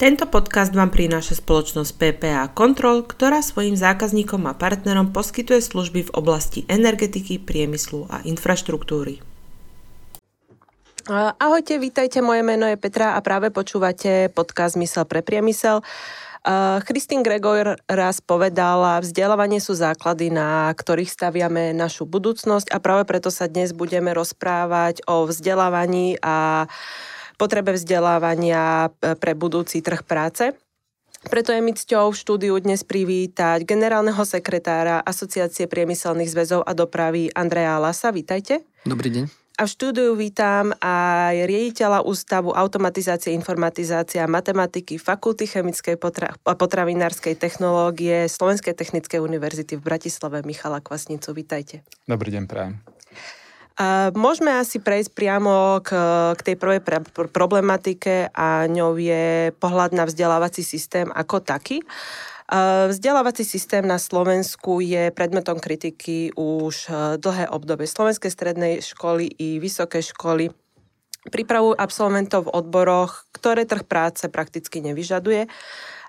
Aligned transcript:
Tento 0.00 0.24
podcast 0.24 0.72
vám 0.72 0.88
prináša 0.88 1.36
spoločnosť 1.36 1.92
PPA 1.92 2.48
Control, 2.56 3.04
ktorá 3.04 3.44
svojim 3.44 3.76
zákazníkom 3.76 4.48
a 4.48 4.56
partnerom 4.56 5.12
poskytuje 5.12 5.60
služby 5.60 6.08
v 6.08 6.14
oblasti 6.16 6.64
energetiky, 6.72 7.36
priemyslu 7.36 8.08
a 8.08 8.24
infraštruktúry. 8.24 9.20
Ahojte, 11.36 11.76
vítajte, 11.76 12.24
moje 12.24 12.40
meno 12.40 12.64
je 12.64 12.80
Petra 12.80 13.12
a 13.12 13.20
práve 13.20 13.52
počúvate 13.52 14.32
podcast 14.32 14.80
Mysel 14.80 15.04
pre 15.04 15.20
priemysel. 15.20 15.84
Christine 16.88 17.20
Gregor 17.20 17.76
raz 17.84 18.24
povedala, 18.24 19.04
vzdelávanie 19.04 19.60
sú 19.60 19.76
základy, 19.76 20.32
na 20.32 20.72
ktorých 20.72 21.12
staviame 21.12 21.76
našu 21.76 22.08
budúcnosť 22.08 22.72
a 22.72 22.80
práve 22.80 23.04
preto 23.04 23.28
sa 23.28 23.52
dnes 23.52 23.76
budeme 23.76 24.16
rozprávať 24.16 25.04
o 25.04 25.28
vzdelávaní 25.28 26.16
a 26.24 26.64
potrebe 27.40 27.72
vzdelávania 27.72 28.92
e, 28.92 29.16
pre 29.16 29.32
budúci 29.32 29.80
trh 29.80 30.04
práce. 30.04 30.52
Preto 31.24 31.56
je 31.56 31.64
mi 31.64 31.72
cťou 31.72 32.12
v 32.12 32.20
štúdiu 32.20 32.54
dnes 32.60 32.84
privítať 32.84 33.64
generálneho 33.64 34.20
sekretára 34.28 35.00
Asociácie 35.00 35.64
priemyselných 35.64 36.28
zväzov 36.28 36.64
a 36.68 36.76
dopravy 36.76 37.32
Andreja 37.32 37.80
Lasa. 37.80 38.12
Vítajte. 38.12 38.64
Dobrý 38.84 39.08
deň. 39.08 39.24
A 39.60 39.68
v 39.68 39.76
štúdiu 39.76 40.16
vítam 40.16 40.72
aj 40.80 41.44
riaditeľa 41.44 42.08
Ústavu 42.08 42.56
automatizácie, 42.56 43.36
informatizácie 43.36 44.16
a 44.16 44.24
matematiky 44.24 44.96
Fakulty 44.96 45.44
chemickej 45.44 46.00
potra- 46.00 46.32
a 46.32 46.56
potravinárskej 46.56 47.36
technológie 47.36 48.24
Slovenskej 48.24 48.72
technickej 48.72 49.20
univerzity 49.20 49.76
v 49.76 49.84
Bratislave 49.84 50.40
Michala 50.48 50.80
Kvasnicu. 50.80 51.36
Vítajte. 51.36 51.84
Dobrý 52.08 52.32
deň, 52.32 52.44
prajem. 52.48 52.80
Môžeme 54.12 54.60
asi 54.60 54.76
prejsť 54.76 55.10
priamo 55.16 55.80
k, 55.80 55.96
k 56.36 56.40
tej 56.52 56.56
prvej 56.60 56.80
pre, 56.84 57.00
problematike 57.32 58.28
a 58.28 58.68
ňou 58.68 59.00
je 59.00 59.56
pohľad 59.56 59.96
na 59.96 60.04
vzdelávací 60.04 60.60
systém 60.60 61.08
ako 61.08 61.40
taký. 61.40 61.80
Vzdelávací 62.90 63.46
systém 63.46 63.86
na 63.86 63.96
Slovensku 63.96 64.82
je 64.82 65.14
predmetom 65.14 65.62
kritiky 65.62 66.34
už 66.34 66.90
e, 66.90 67.14
dlhé 67.22 67.46
obdobie. 67.46 67.86
Slovenské 67.86 68.26
strednej 68.26 68.82
školy 68.82 69.30
i 69.38 69.62
vysoké 69.62 70.02
školy 70.02 70.50
pripravujú 71.30 71.78
absolventov 71.78 72.50
v 72.50 72.52
odboroch, 72.58 73.30
ktoré 73.30 73.70
trh 73.70 73.86
práce 73.86 74.26
prakticky 74.26 74.82
nevyžaduje 74.82 75.46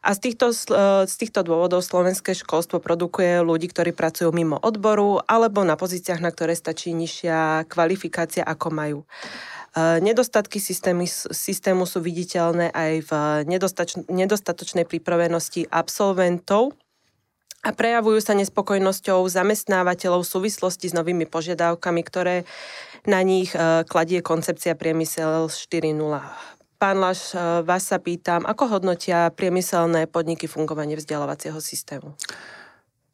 a 0.02 0.18
z 0.18 0.20
týchto, 0.20 0.50
e, 0.50 1.06
z 1.06 1.16
týchto 1.16 1.46
dôvodov 1.46 1.86
slovenské 1.86 2.34
školstvo 2.34 2.82
produkuje 2.82 3.46
ľudí, 3.46 3.70
ktorí 3.70 3.94
pracujú 3.94 4.34
mimo 4.34 4.58
odboru 4.58 5.22
alebo 5.30 5.62
na 5.62 5.78
pozíciách, 5.78 6.22
na 6.26 6.34
ktoré 6.34 6.58
stačí 6.58 6.90
nižšia 6.98 7.70
kvalifikácia, 7.70 8.42
ako 8.42 8.68
majú. 8.74 9.00
E, 9.06 10.02
nedostatky 10.02 10.58
systémy, 10.58 11.06
systému 11.30 11.86
sú 11.86 12.02
viditeľné 12.02 12.74
aj 12.74 12.94
v 13.06 13.12
nedostatočnej 14.10 14.90
pripravenosti 14.90 15.70
absolventov 15.70 16.74
a 17.62 17.70
prejavujú 17.70 18.26
sa 18.26 18.34
nespokojnosťou 18.34 19.22
zamestnávateľov 19.30 20.26
v 20.26 20.32
súvislosti 20.34 20.90
s 20.90 20.98
novými 20.98 21.30
požiadavkami, 21.30 22.02
ktoré 22.02 22.50
na 23.06 23.22
nich 23.22 23.54
e, 23.54 23.86
kladie 23.86 24.26
koncepcia 24.26 24.74
Priemysel 24.74 25.46
4.0. 25.46 26.61
Pán 26.82 26.98
Laš, 26.98 27.38
e, 27.38 27.62
vás 27.62 27.86
sa 27.86 28.02
pýtam, 28.02 28.42
ako 28.42 28.74
hodnotia 28.74 29.30
priemyselné 29.30 30.10
podniky 30.10 30.50
fungovanie 30.50 30.98
vzdelávacieho 30.98 31.62
systému? 31.62 32.18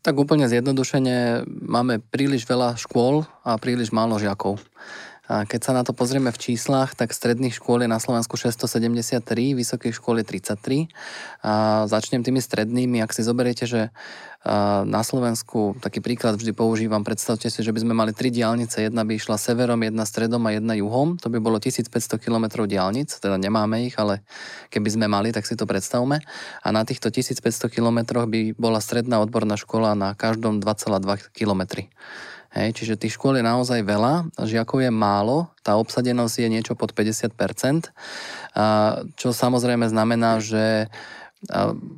Tak 0.08 0.16
úplne 0.16 0.48
zjednodušene 0.48 1.44
máme 1.68 2.00
príliš 2.00 2.48
veľa 2.48 2.80
škôl 2.80 3.28
a 3.44 3.60
príliš 3.60 3.92
málo 3.92 4.16
žiakov. 4.23 4.64
A 5.28 5.44
keď 5.44 5.59
sa 5.59 5.72
na 5.75 5.83
to 5.83 5.92
pozrieme 5.92 6.31
v 6.31 6.39
číslach, 6.39 6.95
tak 6.95 7.11
stredných 7.11 7.59
škôl 7.59 7.83
je 7.83 7.92
na 7.92 8.00
Slovensku 8.00 8.39
673, 8.39 9.20
vysokých 9.53 10.00
škôl 10.00 10.23
je 10.23 10.25
33. 10.25 10.88
A 11.44 11.83
začnem 11.92 12.23
tými 12.23 12.39
strednými. 12.39 13.04
Ak 13.04 13.11
si 13.11 13.27
zoberiete, 13.27 13.67
že 13.67 13.92
na 14.87 15.04
Slovensku, 15.04 15.76
taký 15.83 15.99
príklad 15.99 16.39
vždy 16.39 16.55
používam, 16.55 17.04
predstavte 17.04 17.52
si, 17.52 17.60
že 17.60 17.73
by 17.76 17.83
sme 17.83 17.92
mali 17.92 18.16
tri 18.16 18.32
diálnice, 18.32 18.80
jedna 18.80 19.04
by 19.04 19.20
išla 19.20 19.36
severom, 19.36 19.76
jedna 19.83 20.08
stredom 20.08 20.39
a 20.48 20.55
jedna 20.55 20.71
juhom, 20.77 21.20
to 21.20 21.27
by 21.27 21.43
bolo 21.43 21.60
1500 21.60 21.92
km 22.21 22.64
diálnic, 22.64 23.11
teda 23.11 23.36
nemáme 23.36 23.92
ich, 23.92 23.99
ale 23.99 24.23
keby 24.71 24.87
sme 24.87 25.05
mali, 25.11 25.36
tak 25.36 25.43
si 25.43 25.60
to 25.60 25.67
predstavme. 25.67 26.23
A 26.64 26.67
na 26.71 26.87
týchto 26.87 27.11
1500 27.11 27.67
km 27.67 28.23
by 28.23 28.55
bola 28.55 28.80
stredná 28.80 29.20
odborná 29.20 29.60
škola 29.60 29.99
na 29.99 30.16
každom 30.16 30.64
2,2 30.64 31.36
km. 31.36 31.83
Hej, 32.58 32.73
čiže 32.73 32.98
tých 32.98 33.14
škôl 33.14 33.38
je 33.38 33.45
naozaj 33.45 33.86
veľa, 33.86 34.34
žiakov 34.42 34.82
je 34.82 34.90
málo, 34.90 35.54
tá 35.62 35.78
obsadenosť 35.78 36.42
je 36.42 36.50
niečo 36.50 36.73
pod 36.73 36.98
50%, 36.98 37.94
čo 39.14 39.28
samozrejme 39.30 39.86
znamená, 39.86 40.42
že 40.42 40.90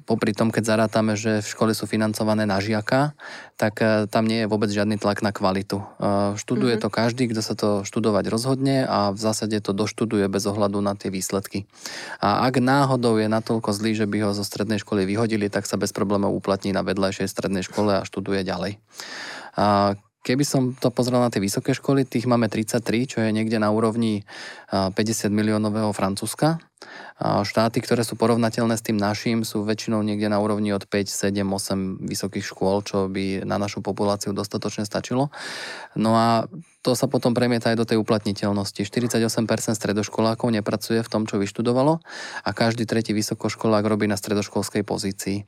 popri 0.04 0.36
tom, 0.36 0.52
keď 0.52 0.64
zarátame, 0.76 1.16
že 1.16 1.40
v 1.40 1.48
škole 1.48 1.72
sú 1.72 1.88
financované 1.88 2.44
na 2.44 2.60
žiaka, 2.60 3.16
tak 3.56 3.80
e, 3.80 4.04
tam 4.12 4.28
nie 4.28 4.44
je 4.44 4.52
vôbec 4.52 4.68
žiadny 4.68 5.00
tlak 5.00 5.24
na 5.24 5.32
kvalitu. 5.32 5.80
E, 5.80 5.86
študuje 6.36 6.76
mm-hmm. 6.76 6.92
to 6.92 6.92
každý, 6.92 7.24
kto 7.32 7.42
sa 7.42 7.56
to 7.56 7.70
študovať 7.88 8.28
rozhodne 8.28 8.84
a 8.84 9.16
v 9.16 9.20
zásade 9.20 9.56
to 9.64 9.72
doštuduje 9.72 10.28
bez 10.28 10.44
ohľadu 10.44 10.84
na 10.84 10.92
tie 11.00 11.08
výsledky. 11.08 11.64
A 12.20 12.44
ak 12.52 12.60
náhodou 12.60 13.16
je 13.16 13.32
natoľko 13.32 13.72
zlý, 13.72 13.96
že 13.96 14.12
by 14.12 14.28
ho 14.28 14.32
zo 14.36 14.44
strednej 14.44 14.84
školy 14.84 15.08
vyhodili, 15.08 15.48
tak 15.48 15.64
sa 15.64 15.80
bez 15.80 15.96
problémov 15.96 16.36
uplatní 16.36 16.76
na 16.76 16.84
vedľajšej 16.84 17.32
strednej 17.32 17.64
škole 17.64 18.04
a 18.04 18.08
študuje 18.08 18.44
ďalej. 18.44 18.76
A 19.56 19.96
Keby 20.30 20.46
som 20.46 20.78
to 20.78 20.94
pozrel 20.94 21.18
na 21.18 21.34
tie 21.34 21.42
vysoké 21.42 21.74
školy, 21.74 22.06
tých 22.06 22.30
máme 22.30 22.54
33, 22.54 22.86
čo 23.10 23.18
je 23.26 23.34
niekde 23.34 23.58
na 23.58 23.74
úrovni 23.74 24.22
50 24.70 25.26
miliónového 25.34 25.90
Francúzska. 25.90 26.62
Štáty, 27.20 27.84
ktoré 27.84 28.08
sú 28.08 28.16
porovnateľné 28.16 28.80
s 28.80 28.86
tým 28.86 28.96
našim, 28.96 29.44
sú 29.44 29.68
väčšinou 29.68 30.00
niekde 30.00 30.32
na 30.32 30.40
úrovni 30.40 30.72
od 30.72 30.88
5, 30.88 31.12
7, 31.12 31.44
8 31.44 32.08
vysokých 32.08 32.46
škôl, 32.48 32.80
čo 32.88 33.12
by 33.12 33.44
na 33.44 33.60
našu 33.60 33.84
populáciu 33.84 34.32
dostatočne 34.32 34.88
stačilo. 34.88 35.28
No 36.00 36.16
a 36.16 36.48
to 36.80 36.96
sa 36.96 37.12
potom 37.12 37.36
premieta 37.36 37.76
aj 37.76 37.78
do 37.78 37.84
tej 37.84 38.00
uplatniteľnosti. 38.00 38.88
48% 38.88 39.20
stredoškolákov 39.76 40.48
nepracuje 40.48 41.04
v 41.04 41.12
tom, 41.12 41.28
čo 41.28 41.36
vyštudovalo 41.36 42.00
a 42.48 42.50
každý 42.56 42.88
tretí 42.88 43.12
vysokoškolák 43.12 43.84
robí 43.84 44.08
na 44.08 44.16
stredoškolskej 44.16 44.88
pozícii. 44.88 45.44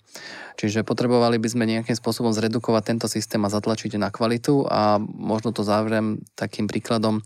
Čiže 0.60 0.84
potrebovali 0.84 1.40
by 1.40 1.48
sme 1.48 1.64
nejakým 1.72 1.96
spôsobom 1.96 2.36
zredukovať 2.36 2.84
tento 2.84 3.08
systém 3.08 3.40
a 3.48 3.54
zatlačiť 3.54 3.96
na 3.96 4.12
kvalitu 4.12 4.68
a 4.68 5.00
možno 5.00 5.56
to 5.56 5.64
záverem 5.64 6.20
takým 6.36 6.68
príkladom, 6.68 7.24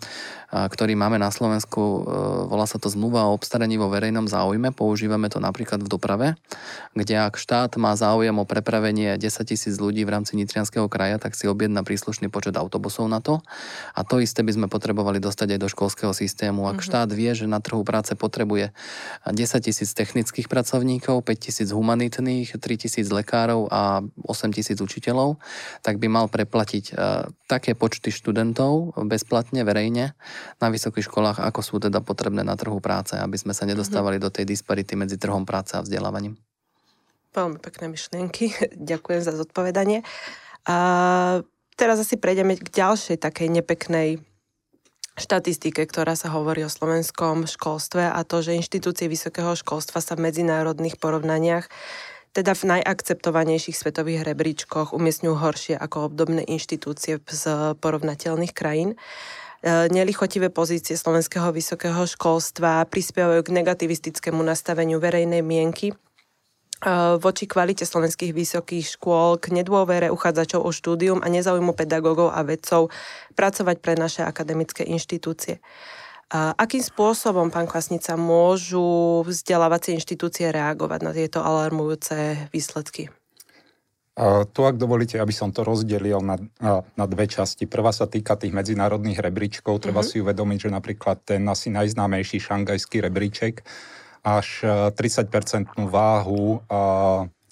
ktorý 0.53 0.93
máme 0.93 1.17
na 1.17 1.33
Slovensku, 1.33 1.81
e, 1.81 1.99
volá 2.47 2.63
sa 2.69 2.79
to 2.79 2.87
zmluva 2.87 3.27
o 3.27 3.35
obstaraní 3.35 3.75
vo 3.75 3.91
verejnom 3.95 4.27
záujme. 4.27 4.75
Používame 4.75 5.31
to 5.31 5.39
napríklad 5.39 5.79
v 5.79 5.87
doprave, 5.87 6.27
kde 6.91 7.15
ak 7.15 7.39
štát 7.39 7.79
má 7.79 7.95
záujem 7.95 8.35
o 8.35 8.43
prepravenie 8.43 9.15
10 9.15 9.23
tisíc 9.47 9.79
ľudí 9.79 10.03
v 10.03 10.11
rámci 10.11 10.35
Nitrianského 10.35 10.91
kraja, 10.91 11.15
tak 11.15 11.39
si 11.39 11.47
objedná 11.47 11.87
príslušný 11.87 12.27
počet 12.27 12.59
autobusov 12.59 13.07
na 13.07 13.23
to. 13.23 13.39
A 13.95 14.03
to 14.03 14.19
isté 14.19 14.43
by 14.43 14.51
sme 14.51 14.67
potrebovali 14.67 15.23
dostať 15.23 15.55
aj 15.55 15.59
do 15.63 15.71
školského 15.71 16.11
systému. 16.11 16.67
Ak 16.67 16.83
mm-hmm. 16.83 16.87
štát 16.91 17.09
vie, 17.15 17.31
že 17.31 17.47
na 17.47 17.63
trhu 17.63 17.87
práce 17.87 18.11
potrebuje 18.19 18.75
10 19.23 19.31
tisíc 19.63 19.95
technických 19.95 20.51
pracovníkov, 20.51 21.23
5 21.23 21.31
tisíc 21.39 21.71
humanitných, 21.71 22.59
3 22.59 22.59
tisíc 22.75 23.07
lekárov 23.07 23.71
a 23.71 24.03
8 24.27 24.51
tisíc 24.51 24.83
učiteľov, 24.83 25.39
tak 25.79 26.01
by 26.03 26.11
mal 26.11 26.27
preplatiť 26.27 26.85
uh, 26.91 27.29
také 27.47 27.77
počty 27.77 28.09
študentov 28.09 28.97
bezplatne, 29.05 29.61
verejne 29.61 30.17
na 30.57 30.67
vysokých 30.67 31.05
školách, 31.05 31.37
ako 31.45 31.61
sú 31.61 31.75
teda 31.77 32.01
potrebné 32.01 32.41
na 32.41 32.57
trhu 32.57 32.81
práce, 32.81 33.13
aby 33.13 33.37
sme 33.37 33.53
sa 33.53 33.69
nedostávali 33.85 34.17
do 34.17 34.33
tej 34.33 34.49
disparity 34.49 34.97
medzi 34.97 35.21
trhom 35.21 35.45
práce 35.45 35.77
a 35.77 35.85
vzdelávaním. 35.85 36.33
Veľmi 37.37 37.61
pekné 37.61 37.93
myšlienky. 37.93 38.49
Ďakujem 38.91 39.21
za 39.21 39.37
zodpovedanie. 39.37 40.01
A 40.65 40.77
teraz 41.77 42.01
asi 42.01 42.17
prejdeme 42.17 42.57
k 42.57 42.65
ďalšej 42.65 43.21
takej 43.21 43.53
nepeknej 43.61 44.09
štatistike, 45.15 45.79
ktorá 45.87 46.17
sa 46.17 46.27
hovorí 46.33 46.67
o 46.67 46.71
slovenskom 46.71 47.47
školstve 47.47 48.11
a 48.11 48.19
to, 48.27 48.43
že 48.43 48.57
inštitúcie 48.59 49.07
vysokého 49.07 49.55
školstva 49.55 50.03
sa 50.03 50.17
v 50.19 50.27
medzinárodných 50.27 50.99
porovnaniach 50.99 51.71
teda 52.35 52.51
v 52.51 52.67
najakceptovanejších 52.67 53.79
svetových 53.79 54.27
rebríčkoch 54.27 54.91
umiestňujú 54.91 55.35
horšie 55.39 55.75
ako 55.79 56.11
obdobné 56.11 56.43
inštitúcie 56.43 57.23
z 57.23 57.43
porovnateľných 57.79 58.51
krajín. 58.51 58.91
E, 58.91 58.97
nelichotivé 59.65 60.53
pozície 60.53 60.93
slovenského 60.93 61.49
vysokého 61.49 62.05
školstva 62.05 62.85
prispievajú 62.85 63.41
k 63.41 63.55
negativistickému 63.57 64.37
nastaveniu 64.45 65.01
verejnej 65.01 65.41
mienky 65.41 65.89
e, 65.89 65.95
voči 67.17 67.49
kvalite 67.49 67.81
slovenských 67.81 68.29
vysokých 68.29 68.85
škôl, 68.93 69.41
k 69.41 69.49
nedôvere 69.57 70.13
uchádzačov 70.13 70.61
o 70.61 70.69
štúdium 70.69 71.25
a 71.25 71.27
nezaujímu 71.33 71.73
pedagógov 71.73 72.29
a 72.29 72.45
vedcov 72.45 72.93
pracovať 73.33 73.81
pre 73.81 73.97
naše 73.97 74.21
akademické 74.21 74.85
inštitúcie. 74.85 75.57
Akým 76.33 76.81
spôsobom, 76.81 77.53
pán 77.53 77.69
Kvasnica, 77.69 78.17
môžu 78.17 79.21
vzdelávacie 79.29 79.93
inštitúcie 79.93 80.49
reagovať 80.49 80.99
na 81.05 81.13
tieto 81.13 81.45
alarmujúce 81.45 82.49
výsledky? 82.49 83.13
Tu, 84.15 84.59
ak 84.63 84.79
dovolíte, 84.79 85.19
aby 85.19 85.35
som 85.35 85.51
to 85.51 85.67
rozdelil 85.67 86.23
na, 86.23 86.39
na 86.95 87.05
dve 87.05 87.27
časti. 87.27 87.67
Prvá 87.67 87.91
sa 87.91 88.07
týka 88.07 88.39
tých 88.39 88.55
medzinárodných 88.55 89.19
rebríčkov. 89.19 89.83
Treba 89.83 89.99
mm-hmm. 89.99 90.15
si 90.15 90.23
uvedomiť, 90.23 90.59
že 90.63 90.69
napríklad 90.71 91.17
ten 91.27 91.43
asi 91.51 91.67
najznámejší 91.67 92.39
šangajský 92.39 93.03
rebríček 93.03 93.67
až 94.25 94.65
30-percentnú 94.95 95.85
váhu 95.91 96.63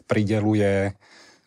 prideluje 0.10 0.98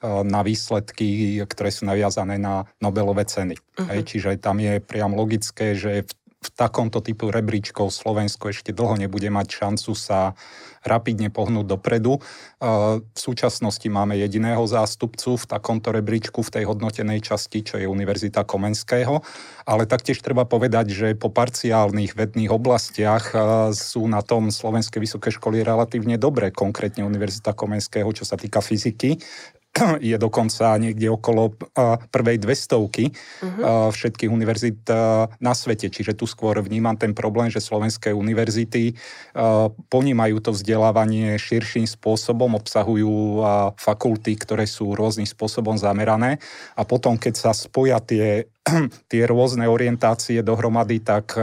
na 0.07 0.41
výsledky, 0.45 1.41
ktoré 1.43 1.73
sú 1.75 1.89
naviazané 1.89 2.39
na 2.39 2.69
Nobelové 2.79 3.27
ceny. 3.27 3.57
Uh-huh. 3.57 3.89
Hej, 3.91 4.01
čiže 4.07 4.39
tam 4.39 4.63
je 4.63 4.79
priam 4.79 5.17
logické, 5.17 5.75
že 5.75 6.07
v, 6.07 6.11
v 6.47 6.49
takomto 6.55 7.03
typu 7.03 7.35
rebríčkov 7.35 7.91
Slovensko 7.91 8.55
ešte 8.55 8.71
dlho 8.71 8.95
nebude 8.95 9.27
mať 9.27 9.67
šancu 9.67 9.93
sa 9.99 10.39
rapidne 10.87 11.35
pohnúť 11.35 11.67
dopredu. 11.67 12.23
V 12.63 13.19
súčasnosti 13.19 13.85
máme 13.91 14.15
jediného 14.15 14.63
zástupcu 14.71 15.35
v 15.35 15.45
takomto 15.51 15.91
rebríčku 15.91 16.47
v 16.47 16.53
tej 16.55 16.65
hodnotenej 16.71 17.27
časti, 17.27 17.67
čo 17.67 17.83
je 17.83 17.91
Univerzita 17.91 18.47
Komenského, 18.47 19.19
ale 19.67 19.91
taktiež 19.91 20.23
treba 20.23 20.47
povedať, 20.47 20.95
že 20.95 21.19
po 21.19 21.27
parciálnych 21.35 22.15
vedných 22.15 22.55
oblastiach 22.55 23.35
sú 23.75 24.07
na 24.07 24.23
tom 24.23 24.55
slovenské 24.55 25.03
vysoké 25.03 25.35
školy 25.35 25.67
relatívne 25.67 26.15
dobré, 26.23 26.55
konkrétne 26.55 27.03
Univerzita 27.03 27.51
Komenského, 27.51 28.07
čo 28.15 28.23
sa 28.23 28.39
týka 28.39 28.63
fyziky, 28.63 29.19
je 30.01 30.17
dokonca 30.17 30.77
niekde 30.81 31.13
okolo 31.13 31.55
prvej 32.11 32.39
dvestovky 32.41 33.13
uh-huh. 33.13 33.93
všetkých 33.93 34.31
univerzít 34.31 34.89
na 35.41 35.53
svete. 35.53 35.93
Čiže 35.93 36.17
tu 36.17 36.25
skôr 36.25 36.59
vnímam 36.61 36.97
ten 36.97 37.13
problém, 37.13 37.53
že 37.53 37.63
slovenské 37.63 38.13
univerzity 38.13 38.97
ponímajú 39.93 40.37
to 40.41 40.51
vzdelávanie 40.53 41.37
širším 41.37 41.85
spôsobom, 41.85 42.57
obsahujú 42.57 43.45
fakulty, 43.77 44.37
ktoré 44.41 44.65
sú 44.65 44.97
rôznym 44.97 45.29
spôsobom 45.29 45.77
zamerané 45.77 46.41
a 46.75 46.83
potom, 46.85 47.21
keď 47.21 47.35
sa 47.37 47.51
spoja 47.53 48.01
tie 48.01 48.49
tie 49.11 49.23
rôzne 49.31 49.71
orientácie 49.71 50.43
dohromady, 50.43 50.99
tak 50.99 51.39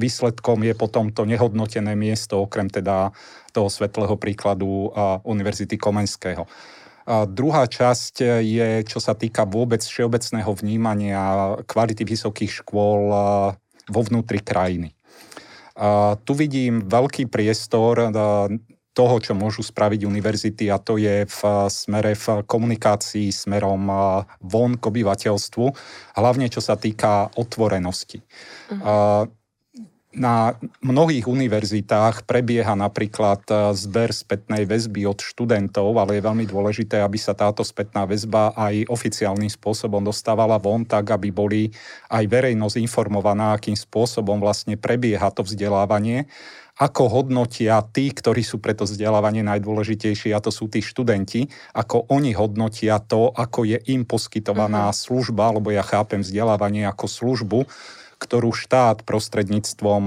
výsledkom 0.00 0.64
je 0.64 0.72
potom 0.72 1.12
to 1.12 1.28
nehodnotené 1.28 1.92
miesto, 1.92 2.40
okrem 2.40 2.72
teda 2.72 3.12
toho 3.52 3.68
svetlého 3.68 4.16
príkladu 4.16 4.88
Univerzity 5.28 5.76
Komenského. 5.76 6.48
A 7.04 7.28
druhá 7.28 7.68
časť 7.68 8.40
je, 8.40 8.68
čo 8.88 8.96
sa 8.96 9.12
týka 9.12 9.44
vôbec 9.44 9.84
všeobecného 9.84 10.48
vnímania 10.56 11.22
kvality 11.68 12.04
vysokých 12.04 12.64
škôl 12.64 13.12
vo 13.84 14.00
vnútri 14.08 14.40
krajiny. 14.40 14.96
A 15.76 16.16
tu 16.22 16.32
vidím 16.32 16.80
veľký 16.86 17.28
priestor 17.28 18.08
toho, 18.94 19.16
čo 19.18 19.34
môžu 19.34 19.66
spraviť 19.66 20.06
univerzity 20.06 20.70
a 20.70 20.78
to 20.78 20.96
je 20.96 21.26
v 21.26 21.40
smere 21.66 22.14
v 22.14 22.26
komunikácii 22.46 23.28
smerom 23.34 23.90
von 24.38 24.78
k 24.78 24.82
obyvateľstvu, 24.86 25.66
hlavne 26.14 26.46
čo 26.46 26.62
sa 26.62 26.78
týka 26.78 27.28
otvorenosti. 27.34 28.22
Uh-huh 28.70 29.28
na 30.14 30.54
mnohých 30.80 31.26
univerzitách 31.26 32.26
prebieha 32.26 32.74
napríklad 32.78 33.42
e, 33.50 33.54
zber 33.74 34.14
spätnej 34.14 34.64
väzby 34.64 35.06
od 35.10 35.18
študentov, 35.20 35.94
ale 35.98 36.18
je 36.18 36.26
veľmi 36.26 36.46
dôležité, 36.46 37.02
aby 37.02 37.18
sa 37.18 37.34
táto 37.34 37.66
spätná 37.66 38.06
väzba 38.06 38.54
aj 38.54 38.86
oficiálnym 38.88 39.50
spôsobom 39.50 40.02
dostávala 40.02 40.56
von, 40.62 40.86
tak 40.86 41.10
aby 41.10 41.34
boli 41.34 41.62
aj 42.08 42.24
verejnosť 42.30 42.78
informovaná, 42.78 43.58
akým 43.58 43.74
spôsobom 43.74 44.38
vlastne 44.38 44.78
prebieha 44.78 45.28
to 45.34 45.42
vzdelávanie 45.42 46.30
ako 46.74 47.06
hodnotia 47.06 47.78
tí, 47.94 48.10
ktorí 48.10 48.42
sú 48.42 48.58
pre 48.58 48.74
to 48.74 48.82
vzdelávanie 48.82 49.46
najdôležitejší, 49.46 50.34
a 50.34 50.42
to 50.42 50.50
sú 50.50 50.66
tí 50.66 50.82
študenti, 50.82 51.46
ako 51.70 52.10
oni 52.10 52.34
hodnotia 52.34 52.98
to, 52.98 53.30
ako 53.30 53.62
je 53.62 53.78
im 53.94 54.02
poskytovaná 54.02 54.90
uh-huh. 54.90 54.98
služba, 54.98 55.54
lebo 55.54 55.70
ja 55.70 55.86
chápem 55.86 56.26
vzdelávanie 56.26 56.82
ako 56.90 57.06
službu, 57.06 57.58
ktorú 58.18 58.54
štát 58.54 59.02
prostredníctvom 59.02 60.02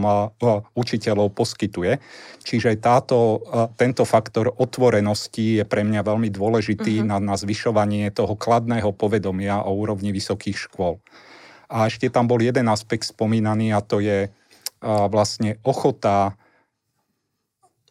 učiteľov 0.73 1.35
poskytuje. 1.35 1.99
Čiže 2.41 2.79
táto, 2.79 3.43
tento 3.75 4.07
faktor 4.07 4.51
otvorenosti 4.51 5.59
je 5.59 5.65
pre 5.67 5.83
mňa 5.83 6.01
veľmi 6.01 6.31
dôležitý 6.31 7.03
uh-huh. 7.03 7.09
na, 7.09 7.17
na 7.19 7.35
zvyšovanie 7.35 8.09
toho 8.15 8.33
kladného 8.39 8.95
povedomia 8.95 9.61
o 9.67 9.75
úrovni 9.75 10.15
vysokých 10.15 10.57
škôl. 10.57 11.03
A 11.67 11.91
ešte 11.91 12.07
tam 12.07 12.31
bol 12.31 12.39
jeden 12.39 12.71
aspekt 12.71 13.11
spomínaný 13.11 13.75
a 13.75 13.83
to 13.83 13.99
je 13.99 14.31
vlastne 14.83 15.59
ochota 15.67 16.39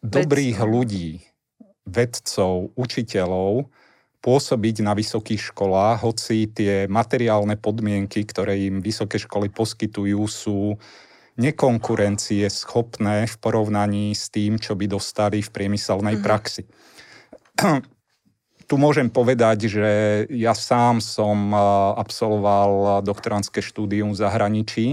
dobrých 0.01 0.63
ľudí, 0.63 1.21
vedcov, 1.87 2.75
učiteľov, 2.75 3.71
pôsobiť 4.21 4.81
na 4.83 4.97
vysokých 4.97 5.53
školách, 5.53 6.03
hoci 6.03 6.49
tie 6.49 6.89
materiálne 6.89 7.55
podmienky, 7.55 8.25
ktoré 8.25 8.57
im 8.67 8.81
vysoké 8.81 9.21
školy 9.21 9.53
poskytujú, 9.53 10.21
sú 10.25 10.75
nekonkurencie 11.37 12.49
schopné 12.49 13.29
v 13.29 13.35
porovnaní 13.37 14.17
s 14.17 14.33
tým, 14.33 14.57
čo 14.57 14.73
by 14.73 14.89
dostali 14.89 15.45
v 15.45 15.53
priemyselnej 15.53 16.17
mm-hmm. 16.17 16.27
praxi. 16.27 16.65
tu 18.67 18.75
môžem 18.75 19.07
povedať, 19.07 19.71
že 19.71 19.89
ja 20.33 20.51
sám 20.57 20.99
som 20.99 21.55
absolvoval 21.95 22.99
doktorantské 23.05 23.63
štúdium 23.63 24.11
v 24.11 24.19
zahraničí 24.19 24.85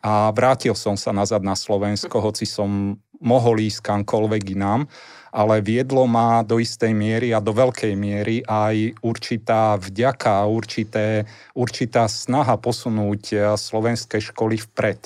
a 0.00 0.30
vrátil 0.30 0.72
som 0.78 0.94
sa 0.94 1.10
nazad 1.10 1.42
na 1.42 1.58
Slovensko, 1.58 2.22
hoci 2.22 2.46
som 2.46 3.00
mohol 3.20 3.60
ísť 3.60 3.84
kamkoľvek 3.84 4.42
inám 4.56 4.88
ale 5.30 5.62
viedlo 5.62 6.10
ma 6.10 6.42
do 6.42 6.58
istej 6.58 6.90
miery 6.90 7.30
a 7.30 7.38
do 7.38 7.54
veľkej 7.54 7.94
miery 7.94 8.42
aj 8.42 8.98
určitá 9.00 9.78
vďaka, 9.78 10.46
určité, 10.50 11.24
určitá 11.54 12.10
snaha 12.10 12.58
posunúť 12.58 13.22
eh, 13.32 13.40
slovenské 13.54 14.18
školy 14.18 14.58
vpred. 14.70 15.00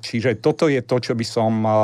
Čiže 0.00 0.40
toto 0.40 0.72
je 0.72 0.80
to, 0.80 0.96
čo 1.04 1.12
by 1.12 1.26
som 1.26 1.52
eh, 1.66 1.74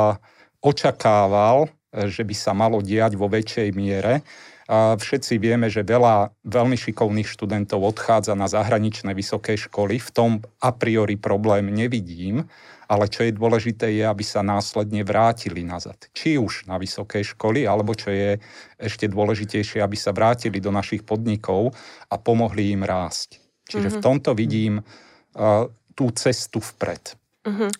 očakával, 0.63 1.67
eh, 1.67 2.07
že 2.07 2.23
by 2.23 2.35
sa 2.35 2.55
malo 2.55 2.79
diať 2.79 3.19
vo 3.19 3.27
väčšej 3.27 3.69
miere. 3.75 4.23
Všetci 4.67 5.39
vieme, 5.39 5.71
že 5.71 5.79
veľa 5.79 6.43
veľmi 6.43 6.75
šikovných 6.75 7.23
študentov 7.23 7.87
odchádza 7.87 8.35
na 8.35 8.51
zahraničné 8.51 9.15
vysoké 9.15 9.55
školy. 9.55 9.95
V 9.95 10.09
tom 10.11 10.31
a 10.59 10.75
priori 10.75 11.15
problém 11.15 11.71
nevidím, 11.71 12.43
ale 12.87 13.11
čo 13.11 13.27
je 13.27 13.35
dôležité 13.35 13.91
je, 13.99 14.03
aby 14.07 14.23
sa 14.23 14.39
následne 14.39 15.03
vrátili 15.03 15.61
nazad. 15.61 15.99
Či 16.15 16.39
už 16.39 16.71
na 16.71 16.79
vysoké 16.79 17.21
školy, 17.21 17.67
alebo 17.67 17.91
čo 17.91 18.09
je 18.09 18.39
ešte 18.79 19.11
dôležitejšie, 19.11 19.83
aby 19.83 19.99
sa 19.99 20.15
vrátili 20.15 20.63
do 20.63 20.71
našich 20.71 21.03
podnikov 21.03 21.75
a 22.07 22.15
pomohli 22.15 22.71
im 22.71 22.87
rásť. 22.87 23.43
Čiže 23.67 23.91
mm-hmm. 23.91 23.95
v 23.95 23.99
mhm. 23.99 24.05
tomto 24.07 24.31
vidím 24.33 24.73
uh, 24.79 25.67
tú 25.91 26.09
cestu 26.15 26.63
vpred. 26.63 27.19
Mm-hmm. 27.43 27.71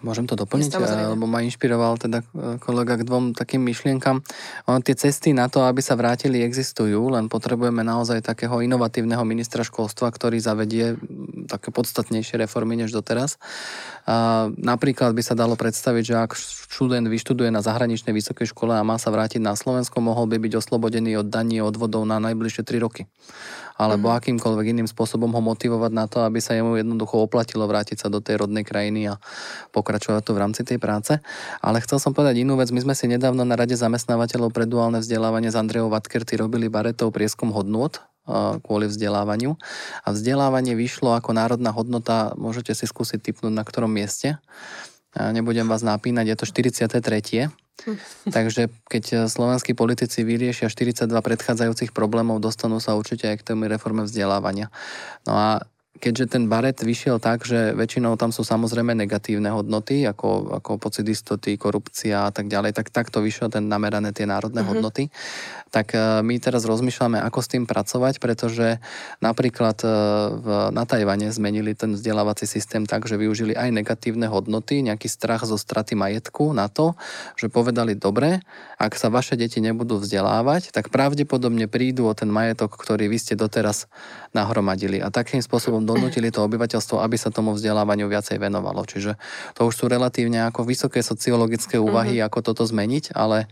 Môžem 0.00 0.24
to 0.24 0.32
doplniť, 0.32 0.80
lebo 1.12 1.28
ma 1.28 1.44
inšpiroval 1.44 2.00
teda 2.00 2.24
e, 2.24 2.56
kolega 2.56 2.96
k 2.96 3.04
dvom 3.04 3.36
takým 3.36 3.60
myšlienkam. 3.60 4.24
Ono, 4.64 4.78
tie 4.80 4.96
cesty 4.96 5.36
na 5.36 5.52
to, 5.52 5.68
aby 5.68 5.84
sa 5.84 5.92
vrátili, 5.92 6.40
existujú, 6.40 7.12
len 7.12 7.28
potrebujeme 7.28 7.84
naozaj 7.84 8.24
takého 8.24 8.64
inovatívneho 8.64 9.20
ministra 9.28 9.60
školstva, 9.60 10.08
ktorý 10.08 10.40
zavedie 10.40 10.96
také 11.52 11.68
podstatnejšie 11.68 12.40
reformy 12.40 12.80
než 12.80 12.96
doteraz. 12.96 13.36
A 14.08 14.48
napríklad 14.56 15.12
by 15.12 15.22
sa 15.22 15.36
dalo 15.36 15.54
predstaviť, 15.54 16.04
že 16.08 16.14
ak 16.16 16.32
študent 16.72 17.06
vyštuduje 17.06 17.52
na 17.52 17.60
zahraničnej 17.60 18.16
vysokej 18.16 18.48
škole 18.50 18.72
a 18.72 18.86
má 18.86 18.96
sa 18.96 19.12
vrátiť 19.12 19.44
na 19.44 19.52
Slovensko, 19.52 20.00
mohol 20.00 20.24
by 20.26 20.40
byť 20.40 20.52
oslobodený 20.56 21.20
od 21.20 21.28
daní 21.28 21.60
odvodov 21.60 22.08
na 22.08 22.16
najbližšie 22.16 22.64
3 22.64 22.80
roky 22.80 23.04
alebo 23.82 24.14
mm. 24.14 24.14
akýmkoľvek 24.22 24.66
iným 24.78 24.88
spôsobom 24.88 25.34
ho 25.34 25.42
motivovať 25.42 25.92
na 25.92 26.06
to, 26.06 26.22
aby 26.22 26.38
sa 26.38 26.54
jemu 26.54 26.78
jednoducho 26.78 27.18
oplatilo 27.18 27.66
vrátiť 27.66 28.06
sa 28.06 28.08
do 28.08 28.22
tej 28.22 28.46
rodnej 28.46 28.62
krajiny 28.62 29.10
a 29.10 29.18
pokračovať 29.74 30.22
tu 30.22 30.30
v 30.38 30.42
rámci 30.42 30.62
tej 30.62 30.78
práce. 30.78 31.18
Ale 31.58 31.82
chcel 31.82 31.98
som 31.98 32.14
povedať 32.14 32.46
inú 32.46 32.54
vec. 32.54 32.70
My 32.70 32.78
sme 32.78 32.94
si 32.94 33.10
nedávno 33.10 33.42
na 33.42 33.58
Rade 33.58 33.74
zamestnávateľov 33.74 34.54
pre 34.54 34.70
duálne 34.70 35.02
vzdelávanie 35.02 35.50
s 35.50 35.58
Andreou 35.58 35.90
Vatkerty 35.90 36.38
robili 36.38 36.70
baretov 36.70 37.10
prieskum 37.10 37.50
hodnôt 37.50 37.98
kvôli 38.62 38.86
vzdelávaniu. 38.86 39.58
A 40.06 40.08
vzdelávanie 40.14 40.78
vyšlo 40.78 41.18
ako 41.18 41.34
národná 41.34 41.74
hodnota, 41.74 42.30
môžete 42.38 42.70
si 42.70 42.86
skúsiť 42.86 43.18
typnúť 43.18 43.50
na 43.50 43.66
ktorom 43.66 43.90
mieste. 43.90 44.38
A 45.12 45.32
nebudem 45.32 45.68
vás 45.68 45.84
napínať, 45.84 46.32
je 46.32 46.36
to 46.36 46.46
43. 46.48 47.52
Takže 48.36 48.70
keď 48.86 49.04
eh, 49.12 49.18
slovenskí 49.26 49.74
politici 49.74 50.22
vyriešia 50.22 50.70
42 50.70 51.08
predchádzajúcich 51.08 51.90
problémov, 51.90 52.38
dostanú 52.38 52.78
sa 52.78 52.94
určite 52.94 53.28
aj 53.28 53.42
k 53.42 53.46
tomu 53.54 53.66
reforme 53.66 54.06
vzdelávania. 54.06 54.70
No 55.26 55.34
a 55.34 55.48
keďže 56.02 56.34
ten 56.34 56.50
baret 56.50 56.82
vyšiel 56.82 57.22
tak, 57.22 57.46
že 57.46 57.78
väčšinou 57.78 58.18
tam 58.18 58.34
sú 58.34 58.42
samozrejme 58.42 58.90
negatívne 58.98 59.54
hodnoty, 59.54 60.02
ako, 60.02 60.58
ako 60.58 60.82
pocit 60.82 61.06
istoty, 61.06 61.54
korupcia 61.54 62.26
a 62.26 62.34
tak 62.34 62.50
ďalej, 62.50 62.74
tak 62.74 62.90
takto 62.90 63.22
vyšiel 63.22 63.54
ten 63.54 63.70
namerané 63.70 64.10
tie 64.10 64.26
národné 64.26 64.66
mm-hmm. 64.66 64.82
hodnoty. 64.82 65.14
Tak 65.70 65.94
e, 65.94 66.26
my 66.26 66.34
teraz 66.42 66.66
rozmýšľame, 66.66 67.22
ako 67.22 67.38
s 67.38 67.48
tým 67.54 67.64
pracovať, 67.70 68.18
pretože 68.18 68.82
napríklad 69.22 69.78
e, 69.86 69.88
v, 70.42 70.46
na 70.74 70.82
Tajvane 70.82 71.30
zmenili 71.30 71.78
ten 71.78 71.94
vzdelávací 71.94 72.50
systém 72.50 72.82
tak, 72.82 73.06
že 73.06 73.14
využili 73.14 73.54
aj 73.54 73.70
negatívne 73.70 74.26
hodnoty, 74.26 74.82
nejaký 74.82 75.06
strach 75.06 75.46
zo 75.46 75.54
straty 75.54 75.94
majetku 75.94 76.50
na 76.50 76.66
to, 76.66 76.98
že 77.38 77.46
povedali, 77.46 77.94
dobre, 77.94 78.42
ak 78.74 78.98
sa 78.98 79.06
vaše 79.06 79.38
deti 79.38 79.62
nebudú 79.62 80.02
vzdelávať, 80.02 80.74
tak 80.74 80.90
pravdepodobne 80.90 81.70
prídu 81.70 82.10
o 82.10 82.12
ten 82.18 82.26
majetok, 82.26 82.74
ktorý 82.74 83.06
vy 83.06 83.22
ste 83.22 83.38
doteraz 83.38 83.86
nahromadili. 84.32 84.98
A 84.98 85.12
takým 85.12 85.44
spôsobom 85.44 85.84
donútili 85.84 86.32
to 86.32 86.44
obyvateľstvo, 86.44 87.00
aby 87.00 87.16
sa 87.20 87.28
tomu 87.28 87.52
vzdelávaniu 87.52 88.08
viacej 88.08 88.40
venovalo. 88.40 88.84
Čiže 88.88 89.20
to 89.56 89.68
už 89.68 89.74
sú 89.76 89.84
relatívne 89.88 90.48
ako 90.48 90.64
vysoké 90.64 91.04
sociologické 91.04 91.76
úvahy, 91.76 92.18
uh-huh. 92.20 92.28
ako 92.32 92.52
toto 92.52 92.64
zmeniť, 92.64 93.12
ale 93.12 93.46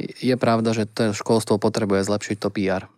je 0.00 0.34
pravda, 0.40 0.72
že 0.72 0.88
to 0.88 1.12
školstvo 1.12 1.60
potrebuje 1.60 2.08
zlepšiť 2.08 2.36
to 2.40 2.48
PR. 2.48 2.88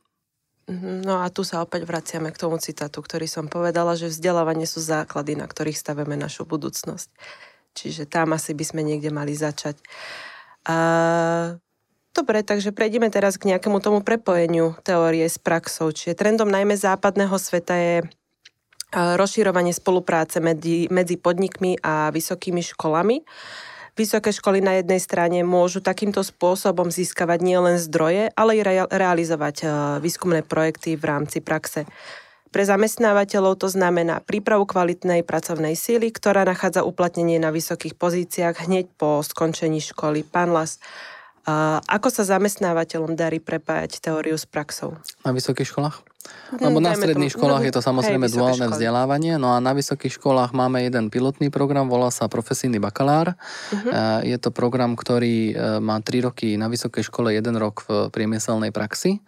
Mhm, 0.64 1.04
no 1.04 1.20
a 1.20 1.28
tu 1.28 1.44
sa 1.44 1.60
opäť 1.60 1.84
vraciame 1.84 2.32
k 2.32 2.40
tomu 2.40 2.56
citátu, 2.56 3.04
ktorý 3.04 3.28
som 3.28 3.52
povedala, 3.52 4.00
že 4.00 4.08
vzdelávanie 4.08 4.64
sú 4.64 4.80
základy, 4.80 5.36
na 5.36 5.44
ktorých 5.44 5.76
staveme 5.76 6.16
našu 6.16 6.48
budúcnosť. 6.48 7.12
Čiže 7.76 8.08
tam 8.08 8.32
asi 8.32 8.56
by 8.56 8.64
sme 8.64 8.80
niekde 8.86 9.12
mali 9.12 9.36
začať. 9.36 9.76
A... 10.64 10.78
Dobre, 12.14 12.46
takže 12.46 12.70
prejdeme 12.70 13.10
teraz 13.10 13.34
k 13.34 13.50
nejakému 13.50 13.82
tomu 13.82 13.98
prepojeniu 13.98 14.78
teórie 14.86 15.26
s 15.26 15.34
praxou. 15.34 15.90
Čiže 15.90 16.14
trendom 16.14 16.46
najmä 16.46 16.78
západného 16.78 17.34
sveta 17.42 17.74
je 17.74 17.94
rozširovanie 18.94 19.74
spolupráce 19.74 20.38
medzi, 20.38 20.86
medzi 20.94 21.18
podnikmi 21.18 21.82
a 21.82 22.14
vysokými 22.14 22.62
školami. 22.62 23.26
Vysoké 23.94 24.34
školy 24.34 24.58
na 24.58 24.78
jednej 24.78 24.98
strane 24.98 25.46
môžu 25.46 25.78
takýmto 25.78 26.22
spôsobom 26.26 26.90
získavať 26.90 27.38
nielen 27.42 27.78
zdroje, 27.78 28.30
ale 28.34 28.58
i 28.58 28.62
re- 28.66 28.90
realizovať 28.90 29.56
e, 29.62 29.66
výskumné 30.02 30.42
projekty 30.42 30.98
v 30.98 31.04
rámci 31.06 31.38
praxe. 31.38 31.86
Pre 32.50 32.62
zamestnávateľov 32.62 33.54
to 33.54 33.70
znamená 33.70 34.18
prípravu 34.18 34.66
kvalitnej 34.66 35.22
pracovnej 35.22 35.78
síly, 35.78 36.10
ktorá 36.10 36.42
nachádza 36.42 36.82
uplatnenie 36.82 37.38
na 37.38 37.54
vysokých 37.54 37.94
pozíciách 37.94 38.66
hneď 38.66 38.90
po 38.98 39.22
skončení 39.22 39.78
školy. 39.78 40.26
Pán 40.26 40.50
Las, 40.50 40.82
e, 40.82 41.13
ako 41.84 42.08
sa 42.08 42.24
zamestnávateľom 42.24 43.12
darí 43.16 43.40
prepájať 43.40 44.00
teóriu 44.00 44.36
s 44.36 44.48
praxou? 44.48 44.96
Na 45.24 45.36
vysokých 45.36 45.68
školách? 45.68 46.13
Lebo 46.54 46.78
na 46.78 46.94
stredných 46.94 47.34
školách 47.34 47.62
no, 47.62 47.66
je 47.66 47.74
to 47.74 47.82
samozrejme 47.82 48.30
duálne 48.30 48.70
vzdelávanie, 48.70 49.40
no 49.40 49.56
a 49.56 49.58
na 49.58 49.74
vysokých 49.74 50.20
školách 50.22 50.54
máme 50.54 50.86
jeden 50.86 51.10
pilotný 51.10 51.50
program, 51.50 51.90
volá 51.90 52.14
sa 52.14 52.30
profesijný 52.30 52.78
bakalár. 52.78 53.34
Uh-huh. 53.34 54.22
Je 54.22 54.36
to 54.38 54.54
program, 54.54 54.94
ktorý 54.94 55.50
e, 55.50 55.82
má 55.82 55.98
3 55.98 56.30
roky 56.30 56.54
na 56.54 56.70
vysokej 56.70 57.10
škole, 57.10 57.34
1 57.34 57.42
rok 57.58 57.84
v 57.88 57.88
priemyselnej 58.14 58.70
praxi. 58.70 59.18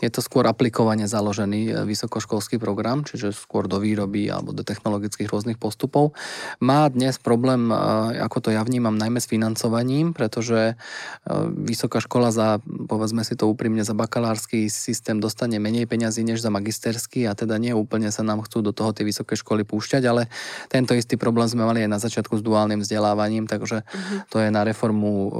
Je 0.00 0.08
to 0.08 0.24
skôr 0.24 0.48
aplikovane 0.48 1.04
založený 1.04 1.60
e, 1.68 1.72
vysokoškolský 1.84 2.56
program, 2.56 3.04
čiže 3.04 3.36
skôr 3.36 3.68
do 3.68 3.76
výroby 3.76 4.32
alebo 4.32 4.56
do 4.56 4.64
technologických 4.64 5.28
rôznych 5.28 5.60
postupov. 5.60 6.16
Má 6.64 6.88
dnes 6.88 7.20
problém, 7.20 7.68
ako 8.20 8.48
to 8.48 8.48
ja 8.54 8.64
vnímam, 8.64 8.96
najmä 8.96 9.20
s 9.20 9.28
financovaním, 9.28 10.16
pretože 10.16 10.74
vysoká 11.60 12.00
škola 12.00 12.32
za, 12.32 12.58
povedzme 12.64 13.22
si 13.26 13.36
to 13.36 13.50
úprimne, 13.50 13.84
za 13.84 13.92
bakalársky 13.92 14.70
systém 14.72 15.20
dostane 15.20 15.60
menej 15.60 15.84
peňazí 15.86 16.24
než 16.24 16.39
za 16.40 16.50
magisterský 16.50 17.28
a 17.28 17.36
teda 17.36 17.60
nie 17.60 17.76
úplne 17.76 18.08
sa 18.08 18.24
nám 18.24 18.44
chcú 18.48 18.64
do 18.64 18.72
toho 18.72 18.96
tie 18.96 19.04
vysoké 19.04 19.36
školy 19.36 19.68
púšťať, 19.68 20.02
ale 20.08 20.26
tento 20.72 20.96
istý 20.96 21.20
problém 21.20 21.46
sme 21.46 21.68
mali 21.68 21.84
aj 21.84 21.90
na 21.90 22.00
začiatku 22.00 22.40
s 22.40 22.42
duálnym 22.42 22.80
vzdelávaním, 22.80 23.44
takže 23.44 23.84
uh-huh. 23.84 24.26
to 24.32 24.40
je 24.40 24.48
na 24.48 24.64
reformu 24.64 25.10
e, 25.10 25.30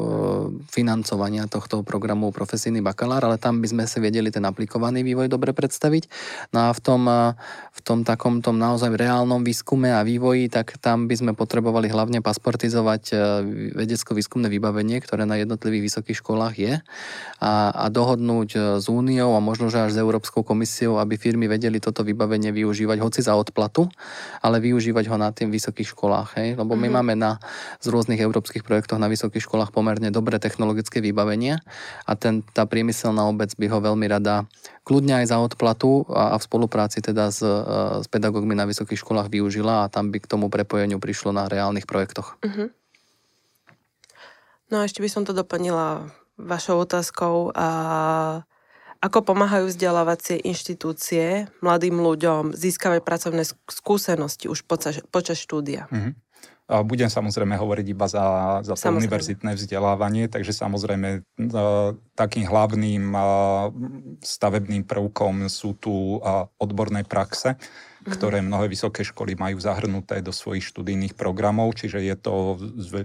financovania 0.69 1.49
tohto 1.49 1.81
programu 1.81 2.31
profesijný 2.35 2.85
bakalár, 2.85 3.25
ale 3.25 3.41
tam 3.41 3.65
by 3.65 3.69
sme 3.71 3.85
si 3.87 3.99
vedeli 4.03 4.29
ten 4.29 4.45
aplikovaný 4.45 5.01
vývoj 5.01 5.31
dobre 5.31 5.57
predstaviť. 5.57 6.07
No 6.53 6.69
a 6.69 6.77
v 6.77 6.81
tom, 6.83 7.03
e, 7.07 7.35
v 7.71 7.81
tom 7.81 8.05
takom 8.05 8.43
tom 8.45 8.59
naozaj 8.59 8.93
reálnom 8.97 9.45
výskume 9.47 9.95
a 9.95 10.03
vývoji, 10.03 10.51
tak 10.51 10.77
tam 10.83 11.07
by 11.07 11.15
sme 11.15 11.33
potrebovali 11.33 11.87
hlavne 11.87 12.19
pasportizovať 12.25 13.03
e, 13.11 13.15
vedecko-výskumné 13.79 14.51
vybavenie, 14.51 14.99
ktoré 14.99 15.29
na 15.29 15.39
jednotlivých 15.39 15.93
vysokých 15.93 16.19
školách 16.19 16.55
je 16.59 16.75
a, 17.39 17.53
a 17.71 17.85
dohodnúť 17.93 18.49
e, 18.57 18.59
s 18.81 18.87
Úniou 18.91 19.37
a 19.37 19.41
možno, 19.45 19.71
že 19.71 19.87
až 19.87 19.95
s 19.95 20.03
Európskou 20.03 20.43
komisiou 20.43 20.90
inováciou, 20.91 20.99
aby 20.99 21.15
firmy 21.17 21.47
vedeli 21.47 21.79
toto 21.79 22.03
vybavenie 22.03 22.51
využívať, 22.51 22.99
hoci 22.99 23.21
za 23.23 23.39
odplatu, 23.39 23.87
ale 24.43 24.59
využívať 24.59 25.05
ho 25.07 25.17
na 25.17 25.31
tým 25.31 25.55
vysokých 25.55 25.95
školách. 25.95 26.35
Hej? 26.37 26.49
Lebo 26.59 26.75
my 26.75 26.91
mm-hmm. 26.91 26.95
máme 26.95 27.15
na, 27.15 27.39
z 27.79 27.87
rôznych 27.89 28.19
európskych 28.19 28.67
projektoch 28.67 28.99
na 28.99 29.07
vysokých 29.07 29.47
školách 29.47 29.71
pomerne 29.71 30.11
dobré 30.11 30.43
technologické 30.43 30.99
vybavenie 30.99 31.63
a 32.07 32.13
ten, 32.19 32.43
tá 32.43 32.67
priemyselná 32.67 33.23
obec 33.31 33.55
by 33.55 33.67
ho 33.71 33.79
veľmi 33.79 34.07
rada 34.11 34.45
kľudne 34.83 35.23
aj 35.23 35.27
za 35.31 35.39
odplatu 35.39 36.09
a, 36.11 36.35
a 36.35 36.37
v 36.41 36.45
spolupráci 36.45 36.99
teda 36.99 37.31
s, 37.31 37.41
s 38.01 38.07
pedagógmi 38.11 38.59
na 38.59 38.67
vysokých 38.67 38.99
školách 38.99 39.31
využila 39.31 39.87
a 39.87 39.91
tam 39.93 40.11
by 40.11 40.19
k 40.19 40.31
tomu 40.31 40.51
prepojeniu 40.51 40.99
prišlo 40.99 41.31
na 41.31 41.47
reálnych 41.47 41.87
projektoch. 41.87 42.41
Mm-hmm. 42.43 42.69
No 44.71 44.75
a 44.79 44.87
ešte 44.87 45.03
by 45.03 45.11
som 45.11 45.27
to 45.27 45.35
doplnila 45.35 46.15
vašou 46.39 46.87
otázkou 46.87 47.51
a 47.53 47.69
ako 49.01 49.33
pomáhajú 49.33 49.73
vzdelávacie 49.73 50.45
inštitúcie 50.45 51.49
mladým 51.65 51.97
ľuďom 51.97 52.53
získavať 52.53 53.01
pracovné 53.01 53.49
skúsenosti 53.69 54.47
už 54.53 54.69
počas, 54.69 55.01
počas 55.09 55.41
štúdia? 55.41 55.89
Mm-hmm. 55.89 56.15
Budem 56.87 57.11
samozrejme 57.11 57.59
hovoriť 57.59 57.87
iba 57.91 58.07
za, 58.07 58.27
za 58.63 58.79
to 58.79 58.95
univerzitné 58.95 59.59
vzdelávanie, 59.59 60.31
takže 60.31 60.55
samozrejme 60.55 61.27
takým 62.15 62.47
hlavným 62.47 63.11
stavebným 64.23 64.87
prvkom 64.87 65.51
sú 65.51 65.75
tu 65.75 66.23
odborné 66.63 67.03
praxe 67.03 67.59
Mhm. 68.01 68.17
ktoré 68.17 68.41
mnohé 68.41 68.73
vysoké 68.73 69.05
školy 69.05 69.37
majú 69.37 69.61
zahrnuté 69.61 70.25
do 70.25 70.33
svojich 70.33 70.65
študijných 70.73 71.13
programov, 71.13 71.77
čiže 71.77 72.01
je 72.01 72.17
to 72.17 72.57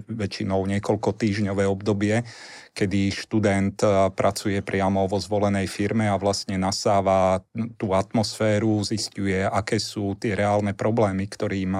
väčšinou 0.08 0.64
niekoľko 0.64 1.12
týždňové 1.12 1.68
obdobie, 1.68 2.24
kedy 2.72 3.12
študent 3.12 3.76
pracuje 4.16 4.64
priamo 4.64 5.04
vo 5.04 5.20
zvolenej 5.20 5.68
firme 5.68 6.08
a 6.08 6.16
vlastne 6.16 6.56
nasáva 6.56 7.44
tú 7.76 7.92
atmosféru, 7.92 8.80
zistuje, 8.88 9.44
aké 9.44 9.76
sú 9.76 10.16
tie 10.16 10.32
reálne 10.32 10.72
problémy, 10.72 11.28
ktorým 11.28 11.76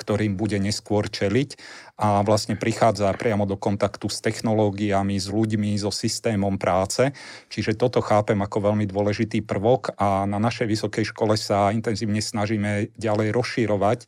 ktorým 0.00 0.40
bude 0.40 0.56
neskôr 0.56 1.04
čeliť 1.12 1.60
a 2.00 2.24
vlastne 2.24 2.56
prichádza 2.56 3.12
priamo 3.12 3.44
do 3.44 3.60
kontaktu 3.60 4.08
s 4.08 4.24
technológiami, 4.24 5.20
s 5.20 5.28
ľuďmi, 5.28 5.76
so 5.76 5.92
systémom 5.92 6.56
práce. 6.56 7.12
Čiže 7.52 7.76
toto 7.76 8.00
chápem 8.00 8.40
ako 8.40 8.72
veľmi 8.72 8.88
dôležitý 8.88 9.44
prvok 9.44 9.92
a 10.00 10.24
na 10.24 10.40
našej 10.40 10.64
vysokej 10.64 11.12
škole 11.12 11.36
sa 11.36 11.68
intenzívne 11.68 12.24
snažíme 12.24 12.96
ďalej 12.96 13.28
rozširovať 13.36 13.98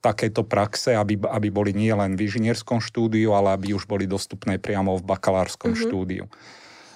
takéto 0.00 0.46
praxe, 0.46 0.94
aby, 0.94 1.18
aby 1.18 1.48
boli 1.50 1.74
nie 1.74 1.90
len 1.90 2.14
v 2.14 2.30
inžinierskom 2.30 2.78
štúdiu, 2.78 3.34
ale 3.34 3.58
aby 3.58 3.74
už 3.74 3.90
boli 3.90 4.06
dostupné 4.06 4.56
priamo 4.56 4.96
v 4.96 5.04
bakalárskom 5.04 5.74
mm-hmm. 5.74 5.86
štúdiu. 5.90 6.24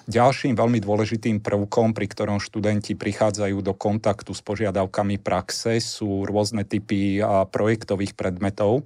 Ďalším 0.09 0.57
veľmi 0.57 0.81
dôležitým 0.81 1.45
prvkom, 1.45 1.93
pri 1.93 2.09
ktorom 2.09 2.41
študenti 2.41 2.97
prichádzajú 2.97 3.57
do 3.61 3.73
kontaktu 3.77 4.33
s 4.33 4.41
požiadavkami 4.41 5.21
praxe, 5.21 5.77
sú 5.77 6.25
rôzne 6.25 6.65
typy 6.65 7.21
projektových 7.53 8.17
predmetov. 8.17 8.85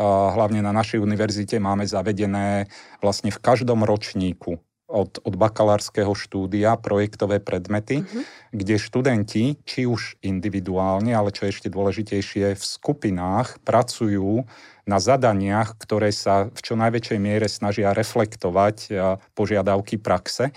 Hlavne 0.00 0.60
na 0.60 0.72
našej 0.72 1.00
univerzite 1.00 1.56
máme 1.60 1.88
zavedené 1.88 2.68
vlastne 3.00 3.32
v 3.32 3.40
každom 3.40 3.84
ročníku 3.84 4.60
od, 4.90 5.22
od 5.22 5.34
bakalárskeho 5.38 6.10
štúdia 6.18 6.74
projektové 6.74 7.38
predmety, 7.38 8.02
mm-hmm. 8.02 8.22
kde 8.50 8.74
študenti, 8.74 9.44
či 9.62 9.86
už 9.86 10.18
individuálne, 10.18 11.14
ale 11.14 11.30
čo 11.30 11.46
ešte 11.46 11.70
dôležitejšie, 11.70 12.58
v 12.58 12.64
skupinách 12.64 13.62
pracujú 13.62 14.42
na 14.90 14.98
zadaniach, 14.98 15.78
ktoré 15.78 16.10
sa 16.10 16.50
v 16.50 16.60
čo 16.60 16.74
najväčšej 16.74 17.18
miere 17.22 17.46
snažia 17.46 17.94
reflektovať 17.94 18.90
požiadavky 19.38 20.02
praxe. 20.02 20.50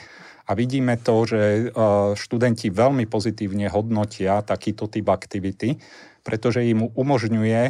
A 0.43 0.57
vidíme 0.57 0.97
to, 0.97 1.23
že 1.23 1.71
študenti 2.17 2.73
veľmi 2.73 3.05
pozitívne 3.05 3.69
hodnotia 3.69 4.41
takýto 4.41 4.89
typ 4.89 5.07
aktivity, 5.07 5.77
pretože 6.25 6.65
im 6.65 6.89
umožňuje 6.91 7.61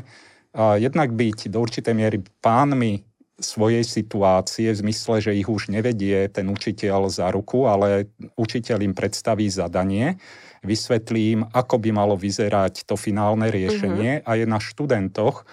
jednak 0.82 1.10
byť 1.14 1.54
do 1.54 1.58
určitej 1.62 1.94
miery 1.94 2.22
pánmi 2.42 3.06
svojej 3.42 3.82
situácie 3.82 4.70
v 4.70 4.82
zmysle, 4.86 5.16
že 5.18 5.38
ich 5.38 5.50
už 5.50 5.74
nevedie 5.74 6.30
ten 6.30 6.50
učiteľ 6.54 7.10
za 7.10 7.34
ruku, 7.34 7.66
ale 7.66 8.14
učiteľ 8.38 8.86
im 8.86 8.94
predstaví 8.94 9.50
zadanie, 9.50 10.22
vysvetlí 10.62 11.22
im, 11.34 11.42
ako 11.50 11.76
by 11.82 11.90
malo 11.90 12.16
vyzerať 12.16 12.86
to 12.86 12.94
finálne 12.94 13.50
riešenie 13.50 14.22
mm-hmm. 14.22 14.30
a 14.30 14.32
je 14.38 14.46
na 14.46 14.60
študentoch, 14.62 15.44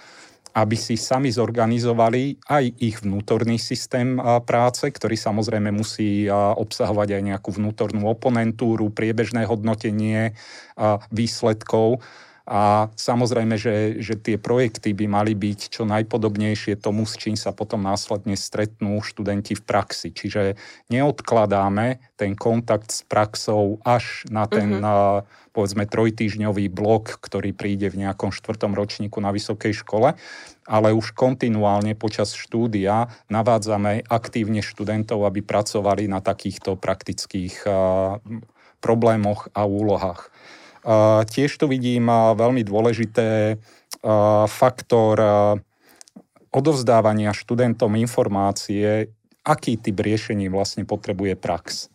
aby 0.51 0.75
si 0.75 0.99
sami 0.99 1.31
zorganizovali 1.31 2.43
aj 2.43 2.63
ich 2.83 2.99
vnútorný 2.99 3.55
systém 3.55 4.19
práce, 4.43 4.83
ktorý 4.83 5.15
samozrejme 5.15 5.71
musí 5.71 6.27
obsahovať 6.31 7.17
aj 7.17 7.21
nejakú 7.23 7.49
vnútornú 7.55 8.03
oponentúru, 8.11 8.91
priebežné 8.91 9.47
hodnotenie 9.47 10.35
výsledkov 11.07 12.03
a 12.49 12.89
samozrejme, 12.97 13.53
že, 13.53 14.01
že 14.01 14.17
tie 14.17 14.41
projekty 14.41 14.97
by 14.97 15.05
mali 15.05 15.37
byť 15.37 15.59
čo 15.77 15.85
najpodobnejšie 15.85 16.81
tomu, 16.81 17.05
s 17.05 17.13
čím 17.13 17.37
sa 17.37 17.53
potom 17.53 17.85
následne 17.85 18.33
stretnú 18.33 18.97
študenti 19.05 19.53
v 19.53 19.61
praxi. 19.61 20.09
Čiže 20.09 20.57
neodkladáme 20.89 22.01
ten 22.17 22.33
kontakt 22.33 22.89
s 22.89 23.05
praxou 23.05 23.77
až 23.85 24.25
na 24.33 24.49
ten, 24.49 24.81
uh-huh. 24.81 25.21
povedzme, 25.53 25.85
trojtýžňový 25.85 26.73
blok, 26.73 27.21
ktorý 27.21 27.53
príde 27.53 27.93
v 27.93 28.09
nejakom 28.09 28.33
štvrtom 28.33 28.73
ročníku 28.73 29.21
na 29.21 29.29
vysokej 29.29 29.77
škole, 29.85 30.17
ale 30.65 30.89
už 30.97 31.13
kontinuálne 31.13 31.93
počas 31.93 32.33
štúdia 32.33 33.13
navádzame 33.29 34.09
aktívne 34.09 34.65
študentov, 34.65 35.29
aby 35.29 35.45
pracovali 35.45 36.09
na 36.09 36.25
takýchto 36.25 36.73
praktických 36.73 37.69
problémoch 38.81 39.53
a 39.53 39.69
úlohách. 39.69 40.30
Tiež 41.27 41.51
tu 41.61 41.65
vidím 41.69 42.09
veľmi 42.09 42.65
dôležité 42.65 43.57
faktor 44.49 45.15
odovzdávania 46.51 47.31
študentom 47.31 47.95
informácie, 47.95 49.13
aký 49.47 49.77
typ 49.79 49.97
riešení 50.03 50.51
vlastne 50.51 50.83
potrebuje 50.83 51.39
prax. 51.39 51.87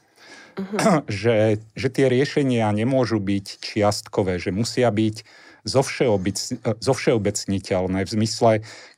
Uh-huh. 0.56 1.04
že, 1.10 1.60
že 1.76 1.88
tie 1.92 2.08
riešenia 2.08 2.70
nemôžu 2.72 3.20
byť 3.20 3.46
čiastkové, 3.60 4.40
že 4.40 4.50
musia 4.50 4.88
byť 4.88 5.16
zo 5.66 6.94
všeobecniteľné 6.94 8.00
v 8.06 8.10
zmysle, 8.10 8.52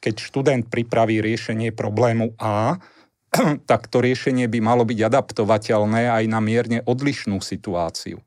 keď 0.04 0.14
študent 0.20 0.64
pripraví 0.68 1.24
riešenie 1.24 1.72
problému 1.72 2.36
A, 2.36 2.76
tak 3.70 3.88
to 3.92 4.00
riešenie 4.00 4.48
by 4.48 4.58
malo 4.60 4.88
byť 4.88 4.98
adaptovateľné 5.04 6.08
aj 6.08 6.24
na 6.28 6.40
mierne 6.40 6.80
odlišnú 6.84 7.40
situáciu. 7.44 8.24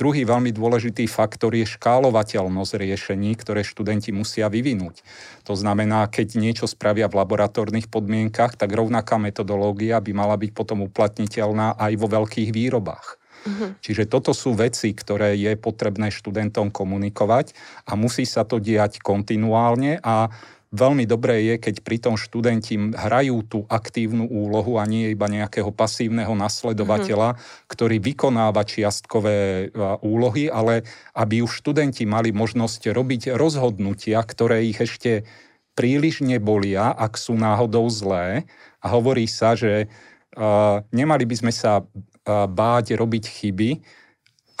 Druhý 0.00 0.24
veľmi 0.24 0.48
dôležitý 0.48 1.04
faktor 1.12 1.52
je 1.52 1.68
škálovateľnosť 1.76 2.72
riešení, 2.72 3.36
ktoré 3.36 3.60
študenti 3.60 4.16
musia 4.16 4.48
vyvinúť. 4.48 5.04
To 5.44 5.52
znamená, 5.52 6.08
keď 6.08 6.40
niečo 6.40 6.64
spravia 6.64 7.04
v 7.04 7.20
laboratórnych 7.20 7.92
podmienkach, 7.92 8.56
tak 8.56 8.72
rovnaká 8.72 9.20
metodológia 9.20 10.00
by 10.00 10.12
mala 10.16 10.40
byť 10.40 10.56
potom 10.56 10.88
uplatniteľná 10.88 11.76
aj 11.76 11.92
vo 12.00 12.08
veľkých 12.16 12.48
výrobách. 12.48 13.20
Uh-huh. 13.44 13.76
Čiže 13.84 14.08
toto 14.08 14.32
sú 14.32 14.56
veci, 14.56 14.92
ktoré 14.96 15.36
je 15.36 15.52
potrebné 15.60 16.08
študentom 16.08 16.72
komunikovať 16.72 17.52
a 17.84 17.92
musí 17.92 18.24
sa 18.24 18.48
to 18.48 18.56
diať 18.56 19.04
kontinuálne 19.04 20.00
a 20.00 20.32
Veľmi 20.70 21.02
dobré 21.02 21.50
je, 21.50 21.54
keď 21.58 21.74
pri 21.82 21.98
tom 21.98 22.14
študenti 22.14 22.78
hrajú 22.94 23.42
tú 23.42 23.58
aktívnu 23.66 24.30
úlohu 24.30 24.78
a 24.78 24.86
nie 24.86 25.10
iba 25.10 25.26
nejakého 25.26 25.74
pasívneho 25.74 26.30
nasledovateľa, 26.38 27.34
mm-hmm. 27.34 27.66
ktorý 27.66 27.96
vykonáva 27.98 28.62
čiastkové 28.62 29.66
úlohy, 29.98 30.46
ale 30.46 30.86
aby 31.18 31.42
už 31.42 31.58
študenti 31.58 32.06
mali 32.06 32.30
možnosť 32.30 32.86
robiť 32.94 33.34
rozhodnutia, 33.34 34.22
ktoré 34.22 34.62
ich 34.70 34.78
ešte 34.78 35.26
príliš 35.74 36.22
nebolia, 36.22 36.94
ak 36.94 37.18
sú 37.18 37.34
náhodou 37.34 37.90
zlé. 37.90 38.46
A 38.78 38.94
hovorí 38.94 39.26
sa, 39.26 39.58
že 39.58 39.90
uh, 40.38 40.86
nemali 40.94 41.26
by 41.26 41.34
sme 41.34 41.52
sa 41.56 41.82
uh, 41.82 42.46
báť 42.46 42.94
robiť 42.94 43.24
chyby, 43.26 43.70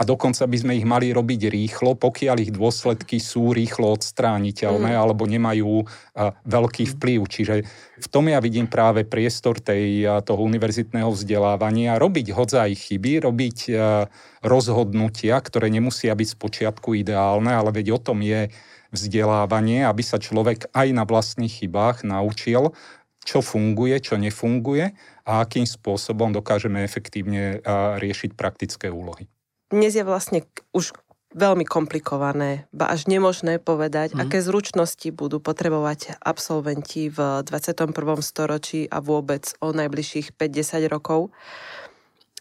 a 0.00 0.02
dokonca 0.08 0.48
by 0.48 0.56
sme 0.56 0.72
ich 0.80 0.88
mali 0.88 1.12
robiť 1.12 1.52
rýchlo, 1.52 1.92
pokiaľ 1.92 2.36
ich 2.40 2.52
dôsledky 2.56 3.20
sú 3.20 3.52
rýchlo 3.52 3.92
odstrániteľné 4.00 4.96
mm. 4.96 5.00
alebo 5.00 5.28
nemajú 5.28 5.84
uh, 5.84 6.32
veľký 6.48 6.96
vplyv. 6.96 7.20
Čiže 7.28 7.54
v 8.00 8.08
tom 8.08 8.32
ja 8.32 8.40
vidím 8.40 8.64
práve 8.64 9.04
priestor 9.04 9.60
tej, 9.60 10.08
uh, 10.08 10.24
toho 10.24 10.40
univerzitného 10.40 11.12
vzdelávania, 11.12 12.00
robiť 12.00 12.32
hodzaj 12.32 12.72
chyby, 12.80 13.28
robiť 13.28 13.58
uh, 13.68 14.08
rozhodnutia, 14.40 15.36
ktoré 15.36 15.68
nemusia 15.68 16.16
byť 16.16 16.28
z 16.32 16.36
počiatku 16.40 16.96
ideálne, 16.96 17.52
ale 17.52 17.68
veď 17.68 17.92
o 17.92 18.00
tom 18.00 18.24
je 18.24 18.48
vzdelávanie, 18.96 19.84
aby 19.84 20.00
sa 20.00 20.16
človek 20.16 20.72
aj 20.72 20.96
na 20.96 21.04
vlastných 21.04 21.60
chybách 21.60 22.08
naučil, 22.08 22.72
čo 23.20 23.44
funguje, 23.44 24.00
čo 24.00 24.16
nefunguje 24.16 24.96
a 25.28 25.44
akým 25.44 25.68
spôsobom 25.68 26.32
dokážeme 26.32 26.80
efektívne 26.80 27.60
riešiť 28.00 28.32
praktické 28.34 28.88
úlohy 28.88 29.28
dnes 29.70 29.94
je 29.94 30.04
vlastne 30.04 30.44
už 30.74 30.92
veľmi 31.30 31.62
komplikované, 31.62 32.66
ba 32.74 32.90
až 32.90 33.06
nemožné 33.06 33.62
povedať, 33.62 34.18
mm. 34.18 34.26
aké 34.26 34.42
zručnosti 34.42 35.08
budú 35.14 35.38
potrebovať 35.38 36.18
absolventi 36.18 37.06
v 37.06 37.46
21. 37.46 37.94
storočí 38.18 38.90
a 38.90 38.98
vôbec 38.98 39.54
o 39.62 39.70
najbližších 39.70 40.34
5-10 40.34 40.90
rokov. 40.90 41.30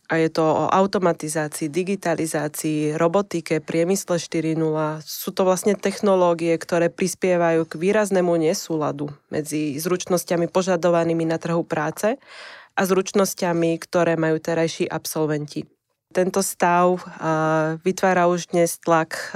A 0.10 0.18
je 0.18 0.34
to 0.34 0.42
o 0.42 0.66
automatizácii, 0.74 1.70
digitalizácii, 1.70 2.98
robotike, 2.98 3.62
priemysle 3.62 4.18
4.0. 4.18 4.58
Sú 5.06 5.30
to 5.30 5.46
vlastne 5.46 5.78
technológie, 5.78 6.58
ktoré 6.58 6.90
prispievajú 6.90 7.70
k 7.70 7.78
výraznému 7.78 8.34
nesúladu 8.42 9.14
medzi 9.30 9.78
zručnosťami 9.78 10.50
požadovanými 10.50 11.30
na 11.30 11.38
trhu 11.38 11.62
práce 11.62 12.18
a 12.74 12.82
zručnosťami, 12.82 13.78
ktoré 13.78 14.18
majú 14.18 14.42
terajší 14.42 14.90
absolventi. 14.90 15.70
Tento 16.10 16.42
stav 16.42 17.06
vytvára 17.86 18.26
už 18.26 18.50
dnes 18.50 18.82
tlak 18.82 19.30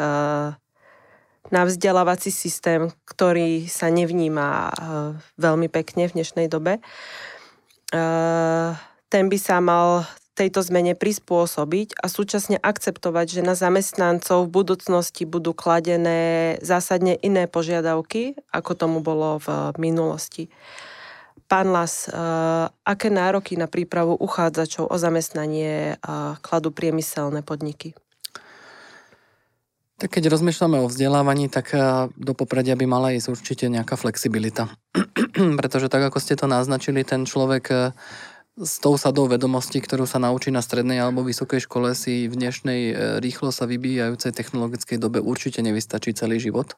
na 1.53 1.61
vzdelávací 1.69 2.33
systém, 2.33 2.89
ktorý 3.05 3.69
sa 3.69 3.93
nevníma 3.93 4.73
veľmi 5.37 5.69
pekne 5.69 6.09
v 6.09 6.17
dnešnej 6.17 6.49
dobe. 6.49 6.81
Ten 9.05 9.25
by 9.29 9.37
sa 9.37 9.61
mal 9.61 10.09
tejto 10.33 10.65
zmene 10.65 10.97
prispôsobiť 10.97 11.93
a 12.01 12.09
súčasne 12.09 12.57
akceptovať, 12.57 13.37
že 13.37 13.45
na 13.45 13.53
zamestnancov 13.53 14.49
v 14.49 14.65
budúcnosti 14.65 15.29
budú 15.29 15.53
kladené 15.53 16.57
zásadne 16.65 17.21
iné 17.21 17.45
požiadavky, 17.45 18.33
ako 18.49 18.73
tomu 18.73 18.97
bolo 19.05 19.37
v 19.37 19.77
minulosti. 19.77 20.49
Pán 21.53 21.69
Las, 21.69 22.09
uh, 22.09 22.65
aké 22.81 23.13
nároky 23.13 23.53
na 23.53 23.69
prípravu 23.69 24.17
uchádzačov 24.17 24.89
o 24.89 24.97
zamestnanie 24.97 26.01
uh, 26.01 26.33
kladú 26.41 26.73
priemyselné 26.73 27.45
podniky? 27.45 27.93
Tak 30.01 30.17
keď 30.17 30.33
rozmýšľame 30.33 30.81
o 30.81 30.89
vzdelávaní, 30.89 31.53
tak 31.53 31.77
eh, 31.77 32.09
do 32.17 32.33
popredia 32.33 32.73
by 32.73 32.89
mala 32.89 33.13
ísť 33.13 33.29
určite 33.29 33.65
nejaká 33.69 33.93
flexibilita. 33.93 34.73
Pretože 35.61 35.93
tak, 35.93 36.09
ako 36.09 36.17
ste 36.17 36.33
to 36.33 36.49
naznačili, 36.49 37.05
ten 37.05 37.29
človek 37.29 37.93
s 38.57 38.73
tou 38.81 38.97
sadou 38.97 39.29
vedomostí, 39.29 39.77
ktorú 39.77 40.09
sa 40.09 40.17
naučí 40.17 40.49
na 40.49 40.65
strednej 40.65 40.97
alebo 40.97 41.21
vysokej 41.21 41.69
škole, 41.69 41.93
si 41.93 42.25
v 42.25 42.33
dnešnej 42.33 42.81
rýchlo 43.21 43.53
sa 43.53 43.69
vybíjajúcej 43.69 44.33
technologickej 44.33 44.97
dobe 44.97 45.21
určite 45.21 45.61
nevystačí 45.61 46.17
celý 46.17 46.41
život. 46.41 46.73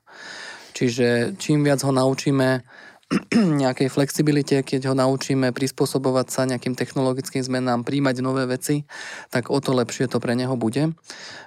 Čiže 0.75 1.39
čím 1.39 1.63
viac 1.63 1.79
ho 1.87 1.95
naučíme 1.95 2.67
nejakej 3.61 3.93
flexibilite, 3.93 4.65
keď 4.65 4.89
ho 4.89 4.95
naučíme 4.97 5.53
prispôsobovať 5.53 6.27
sa 6.33 6.41
nejakým 6.49 6.73
technologickým 6.73 7.45
zmenám, 7.45 7.85
príjmať 7.85 8.15
nové 8.25 8.49
veci, 8.49 8.89
tak 9.29 9.53
o 9.53 9.61
to 9.61 9.77
lepšie 9.77 10.09
to 10.09 10.17
pre 10.17 10.33
neho 10.33 10.57
bude. 10.57 10.89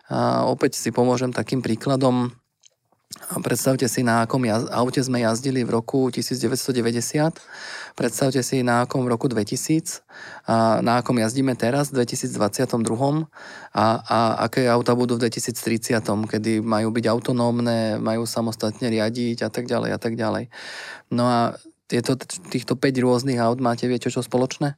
A 0.07 0.47
opäť 0.47 0.79
si 0.79 0.94
pomôžem 0.94 1.35
takým 1.35 1.59
príkladom. 1.59 2.31
Predstavte 3.40 3.88
si, 3.88 4.05
na 4.05 4.29
akom 4.29 4.44
jaz- 4.44 4.68
aute 4.68 5.01
sme 5.01 5.25
jazdili 5.25 5.64
v 5.64 5.81
roku 5.81 6.12
1990, 6.12 7.40
predstavte 7.97 8.44
si, 8.44 8.61
na 8.61 8.85
akom 8.85 9.01
v 9.05 9.16
roku 9.16 9.33
2000, 9.33 10.05
a 10.44 10.85
na 10.85 11.01
akom 11.01 11.16
jazdíme 11.16 11.57
teraz, 11.57 11.88
v 11.88 12.05
2022 12.05 13.25
a, 13.73 13.87
a 14.05 14.18
aké 14.44 14.68
auta 14.68 14.92
budú 14.92 15.16
v 15.16 15.29
2030, 15.29 16.05
kedy 16.29 16.61
majú 16.61 16.92
byť 16.92 17.05
autonómne, 17.09 17.97
majú 17.97 18.29
samostatne 18.29 18.92
riadiť 18.92 19.44
a 19.44 19.49
tak 19.49 19.64
ďalej 19.64 19.90
a 19.92 19.99
tak 20.01 20.12
ďalej. 20.12 20.53
No 21.09 21.25
a 21.25 21.57
tieto, 21.88 22.12
týchto 22.53 22.77
5 22.77 22.92
rôznych 23.01 23.40
aut 23.40 23.57
máte, 23.64 23.88
viete 23.88 24.12
čo 24.12 24.21
spoločné? 24.21 24.77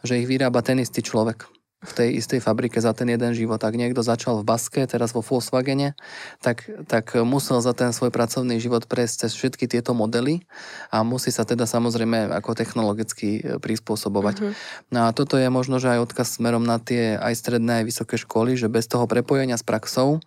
Že 0.00 0.24
ich 0.24 0.28
vyrába 0.28 0.64
ten 0.64 0.80
istý 0.80 1.04
človek 1.04 1.55
v 1.86 1.92
tej 1.94 2.08
istej 2.18 2.42
fabrike 2.42 2.82
za 2.82 2.90
ten 2.90 3.06
jeden 3.06 3.32
život. 3.32 3.62
Ak 3.62 3.78
niekto 3.78 4.02
začal 4.02 4.42
v 4.42 4.46
Baske, 4.46 4.82
teraz 4.84 5.14
vo 5.14 5.22
Volkswagene, 5.22 5.94
tak, 6.42 6.66
tak 6.90 7.14
musel 7.22 7.62
za 7.62 7.72
ten 7.72 7.94
svoj 7.94 8.10
pracovný 8.10 8.58
život 8.58 8.90
prejsť 8.90 9.14
cez 9.26 9.32
všetky 9.38 9.70
tieto 9.70 9.94
modely 9.94 10.42
a 10.90 11.06
musí 11.06 11.30
sa 11.30 11.46
teda 11.46 11.64
samozrejme 11.64 12.34
ako 12.34 12.58
technologicky 12.58 13.40
e, 13.40 13.62
prispôsobovať. 13.62 14.36
Mm-hmm. 14.42 14.54
No 14.90 15.06
a 15.06 15.14
toto 15.14 15.38
je 15.38 15.46
možno, 15.46 15.78
že 15.78 15.94
aj 15.94 16.10
odkaz 16.10 16.36
smerom 16.36 16.66
na 16.66 16.82
tie 16.82 17.14
aj 17.14 17.34
stredné, 17.38 17.82
aj 17.82 17.88
vysoké 17.88 18.16
školy, 18.18 18.58
že 18.58 18.66
bez 18.66 18.90
toho 18.90 19.06
prepojenia 19.06 19.54
s 19.54 19.62
praxou 19.62 20.18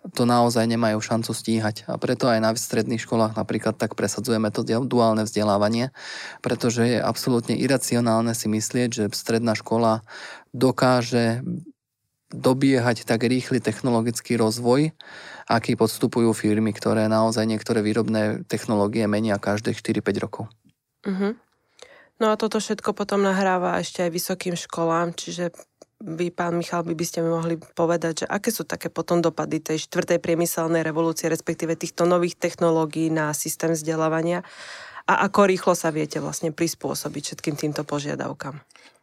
to 0.00 0.24
naozaj 0.24 0.64
nemajú 0.64 0.96
šancu 0.96 1.36
stíhať. 1.36 1.84
A 1.84 2.00
preto 2.00 2.24
aj 2.32 2.40
na 2.40 2.50
stredných 2.56 3.04
školách 3.04 3.36
napríklad 3.36 3.76
tak 3.76 3.92
presadzujeme 3.92 4.48
to 4.48 4.64
duálne 4.64 5.28
vzdelávanie, 5.28 5.92
pretože 6.40 6.96
je 6.96 6.98
absolútne 6.98 7.52
iracionálne 7.56 8.32
si 8.32 8.48
myslieť, 8.48 8.88
že 8.88 9.04
stredná 9.12 9.52
škola 9.52 10.00
dokáže 10.56 11.44
dobiehať 12.30 13.04
tak 13.04 13.26
rýchly 13.26 13.58
technologický 13.58 14.38
rozvoj, 14.38 14.94
aký 15.50 15.74
podstupujú 15.74 16.30
firmy, 16.30 16.70
ktoré 16.70 17.10
naozaj 17.10 17.42
niektoré 17.44 17.82
výrobné 17.82 18.46
technológie 18.46 19.04
menia 19.10 19.36
každé 19.36 19.74
4-5 19.74 20.22
rokov. 20.22 20.44
Uh-huh. 21.04 21.34
No 22.22 22.26
a 22.30 22.38
toto 22.38 22.62
všetko 22.62 22.94
potom 22.94 23.26
nahráva 23.26 23.82
ešte 23.82 24.06
aj 24.06 24.10
vysokým 24.14 24.54
školám, 24.54 25.16
čiže 25.16 25.50
vy, 26.00 26.32
pán 26.32 26.56
Michal, 26.56 26.82
by, 26.82 27.04
ste 27.04 27.20
mi 27.20 27.28
mohli 27.28 27.60
povedať, 27.60 28.24
že 28.24 28.26
aké 28.26 28.48
sú 28.48 28.64
také 28.64 28.88
potom 28.88 29.20
dopady 29.20 29.60
tej 29.60 29.84
štvrtej 29.84 30.18
priemyselnej 30.18 30.80
revolúcie, 30.80 31.28
respektíve 31.28 31.76
týchto 31.76 32.08
nových 32.08 32.40
technológií 32.40 33.12
na 33.12 33.36
systém 33.36 33.76
vzdelávania 33.76 34.40
a 35.04 35.28
ako 35.28 35.50
rýchlo 35.50 35.72
sa 35.76 35.92
viete 35.92 36.16
vlastne 36.22 36.56
prispôsobiť 36.56 37.22
všetkým 37.32 37.56
týmto 37.56 37.84
požiadavkám? 37.84 38.56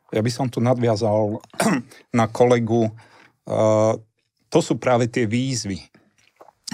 Ja 0.10 0.21
by 0.23 0.31
som 0.31 0.47
tu 0.49 0.57
nadviazal 0.63 1.38
na 2.19 2.25
kolegu. 2.31 2.89
To 4.47 4.60
sú 4.63 4.79
práve 4.79 5.12
tie 5.12 5.27
výzvy, 5.27 5.83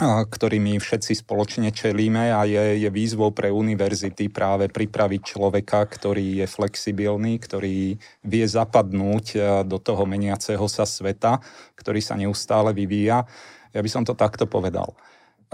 ktorými 0.02 0.82
všetci 0.82 1.22
spoločne 1.22 1.70
čelíme 1.70 2.34
a 2.34 2.50
je, 2.50 2.82
je 2.82 2.90
výzvou 2.90 3.30
pre 3.30 3.54
univerzity 3.54 4.26
práve 4.34 4.66
pripraviť 4.66 5.22
človeka, 5.22 5.86
ktorý 5.86 6.42
je 6.42 6.48
flexibilný, 6.50 7.38
ktorý 7.38 8.02
vie 8.26 8.46
zapadnúť 8.50 9.26
do 9.70 9.78
toho 9.78 10.04
meniaceho 10.10 10.66
sa 10.66 10.90
sveta, 10.90 11.38
ktorý 11.78 12.02
sa 12.02 12.18
neustále 12.18 12.74
vyvíja. 12.74 13.30
Ja 13.70 13.82
by 13.86 13.90
som 13.90 14.02
to 14.02 14.18
takto 14.18 14.50
povedal. 14.50 14.98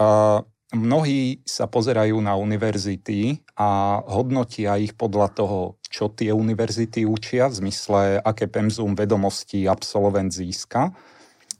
Uh, 0.00 0.40
mnohí 0.72 1.44
sa 1.44 1.68
pozerajú 1.68 2.16
na 2.24 2.32
univerzity 2.32 3.44
a 3.60 4.00
hodnotia 4.08 4.80
ich 4.80 4.96
podľa 4.96 5.28
toho, 5.36 5.58
čo 5.84 6.08
tie 6.08 6.32
univerzity 6.32 7.04
učia, 7.04 7.52
v 7.52 7.68
zmysle, 7.68 8.24
aké 8.24 8.48
pemzum 8.48 8.96
vedomostí 8.96 9.68
absolvent 9.68 10.32
získa. 10.32 10.96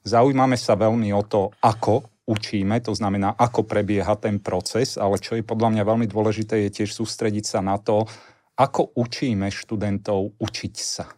Zaujímame 0.00 0.56
sa 0.56 0.80
veľmi 0.80 1.12
o 1.12 1.20
to, 1.20 1.52
ako 1.60 2.08
učíme, 2.30 2.78
to 2.78 2.94
znamená, 2.94 3.34
ako 3.34 3.66
prebieha 3.66 4.14
ten 4.14 4.38
proces, 4.38 4.94
ale 4.94 5.18
čo 5.18 5.34
je 5.34 5.42
podľa 5.42 5.74
mňa 5.74 5.82
veľmi 5.82 6.06
dôležité, 6.06 6.70
je 6.70 6.82
tiež 6.82 6.94
sústrediť 6.94 7.42
sa 7.42 7.58
na 7.58 7.74
to, 7.82 8.06
ako 8.54 8.94
učíme 8.94 9.50
študentov 9.50 10.38
učiť 10.38 10.74
sa. 10.78 11.10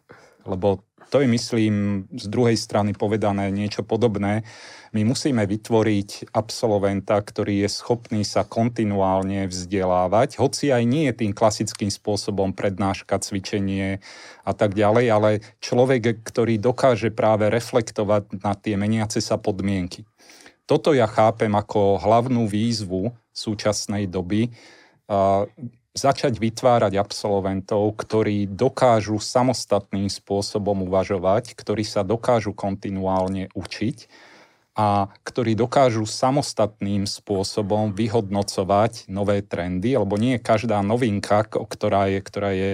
Lebo 0.49 0.81
to 1.13 1.21
je, 1.21 1.29
myslím, 1.29 2.09
z 2.09 2.25
druhej 2.25 2.57
strany 2.57 2.97
povedané 2.97 3.53
niečo 3.53 3.85
podobné. 3.85 4.49
My 4.97 5.05
musíme 5.05 5.45
vytvoriť 5.45 6.33
absolventa, 6.33 7.21
ktorý 7.21 7.61
je 7.65 7.69
schopný 7.69 8.25
sa 8.25 8.49
kontinuálne 8.49 9.45
vzdelávať, 9.45 10.41
hoci 10.41 10.73
aj 10.73 10.89
nie 10.89 11.13
tým 11.13 11.37
klasickým 11.37 11.93
spôsobom 11.93 12.57
prednáška, 12.57 13.21
cvičenie 13.21 14.01
a 14.49 14.53
tak 14.57 14.73
ďalej, 14.73 15.07
ale 15.13 15.31
človek, 15.61 16.25
ktorý 16.25 16.57
dokáže 16.57 17.13
práve 17.13 17.53
reflektovať 17.53 18.41
na 18.41 18.57
tie 18.57 18.81
meniace 18.81 19.21
sa 19.21 19.37
podmienky. 19.37 20.09
Toto 20.67 20.95
ja 20.95 21.11
chápem 21.11 21.51
ako 21.53 21.99
hlavnú 22.01 22.47
výzvu 22.47 23.11
súčasnej 23.35 24.07
doby 24.07 24.53
začať 25.93 26.41
vytvárať 26.41 26.97
absolventov, 26.97 27.93
ktorí 28.01 28.49
dokážu 28.49 29.21
samostatným 29.21 30.09
spôsobom 30.09 30.89
uvažovať, 30.89 31.53
ktorí 31.53 31.85
sa 31.85 32.01
dokážu 32.01 32.57
kontinuálne 32.57 33.53
učiť 33.53 34.09
a 34.73 35.13
ktorí 35.21 35.53
dokážu 35.53 36.09
samostatným 36.09 37.05
spôsobom 37.05 37.93
vyhodnocovať 37.93 39.05
nové 39.13 39.45
trendy, 39.45 40.01
lebo 40.01 40.17
nie 40.17 40.41
každá 40.41 40.81
novinka, 40.81 41.45
ktorá 41.45 42.09
je, 42.09 42.19
ktorá 42.25 42.51
je 42.57 42.73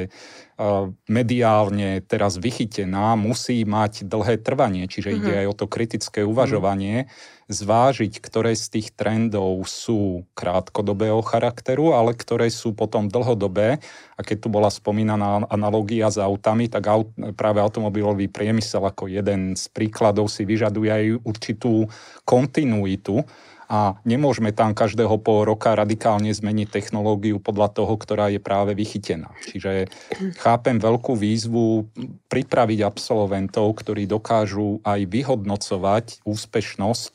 mediálne 1.06 2.02
teraz 2.02 2.34
vychytená, 2.34 3.14
musí 3.14 3.62
mať 3.62 4.10
dlhé 4.10 4.42
trvanie, 4.42 4.90
čiže 4.90 5.14
mm-hmm. 5.14 5.22
ide 5.22 5.32
mhm. 5.32 5.40
aj 5.40 5.46
o 5.46 5.54
to 5.54 5.66
kritické 5.70 6.20
uvažovanie. 6.26 7.06
Mm-hmm 7.06 7.36
zvážiť, 7.48 8.20
ktoré 8.20 8.52
z 8.52 8.76
tých 8.76 8.88
trendov 8.92 9.64
sú 9.64 10.28
krátkodobého 10.36 11.24
charakteru, 11.24 11.96
ale 11.96 12.12
ktoré 12.12 12.52
sú 12.52 12.76
potom 12.76 13.08
dlhodobé. 13.08 13.80
A 14.14 14.20
keď 14.20 14.36
tu 14.44 14.48
bola 14.52 14.68
spomínaná 14.68 15.48
analogia 15.48 16.12
s 16.12 16.20
autami, 16.20 16.68
tak 16.68 16.84
aut, 16.92 17.08
práve 17.40 17.64
automobilový 17.64 18.28
priemysel 18.28 18.84
ako 18.84 19.08
jeden 19.08 19.56
z 19.56 19.64
príkladov 19.72 20.28
si 20.28 20.44
vyžaduje 20.44 20.90
aj 20.92 21.04
určitú 21.24 21.88
kontinuitu 22.28 23.24
a 23.68 24.00
nemôžeme 24.08 24.48
tam 24.56 24.72
každého 24.72 25.20
pol 25.20 25.44
roka 25.44 25.76
radikálne 25.76 26.32
zmeniť 26.32 26.72
technológiu 26.72 27.36
podľa 27.36 27.68
toho, 27.76 27.94
ktorá 28.00 28.32
je 28.32 28.40
práve 28.40 28.72
vychytená. 28.72 29.28
Čiže 29.44 29.92
chápem 30.40 30.80
veľkú 30.80 31.12
výzvu 31.12 31.84
pripraviť 32.32 32.80
absolventov, 32.80 33.68
ktorí 33.76 34.08
dokážu 34.08 34.80
aj 34.88 35.04
vyhodnocovať 35.04 36.24
úspešnosť 36.24 37.12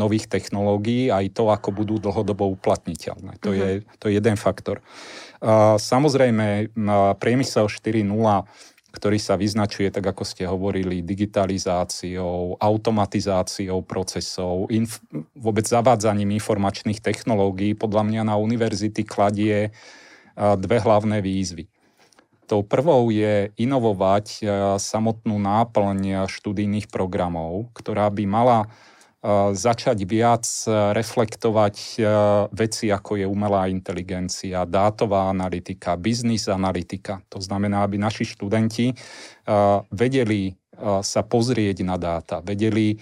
nových 0.00 0.32
technológií, 0.32 1.12
aj 1.12 1.36
to, 1.36 1.52
ako 1.52 1.76
budú 1.76 2.00
dlhodobo 2.00 2.48
uplatniteľné. 2.56 3.36
To, 3.44 3.52
je, 3.52 3.84
mhm. 3.84 4.00
to 4.00 4.04
je 4.08 4.16
jeden 4.16 4.36
faktor. 4.40 4.80
Samozrejme, 5.76 6.72
priemysel 7.20 7.68
4.0 7.68 8.08
ktorý 8.90 9.18
sa 9.22 9.38
vyznačuje, 9.38 9.88
tak 9.94 10.02
ako 10.02 10.26
ste 10.26 10.44
hovorili, 10.46 11.02
digitalizáciou, 11.02 12.58
automatizáciou 12.58 13.80
procesov, 13.86 14.66
inf- 14.68 15.00
vôbec 15.38 15.64
zavádzaním 15.64 16.34
informačných 16.36 16.98
technológií, 16.98 17.78
podľa 17.78 18.02
mňa 18.06 18.22
na 18.26 18.36
univerzity 18.36 19.06
kladie 19.06 19.70
dve 20.36 20.76
hlavné 20.82 21.22
výzvy. 21.22 21.70
Tou 22.50 22.66
prvou 22.66 23.14
je 23.14 23.54
inovovať 23.62 24.42
samotnú 24.82 25.38
náplň 25.38 26.26
študijných 26.26 26.90
programov, 26.90 27.70
ktorá 27.78 28.10
by 28.10 28.24
mala 28.26 28.66
začať 29.52 30.08
viac 30.08 30.48
e, 30.64 30.96
reflektovať 30.96 31.76
e, 31.76 31.92
veci, 32.56 32.88
ako 32.88 33.20
je 33.20 33.26
umelá 33.28 33.68
inteligencia, 33.68 34.64
dátová 34.64 35.28
analytika, 35.28 36.00
biznis 36.00 36.48
analytika. 36.48 37.20
To 37.28 37.36
znamená, 37.36 37.84
aby 37.84 38.00
naši 38.00 38.24
študenti 38.24 38.92
e, 38.92 38.94
vedeli 39.92 40.56
sa 40.80 41.20
pozrieť 41.20 41.84
na 41.84 42.00
dáta, 42.00 42.40
vedeli 42.40 42.96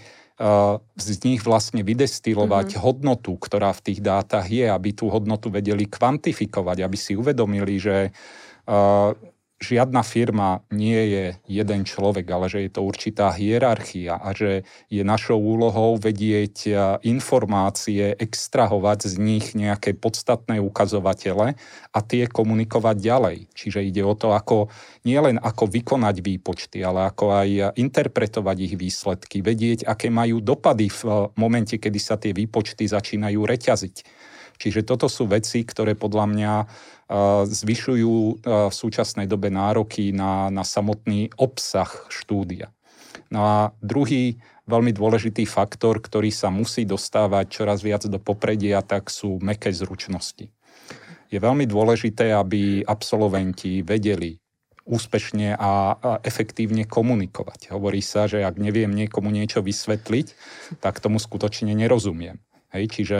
z 0.98 1.08
nich 1.22 1.46
vlastne 1.46 1.86
vydestilovať 1.86 2.74
mm-hmm. 2.74 2.82
hodnotu, 2.82 3.38
ktorá 3.38 3.70
v 3.70 3.84
tých 3.86 4.00
dátach 4.02 4.50
je, 4.50 4.66
aby 4.66 4.90
tú 4.90 5.06
hodnotu 5.06 5.46
vedeli 5.46 5.86
kvantifikovať, 5.86 6.82
aby 6.82 6.98
si 6.98 7.14
uvedomili, 7.14 7.78
že 7.78 8.10
žiadna 9.58 10.06
firma 10.06 10.62
nie 10.70 10.98
je 11.10 11.24
jeden 11.50 11.82
človek, 11.82 12.24
ale 12.30 12.46
že 12.46 12.66
je 12.66 12.70
to 12.70 12.86
určitá 12.86 13.34
hierarchia 13.34 14.14
a 14.14 14.30
že 14.30 14.62
je 14.86 15.02
našou 15.02 15.38
úlohou 15.38 15.98
vedieť 15.98 16.56
e, 16.64 16.70
informácie, 17.10 18.14
extrahovať 18.14 19.10
z 19.10 19.14
nich 19.18 19.46
nejaké 19.58 19.98
podstatné 19.98 20.62
ukazovatele 20.62 21.58
a 21.90 21.98
tie 22.06 22.30
komunikovať 22.30 22.96
ďalej. 23.02 23.38
Čiže 23.50 23.82
ide 23.82 24.06
o 24.06 24.14
to, 24.14 24.30
ako 24.30 24.70
nielen 25.02 25.42
ako 25.42 25.66
vykonať 25.66 26.16
výpočty, 26.22 26.78
ale 26.86 27.10
ako 27.10 27.34
aj 27.34 27.74
interpretovať 27.74 28.56
ich 28.62 28.74
výsledky, 28.78 29.42
vedieť, 29.42 29.90
aké 29.90 30.06
majú 30.06 30.38
dopady 30.38 30.86
v 30.86 31.02
e, 31.02 31.10
momente, 31.34 31.74
kedy 31.82 31.98
sa 31.98 32.14
tie 32.14 32.30
výpočty 32.30 32.86
začínajú 32.86 33.42
reťaziť. 33.42 33.96
Čiže 34.58 34.82
toto 34.82 35.06
sú 35.06 35.30
veci, 35.30 35.62
ktoré 35.62 35.94
podľa 35.94 36.26
mňa 36.26 36.52
zvyšujú 37.48 38.44
v 38.44 38.74
súčasnej 38.74 39.24
dobe 39.24 39.48
nároky 39.48 40.12
na, 40.12 40.52
na 40.52 40.62
samotný 40.62 41.32
obsah 41.40 41.88
štúdia. 42.12 42.68
No 43.32 43.44
a 43.44 43.56
druhý 43.80 44.40
veľmi 44.68 44.92
dôležitý 44.92 45.48
faktor, 45.48 46.00
ktorý 46.04 46.28
sa 46.28 46.52
musí 46.52 46.84
dostávať 46.84 47.48
čoraz 47.48 47.80
viac 47.80 48.04
do 48.04 48.20
popredia, 48.20 48.84
tak 48.84 49.08
sú 49.08 49.40
meké 49.40 49.72
zručnosti. 49.72 50.52
Je 51.28 51.38
veľmi 51.40 51.68
dôležité, 51.68 52.32
aby 52.32 52.84
absolventi 52.84 53.84
vedeli 53.84 54.40
úspešne 54.88 55.60
a 55.60 56.00
efektívne 56.24 56.88
komunikovať. 56.88 57.76
Hovorí 57.76 58.00
sa, 58.00 58.24
že 58.24 58.40
ak 58.40 58.56
neviem 58.56 58.88
niekomu 58.88 59.28
niečo 59.28 59.60
vysvetliť, 59.60 60.26
tak 60.80 61.04
tomu 61.04 61.20
skutočne 61.20 61.76
nerozumiem. 61.76 62.40
Hej, 62.68 62.84
čiže 62.92 63.18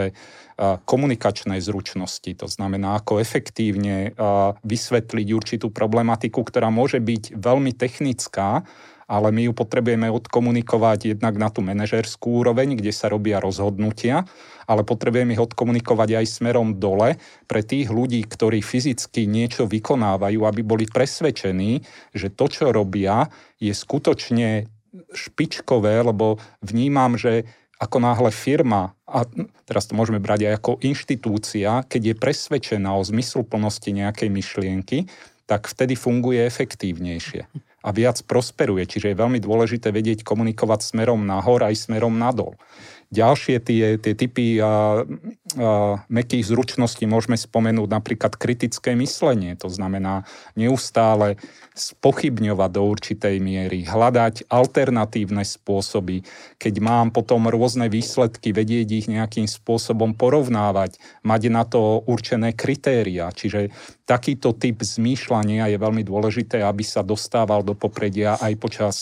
komunikačné 0.84 1.56
zručnosti, 1.64 2.28
to 2.36 2.44
znamená, 2.44 3.00
ako 3.00 3.16
efektívne 3.16 4.12
vysvetliť 4.60 5.28
určitú 5.32 5.72
problematiku, 5.72 6.44
ktorá 6.44 6.68
môže 6.68 7.00
byť 7.00 7.32
veľmi 7.32 7.72
technická, 7.72 8.68
ale 9.08 9.32
my 9.32 9.48
ju 9.48 9.56
potrebujeme 9.56 10.12
odkomunikovať 10.12 11.16
jednak 11.16 11.40
na 11.40 11.48
tú 11.48 11.64
manažerskú 11.64 12.44
úroveň, 12.44 12.76
kde 12.76 12.92
sa 12.92 13.08
robia 13.08 13.40
rozhodnutia, 13.40 14.28
ale 14.68 14.84
potrebujeme 14.84 15.32
ich 15.32 15.40
odkomunikovať 15.40 16.20
aj 16.20 16.26
smerom 16.28 16.76
dole 16.76 17.16
pre 17.48 17.64
tých 17.64 17.88
ľudí, 17.88 18.20
ktorí 18.28 18.60
fyzicky 18.60 19.24
niečo 19.24 19.64
vykonávajú, 19.64 20.44
aby 20.44 20.60
boli 20.60 20.84
presvedčení, 20.84 21.80
že 22.12 22.28
to, 22.28 22.52
čo 22.52 22.68
robia, 22.68 23.32
je 23.56 23.72
skutočne 23.72 24.68
špičkové, 25.16 26.04
lebo 26.04 26.36
vnímam, 26.60 27.16
že 27.16 27.48
ako 27.78 27.96
náhle 28.02 28.34
firma, 28.34 28.98
a 29.06 29.22
teraz 29.64 29.86
to 29.86 29.94
môžeme 29.94 30.18
brať 30.18 30.50
aj 30.50 30.54
ako 30.58 30.72
inštitúcia, 30.82 31.86
keď 31.86 32.12
je 32.12 32.14
presvedčená 32.18 32.90
o 32.92 33.06
zmysluplnosti 33.06 33.94
nejakej 33.94 34.28
myšlienky, 34.28 34.98
tak 35.48 35.70
vtedy 35.70 35.96
funguje 35.96 36.44
efektívnejšie 36.44 37.48
a 37.78 37.88
viac 37.94 38.20
prosperuje. 38.26 38.84
Čiže 38.84 39.14
je 39.14 39.20
veľmi 39.22 39.40
dôležité 39.40 39.94
vedieť 39.94 40.26
komunikovať 40.26 40.92
smerom 40.92 41.24
nahor 41.24 41.62
aj 41.64 41.88
smerom 41.88 42.18
nadol. 42.18 42.58
Ďalšie 43.08 43.56
tie, 43.64 43.96
tie 43.96 44.12
typy 44.12 44.60
mekých 46.12 46.44
zručností 46.44 47.08
môžeme 47.08 47.40
spomenúť 47.40 47.88
napríklad 47.88 48.36
kritické 48.36 48.92
myslenie, 48.98 49.56
to 49.56 49.72
znamená 49.72 50.28
neustále 50.52 51.40
spochybňovať 51.78 52.70
do 52.74 52.82
určitej 52.90 53.38
miery, 53.38 53.86
hľadať 53.86 54.50
alternatívne 54.50 55.46
spôsoby. 55.46 56.26
Keď 56.58 56.74
mám 56.82 57.14
potom 57.14 57.46
rôzne 57.46 57.86
výsledky, 57.86 58.50
vedieť 58.50 58.88
ich 58.90 59.06
nejakým 59.06 59.46
spôsobom 59.46 60.18
porovnávať, 60.18 60.98
mať 61.22 61.42
na 61.48 61.62
to 61.62 62.02
určené 62.02 62.52
kritéria. 62.52 63.30
Čiže 63.30 63.70
takýto 64.04 64.58
typ 64.58 64.82
zmýšľania 64.82 65.70
je 65.70 65.78
veľmi 65.78 66.02
dôležité, 66.02 66.66
aby 66.66 66.82
sa 66.82 67.06
dostával 67.06 67.62
do 67.62 67.78
popredia 67.78 68.34
aj 68.42 68.52
počas 68.58 68.96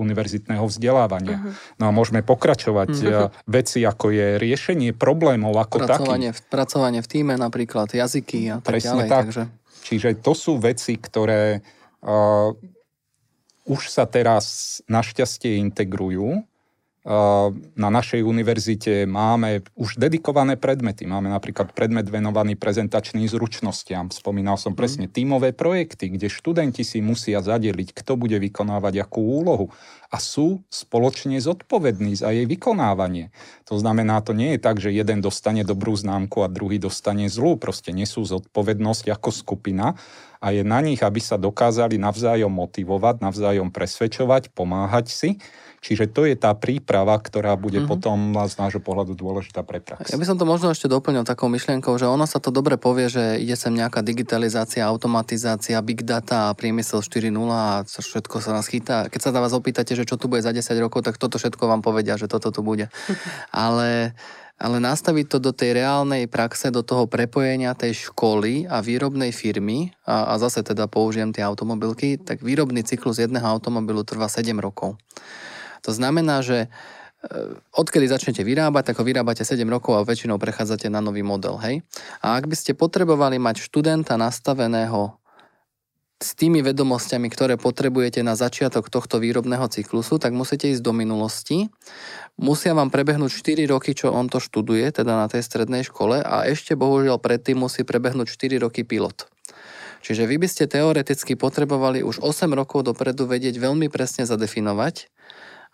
univerzitného 0.00 0.64
vzdelávania. 0.64 1.36
Uh-huh. 1.36 1.52
No 1.76 1.84
a 1.90 1.92
môžeme 1.92 2.24
pokračovať 2.24 2.90
uh-huh. 2.96 3.28
veci, 3.44 3.84
ako 3.84 4.08
je 4.14 4.26
riešenie 4.40 4.96
problémov 4.96 5.52
ako 5.52 5.75
pracovanie, 5.78 6.30
taký. 6.32 6.48
Pracovanie 6.48 7.00
v 7.04 7.08
týme 7.08 7.34
napríklad, 7.36 7.92
jazyky 7.92 8.40
a 8.52 8.56
tak 8.64 8.80
Presne 8.80 8.88
ďalej. 8.88 9.08
Tak. 9.08 9.24
Takže... 9.28 9.42
Čiže 9.86 10.08
to 10.18 10.32
sú 10.34 10.58
veci, 10.58 10.98
ktoré 10.98 11.62
uh, 12.02 12.50
už 13.66 13.80
sa 13.90 14.08
teraz 14.08 14.78
našťastie 14.90 15.58
integrujú 15.62 16.42
na 17.78 17.88
našej 17.94 18.18
univerzite 18.26 19.06
máme 19.06 19.62
už 19.78 19.94
dedikované 19.94 20.58
predmety. 20.58 21.06
Máme 21.06 21.30
napríklad 21.30 21.70
predmet 21.70 22.10
venovaný 22.10 22.58
prezentačným 22.58 23.30
zručnostiam. 23.30 24.10
Spomínal 24.10 24.58
som 24.58 24.74
presne 24.74 25.06
tímové 25.06 25.54
projekty, 25.54 26.10
kde 26.10 26.26
študenti 26.26 26.82
si 26.82 26.98
musia 26.98 27.38
zadeliť, 27.38 27.94
kto 27.94 28.18
bude 28.18 28.42
vykonávať 28.42 29.06
akú 29.06 29.22
úlohu 29.22 29.70
a 30.16 30.18
sú 30.18 30.64
spoločne 30.72 31.36
zodpovední 31.36 32.16
za 32.16 32.32
jej 32.32 32.48
vykonávanie. 32.48 33.28
To 33.68 33.76
znamená, 33.76 34.24
to 34.24 34.32
nie 34.32 34.56
je 34.56 34.60
tak, 34.64 34.80
že 34.80 34.88
jeden 34.88 35.20
dostane 35.20 35.60
dobrú 35.60 35.92
známku 35.92 36.40
a 36.40 36.48
druhý 36.48 36.80
dostane 36.80 37.28
zlú. 37.28 37.60
Proste 37.60 37.92
nesú 37.92 38.24
zodpovednosť 38.24 39.12
ako 39.12 39.28
skupina 39.28 39.92
a 40.40 40.56
je 40.56 40.64
na 40.64 40.80
nich, 40.80 41.04
aby 41.04 41.20
sa 41.20 41.36
dokázali 41.36 42.00
navzájom 42.00 42.48
motivovať, 42.48 43.20
navzájom 43.20 43.68
presvedčovať, 43.68 44.56
pomáhať 44.56 45.06
si. 45.12 45.30
Čiže 45.86 46.10
to 46.10 46.26
je 46.26 46.34
tá 46.34 46.50
príprava, 46.56 47.14
ktorá 47.14 47.54
bude 47.54 47.78
mm-hmm. 47.78 47.90
potom 47.90 48.18
z 48.34 48.54
nášho 48.58 48.82
pohľadu 48.82 49.14
dôležitá 49.14 49.62
pre 49.62 49.78
prax. 49.78 50.10
Ja 50.10 50.18
by 50.18 50.26
som 50.26 50.34
to 50.34 50.42
možno 50.42 50.74
ešte 50.74 50.90
doplnil 50.90 51.22
takou 51.22 51.46
myšlienkou, 51.46 51.94
že 52.00 52.10
ono 52.10 52.26
sa 52.26 52.42
to 52.42 52.50
dobre 52.50 52.74
povie, 52.74 53.06
že 53.06 53.38
ide 53.38 53.54
sem 53.54 53.70
nejaká 53.70 54.02
digitalizácia, 54.02 54.82
automatizácia, 54.82 55.78
big 55.86 56.02
data 56.02 56.50
a 56.50 56.56
priemysel 56.58 57.06
4.0 57.06 57.30
a 57.54 57.86
všetko 57.86 58.42
sa 58.42 58.58
nás 58.58 58.66
chytá. 58.66 59.06
Keď 59.06 59.20
sa 59.20 59.30
na 59.30 59.38
vás 59.38 59.54
opýtate, 59.54 59.94
že 59.94 60.05
čo 60.06 60.16
tu 60.16 60.30
bude 60.30 60.40
za 60.40 60.54
10 60.54 60.62
rokov, 60.78 61.02
tak 61.02 61.18
toto 61.18 61.36
všetko 61.36 61.66
vám 61.66 61.82
povedia, 61.82 62.14
že 62.14 62.30
toto 62.30 62.54
tu 62.54 62.62
bude. 62.62 62.88
Ale 63.52 64.14
ale 64.56 64.80
nastaviť 64.80 65.26
to 65.28 65.38
do 65.38 65.52
tej 65.52 65.76
reálnej 65.84 66.24
praxe, 66.32 66.72
do 66.72 66.80
toho 66.80 67.04
prepojenia 67.04 67.76
tej 67.76 68.08
školy 68.08 68.64
a 68.64 68.80
výrobnej 68.80 69.28
firmy, 69.28 69.92
a, 70.08 70.32
a 70.32 70.40
zase 70.40 70.64
teda 70.64 70.88
použijem 70.88 71.28
tie 71.28 71.44
automobilky, 71.44 72.16
tak 72.16 72.40
výrobný 72.40 72.80
cyklus 72.80 73.20
jedného 73.20 73.44
automobilu 73.44 74.00
trvá 74.00 74.32
7 74.32 74.56
rokov. 74.56 74.96
To 75.84 75.92
znamená, 75.92 76.40
že 76.40 76.66
e, 76.66 76.68
odkedy 77.76 78.08
začnete 78.08 78.40
vyrábať, 78.40 78.92
tak 78.92 78.96
ho 78.96 79.04
vyrábate 79.04 79.44
7 79.44 79.60
rokov 79.68 79.92
a 79.92 80.08
väčšinou 80.08 80.40
prechádzate 80.40 80.88
na 80.88 81.04
nový 81.04 81.20
model, 81.20 81.60
hej? 81.60 81.84
A 82.24 82.40
ak 82.40 82.48
by 82.48 82.56
ste 82.56 82.72
potrebovali 82.72 83.36
mať 83.36 83.60
študenta 83.60 84.16
nastaveného 84.16 85.20
s 86.16 86.32
tými 86.32 86.64
vedomosťami, 86.64 87.28
ktoré 87.28 87.60
potrebujete 87.60 88.24
na 88.24 88.32
začiatok 88.32 88.88
tohto 88.88 89.20
výrobného 89.20 89.68
cyklusu, 89.68 90.16
tak 90.16 90.32
musíte 90.32 90.64
ísť 90.72 90.80
do 90.80 90.96
minulosti. 90.96 91.68
Musia 92.40 92.72
vám 92.72 92.88
prebehnúť 92.88 93.36
4 93.36 93.68
roky, 93.68 93.92
čo 93.92 94.16
on 94.16 94.32
to 94.32 94.40
študuje, 94.40 94.88
teda 94.96 95.12
na 95.12 95.28
tej 95.28 95.44
strednej 95.44 95.84
škole 95.84 96.24
a 96.24 96.48
ešte 96.48 96.72
bohužiaľ 96.72 97.20
predtým 97.20 97.60
musí 97.60 97.84
prebehnúť 97.84 98.32
4 98.32 98.64
roky 98.64 98.80
pilot. 98.80 99.28
Čiže 100.00 100.24
vy 100.24 100.40
by 100.40 100.48
ste 100.48 100.64
teoreticky 100.70 101.36
potrebovali 101.36 102.00
už 102.00 102.24
8 102.24 102.48
rokov 102.56 102.88
dopredu 102.88 103.28
vedieť 103.28 103.60
veľmi 103.60 103.92
presne 103.92 104.24
zadefinovať, 104.24 105.12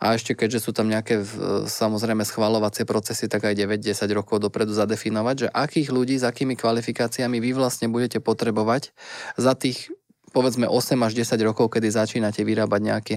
a 0.02 0.18
ešte 0.18 0.34
keďže 0.34 0.66
sú 0.66 0.70
tam 0.74 0.90
nejaké 0.90 1.22
samozrejme 1.70 2.26
schvalovacie 2.26 2.82
procesy, 2.82 3.30
tak 3.30 3.46
aj 3.46 3.54
9-10 3.54 4.02
rokov 4.18 4.42
dopredu 4.42 4.74
zadefinovať, 4.74 5.46
že 5.46 5.48
akých 5.54 5.94
ľudí 5.94 6.18
s 6.18 6.26
akými 6.26 6.58
kvalifikáciami 6.58 7.38
vy 7.38 7.54
vlastne 7.54 7.86
budete 7.86 8.18
potrebovať 8.18 8.90
za 9.38 9.54
tých 9.54 9.94
povedzme 10.32 10.66
8 10.66 10.96
až 11.04 11.12
10 11.12 11.36
rokov, 11.44 11.68
kedy 11.68 11.92
začínate 11.92 12.42
vyrábať 12.42 12.80
nejaký 12.80 13.16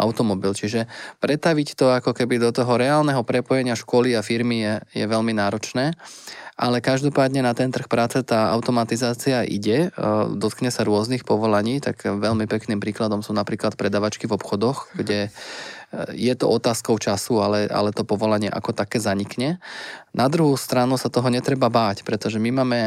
automobil. 0.00 0.56
Čiže 0.56 0.88
pretaviť 1.20 1.68
to 1.76 1.92
ako 1.92 2.16
keby 2.16 2.40
do 2.40 2.50
toho 2.50 2.80
reálneho 2.80 3.20
prepojenia 3.22 3.76
školy 3.76 4.16
a 4.16 4.24
firmy 4.24 4.64
je, 4.64 4.74
je 4.98 5.04
veľmi 5.04 5.36
náročné. 5.36 5.94
Ale 6.56 6.80
každopádne 6.80 7.44
na 7.44 7.52
ten 7.52 7.68
trh 7.68 7.84
práce 7.84 8.16
tá 8.24 8.48
automatizácia 8.48 9.44
ide, 9.44 9.92
e, 9.92 10.08
dotkne 10.40 10.72
sa 10.72 10.88
rôznych 10.88 11.28
povolaní, 11.28 11.84
tak 11.84 12.00
veľmi 12.00 12.48
pekným 12.48 12.80
príkladom 12.80 13.20
sú 13.20 13.36
napríklad 13.36 13.76
predavačky 13.76 14.24
v 14.24 14.40
obchodoch, 14.40 14.88
kde 14.96 15.28
je 16.12 16.34
to 16.34 16.50
otázkou 16.50 16.98
času, 16.98 17.38
ale, 17.38 17.70
ale 17.70 17.94
to 17.94 18.02
povolanie 18.02 18.50
ako 18.50 18.74
také 18.74 18.98
zanikne. 18.98 19.62
Na 20.16 20.26
druhú 20.26 20.56
stranu 20.58 20.96
sa 20.96 21.12
toho 21.12 21.28
netreba 21.28 21.68
báť, 21.68 22.02
pretože 22.02 22.40
my 22.40 22.50
máme, 22.50 22.80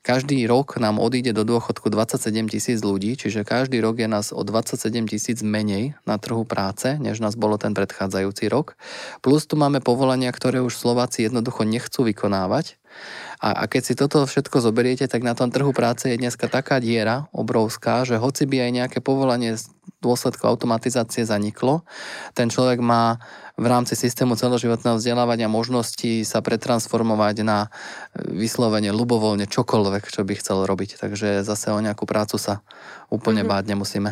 každý 0.00 0.46
rok 0.46 0.78
nám 0.78 1.02
odíde 1.02 1.34
do 1.34 1.42
dôchodku 1.42 1.90
27 1.90 2.46
tisíc 2.48 2.78
ľudí, 2.80 3.18
čiže 3.18 3.44
každý 3.44 3.82
rok 3.82 4.00
je 4.00 4.08
nás 4.08 4.30
o 4.32 4.40
27 4.40 5.10
tisíc 5.10 5.42
menej 5.42 5.98
na 6.06 6.16
trhu 6.16 6.46
práce, 6.46 6.96
než 6.96 7.20
nás 7.20 7.34
bolo 7.34 7.58
ten 7.58 7.74
predchádzajúci 7.74 8.48
rok. 8.48 8.78
Plus 9.20 9.44
tu 9.44 9.58
máme 9.58 9.82
povolania, 9.82 10.30
ktoré 10.32 10.62
už 10.62 10.78
Slováci 10.78 11.26
jednoducho 11.26 11.66
nechcú 11.66 12.06
vykonávať. 12.06 12.80
A, 13.40 13.64
a 13.64 13.64
keď 13.70 13.82
si 13.82 13.94
toto 13.96 14.26
všetko 14.26 14.60
zoberiete, 14.60 15.08
tak 15.08 15.24
na 15.24 15.32
tom 15.32 15.48
trhu 15.48 15.72
práce 15.72 16.10
je 16.10 16.20
dneska 16.20 16.50
taká 16.50 16.82
diera 16.82 17.30
obrovská, 17.32 18.04
že 18.04 18.20
hoci 18.20 18.44
by 18.44 18.68
aj 18.68 18.70
nejaké 18.70 18.98
povolanie 19.00 19.56
dôsledku 20.00 20.48
automatizácie 20.48 21.22
zaniklo, 21.28 21.84
ten 22.32 22.48
človek 22.48 22.80
má 22.80 23.20
v 23.60 23.68
rámci 23.68 23.92
systému 23.92 24.40
celoživotného 24.40 24.96
vzdelávania 24.96 25.52
možnosti 25.52 26.24
sa 26.24 26.40
pretransformovať 26.40 27.44
na 27.44 27.68
vyslovene 28.16 28.88
ľubovoľne 28.88 29.44
čokoľvek, 29.44 30.08
čo 30.08 30.24
by 30.24 30.32
chcel 30.40 30.64
robiť. 30.64 30.96
Takže 30.96 31.44
zase 31.44 31.68
o 31.68 31.80
nejakú 31.84 32.08
prácu 32.08 32.40
sa 32.40 32.64
úplne 33.12 33.44
mm-hmm. 33.44 33.52
báť 33.52 33.64
nemusíme. 33.68 34.10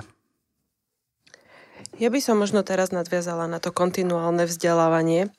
Ja 1.99 2.13
by 2.13 2.21
som 2.23 2.39
možno 2.39 2.63
teraz 2.63 2.95
nadviazala 2.95 3.51
na 3.51 3.59
to 3.59 3.75
kontinuálne 3.75 4.47
vzdelávanie, 4.47 5.33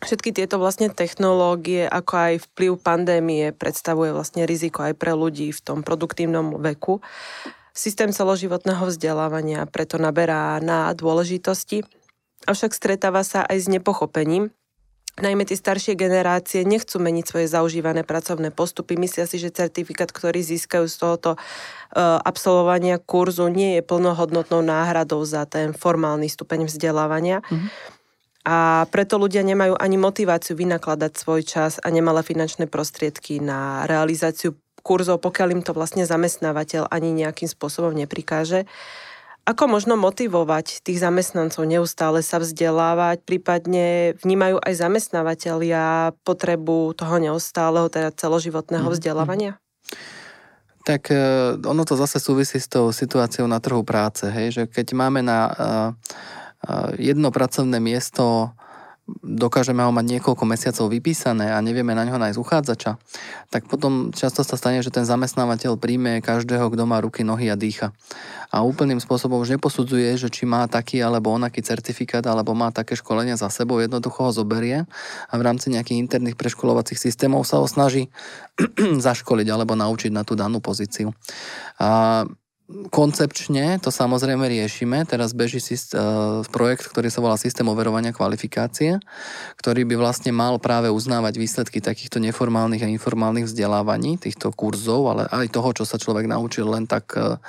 Všetky 0.00 0.32
tieto 0.32 0.56
vlastne 0.56 0.88
technológie, 0.88 1.84
ako 1.84 2.12
aj 2.16 2.34
vplyv 2.48 2.72
pandémie 2.80 3.52
predstavuje 3.52 4.16
vlastne 4.16 4.48
riziko 4.48 4.80
aj 4.80 4.96
pre 4.96 5.12
ľudí 5.12 5.52
v 5.52 5.60
tom 5.60 5.84
produktívnom 5.84 6.56
veku. 6.56 7.04
Systém 7.80 8.12
celoživotného 8.12 8.84
vzdelávania 8.84 9.64
preto 9.64 9.96
naberá 9.96 10.60
na 10.60 10.92
dôležitosti, 10.92 11.80
avšak 12.44 12.76
stretáva 12.76 13.24
sa 13.24 13.40
aj 13.48 13.56
s 13.56 13.66
nepochopením. 13.72 14.52
Najmä 15.16 15.48
tie 15.48 15.56
staršie 15.56 15.96
generácie 15.96 16.60
nechcú 16.68 17.00
meniť 17.00 17.24
svoje 17.24 17.46
zaužívané 17.48 18.04
pracovné 18.04 18.52
postupy. 18.52 19.00
Myslia 19.00 19.24
si, 19.24 19.40
že 19.40 19.48
certifikát, 19.48 20.12
ktorý 20.12 20.44
získajú 20.44 20.84
z 20.92 20.96
tohoto 21.00 21.30
uh, 21.40 22.20
absolvovania 22.20 23.00
kurzu, 23.00 23.48
nie 23.48 23.80
je 23.80 23.82
plnohodnotnou 23.88 24.60
náhradou 24.60 25.24
za 25.24 25.48
ten 25.48 25.72
formálny 25.72 26.28
stupeň 26.28 26.68
vzdelávania. 26.68 27.40
Mm-hmm 27.48 27.96
a 28.40 28.88
preto 28.88 29.20
ľudia 29.20 29.44
nemajú 29.44 29.76
ani 29.76 30.00
motiváciu 30.00 30.56
vynakladať 30.56 31.12
svoj 31.12 31.44
čas 31.44 31.76
a 31.76 31.92
nemalé 31.92 32.24
finančné 32.24 32.72
prostriedky 32.72 33.36
na 33.36 33.84
realizáciu 33.84 34.56
kurzov, 34.80 35.22
pokiaľ 35.22 35.60
im 35.60 35.62
to 35.62 35.76
vlastne 35.76 36.02
zamestnávateľ 36.08 36.88
ani 36.88 37.12
nejakým 37.12 37.46
spôsobom 37.46 37.92
neprikáže. 37.92 38.64
Ako 39.48 39.66
možno 39.66 39.96
motivovať 39.96 40.84
tých 40.84 41.00
zamestnancov 41.00 41.64
neustále 41.64 42.20
sa 42.20 42.38
vzdelávať, 42.38 43.24
prípadne 43.24 44.14
vnímajú 44.20 44.60
aj 44.60 44.74
zamestnávateľia 44.78 46.12
potrebu 46.22 46.92
toho 46.92 47.16
neustáleho, 47.16 47.88
teda 47.88 48.12
celoživotného 48.12 48.84
mm-hmm. 48.84 49.00
vzdelávania? 49.00 49.52
Tak 50.84 51.12
e, 51.12 51.16
ono 51.60 51.82
to 51.88 51.96
zase 51.96 52.20
súvisí 52.20 52.60
s 52.60 52.68
tou 52.68 52.92
situáciou 52.92 53.48
na 53.48 53.60
trhu 53.60 53.80
práce, 53.80 54.28
hej, 54.28 54.48
že 54.52 54.62
keď 54.68 54.86
máme 54.96 55.20
na 55.20 55.40
uh, 55.48 55.90
jedno 56.96 57.32
pracovné 57.32 57.80
miesto 57.80 58.52
dokážeme 59.22 59.82
ho 59.82 59.92
mať 59.92 60.18
niekoľko 60.18 60.44
mesiacov 60.46 60.86
vypísané 60.90 61.52
a 61.52 61.58
nevieme 61.60 61.92
na 61.92 62.06
ňo 62.06 62.16
nájsť 62.18 62.38
uchádzača, 62.38 62.92
tak 63.50 63.66
potom 63.66 64.14
často 64.14 64.46
sa 64.46 64.54
stane, 64.54 64.80
že 64.80 64.94
ten 64.94 65.06
zamestnávateľ 65.06 65.76
príjme 65.78 66.22
každého, 66.22 66.70
kto 66.70 66.82
má 66.86 67.02
ruky, 67.02 67.26
nohy 67.26 67.50
a 67.50 67.56
dýcha. 67.56 67.92
A 68.50 68.66
úplným 68.66 68.98
spôsobom 68.98 69.38
už 69.38 69.54
neposudzuje, 69.54 70.18
že 70.18 70.28
či 70.32 70.42
má 70.42 70.66
taký 70.66 70.98
alebo 70.98 71.30
onaký 71.30 71.62
certifikát 71.62 72.26
alebo 72.26 72.50
má 72.56 72.74
také 72.74 72.98
školenia 72.98 73.38
za 73.38 73.46
sebou, 73.46 73.78
jednoducho 73.78 74.26
ho 74.26 74.32
zoberie 74.34 74.90
a 75.30 75.34
v 75.38 75.42
rámci 75.42 75.70
nejakých 75.70 76.00
interných 76.02 76.34
preškolovacích 76.34 76.98
systémov 76.98 77.46
sa 77.46 77.62
ho 77.62 77.66
snaží 77.70 78.10
zaškoliť 79.06 79.46
alebo 79.46 79.78
naučiť 79.78 80.10
na 80.10 80.26
tú 80.26 80.34
danú 80.34 80.58
pozíciu. 80.58 81.14
A 81.78 82.24
Koncepčne 82.70 83.82
to 83.82 83.90
samozrejme 83.90 84.46
riešime. 84.46 85.02
Teraz 85.02 85.34
beží 85.34 85.58
uh, 85.58 86.46
projekt, 86.54 86.86
ktorý 86.86 87.10
sa 87.10 87.18
volá 87.18 87.34
Systém 87.34 87.66
overovania 87.66 88.14
kvalifikácie, 88.14 89.02
ktorý 89.58 89.82
by 89.90 89.98
vlastne 89.98 90.30
mal 90.30 90.54
práve 90.62 90.86
uznávať 90.86 91.34
výsledky 91.34 91.82
takýchto 91.82 92.22
neformálnych 92.22 92.86
a 92.86 92.92
informálnych 92.94 93.50
vzdelávaní, 93.50 94.22
týchto 94.22 94.54
kurzov, 94.54 95.02
ale 95.10 95.26
aj 95.26 95.50
toho, 95.50 95.82
čo 95.82 95.84
sa 95.86 95.98
človek 95.98 96.30
naučil 96.30 96.70
len 96.70 96.86
tak, 96.86 97.10
uh, 97.18 97.42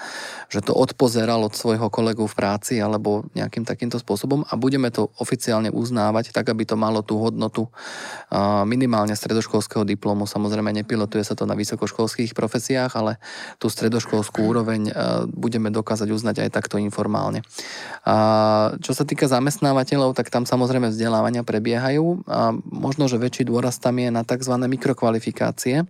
že 0.49 0.65
to 0.65 0.73
odpozeral 0.73 1.45
od 1.45 1.53
svojho 1.53 1.93
kolegu 1.93 2.25
v 2.25 2.37
práci 2.41 2.81
alebo 2.81 3.21
nejakým 3.37 3.61
takýmto 3.61 4.01
spôsobom 4.01 4.41
a 4.49 4.57
budeme 4.57 4.89
to 4.89 5.13
oficiálne 5.21 5.69
uznávať 5.69 6.33
tak, 6.33 6.49
aby 6.49 6.65
to 6.65 6.73
malo 6.73 7.05
tú 7.05 7.21
hodnotu 7.21 7.69
uh, 7.69 8.65
minimálne 8.65 9.13
stredoškolského 9.13 9.85
diplomu. 9.85 10.25
Samozrejme 10.25 10.73
nepilotuje 10.81 11.21
sa 11.21 11.37
to 11.37 11.45
na 11.45 11.53
vysokoškolských 11.53 12.33
profesiách, 12.33 12.97
ale 12.97 13.21
tú 13.61 13.69
stredoškolskú 13.69 14.49
úroveň 14.49 14.89
budeme 15.29 15.71
dokázať 15.73 16.09
uznať 16.11 16.47
aj 16.47 16.49
takto 16.53 16.75
informálne. 16.81 17.41
A 18.05 18.15
čo 18.81 18.91
sa 18.91 19.05
týka 19.05 19.29
zamestnávateľov, 19.29 20.17
tak 20.17 20.33
tam 20.33 20.49
samozrejme 20.49 20.89
vzdelávania 20.89 21.45
prebiehajú 21.45 22.25
a 22.25 22.55
možno, 22.69 23.05
že 23.05 23.21
väčší 23.21 23.47
dôraz 23.47 23.77
tam 23.77 23.97
je 24.01 24.09
na 24.09 24.25
tzv. 24.25 24.53
mikrokvalifikácie, 24.57 25.85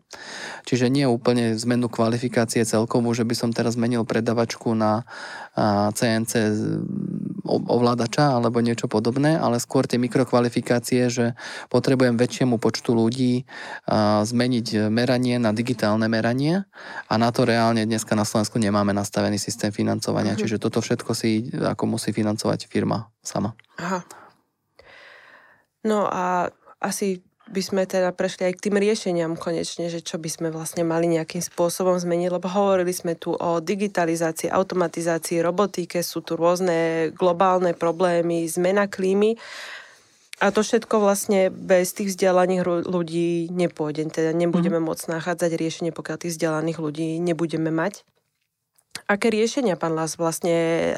čiže 0.68 0.92
nie 0.92 1.08
úplne 1.08 1.56
zmenu 1.56 1.88
kvalifikácie 1.88 2.64
celkovú, 2.68 3.12
že 3.16 3.24
by 3.24 3.36
som 3.36 3.50
teraz 3.56 3.80
zmenil 3.80 4.04
predavačku 4.04 4.76
na 4.76 5.08
CNC 5.92 6.32
ovládača 7.48 8.38
alebo 8.38 8.62
niečo 8.62 8.86
podobné, 8.86 9.38
ale 9.38 9.58
skôr 9.58 9.90
tie 9.90 9.98
mikrokvalifikácie, 9.98 11.10
že 11.10 11.26
potrebujem 11.74 12.18
väčšiemu 12.18 12.62
počtu 12.62 12.94
ľudí 12.94 13.46
zmeniť 14.26 14.92
meranie 14.94 15.42
na 15.42 15.52
digitálne 15.52 16.06
meranie 16.06 16.64
a 17.10 17.14
na 17.18 17.30
to 17.34 17.46
reálne 17.46 17.86
dneska 17.86 18.14
na 18.14 18.24
Slovensku 18.24 18.62
nemáme 18.62 18.94
nastavený 18.94 19.42
systém 19.42 19.74
financovania, 19.74 20.38
uh-huh. 20.38 20.46
čiže 20.46 20.62
toto 20.62 20.80
všetko 20.84 21.12
si 21.18 21.50
ako 21.54 21.98
musí 21.98 22.14
financovať 22.14 22.70
firma 22.70 23.10
sama. 23.26 23.58
Aha. 23.82 24.06
No 25.82 26.06
a 26.06 26.54
asi 26.78 27.26
by 27.52 27.62
sme 27.62 27.84
teda 27.84 28.16
prešli 28.16 28.48
aj 28.48 28.54
k 28.56 28.64
tým 28.72 28.80
riešeniam 28.80 29.36
konečne, 29.36 29.92
že 29.92 30.00
čo 30.00 30.16
by 30.16 30.32
sme 30.32 30.48
vlastne 30.50 30.88
mali 30.88 31.12
nejakým 31.12 31.44
spôsobom 31.44 32.00
zmeniť, 32.00 32.30
lebo 32.32 32.48
hovorili 32.48 32.96
sme 32.96 33.20
tu 33.20 33.36
o 33.36 33.60
digitalizácii, 33.60 34.48
automatizácii, 34.48 35.44
robotike, 35.44 36.00
sú 36.00 36.24
tu 36.24 36.40
rôzne 36.40 37.12
globálne 37.12 37.76
problémy, 37.76 38.48
zmena 38.48 38.88
klímy. 38.88 39.36
A 40.42 40.50
to 40.50 40.66
všetko 40.66 40.98
vlastne 40.98 41.54
bez 41.54 41.94
tých 41.94 42.18
vzdelaných 42.18 42.66
ľudí 42.90 43.54
nepôjde. 43.54 44.10
Teda 44.10 44.34
nebudeme 44.34 44.82
mm. 44.82 44.86
môcť 44.90 45.06
nachádzať 45.14 45.52
riešenie, 45.54 45.92
pokiaľ 45.94 46.18
tých 46.18 46.34
vzdelaných 46.40 46.82
ľudí 46.82 47.22
nebudeme 47.22 47.70
mať. 47.70 48.02
Aké 49.06 49.30
riešenia, 49.30 49.78
pán 49.78 49.94
Las, 49.94 50.18
vlastne 50.18 50.58
e, 50.58 50.92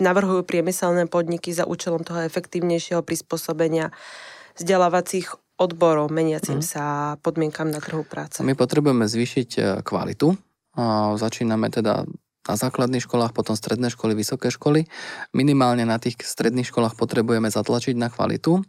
navrhujú 0.00 0.46
priemyselné 0.46 1.04
podniky 1.04 1.52
za 1.52 1.68
účelom 1.68 2.00
toho 2.00 2.24
efektívnejšieho 2.24 3.04
prispôsobenia 3.04 3.92
vzdelávacích 4.58 5.36
odborov 5.58 6.08
meniacim 6.14 6.62
mm. 6.62 6.66
sa 6.66 6.84
podmienkam 7.20 7.68
na 7.68 7.82
trhu 7.82 8.06
práce. 8.06 8.40
My 8.46 8.54
potrebujeme 8.54 9.04
zvýšiť 9.04 9.50
e, 9.58 9.62
kvalitu. 9.82 10.38
Začíname 11.18 11.74
teda 11.74 12.06
na 12.48 12.54
základných 12.56 13.04
školách, 13.04 13.36
potom 13.36 13.52
stredné 13.52 13.92
školy, 13.92 14.16
vysoké 14.16 14.48
školy. 14.48 14.88
Minimálne 15.36 15.84
na 15.84 16.00
tých 16.00 16.16
stredných 16.24 16.70
školách 16.70 16.96
potrebujeme 16.96 17.52
zatlačiť 17.52 17.98
na 17.98 18.08
kvalitu. 18.08 18.64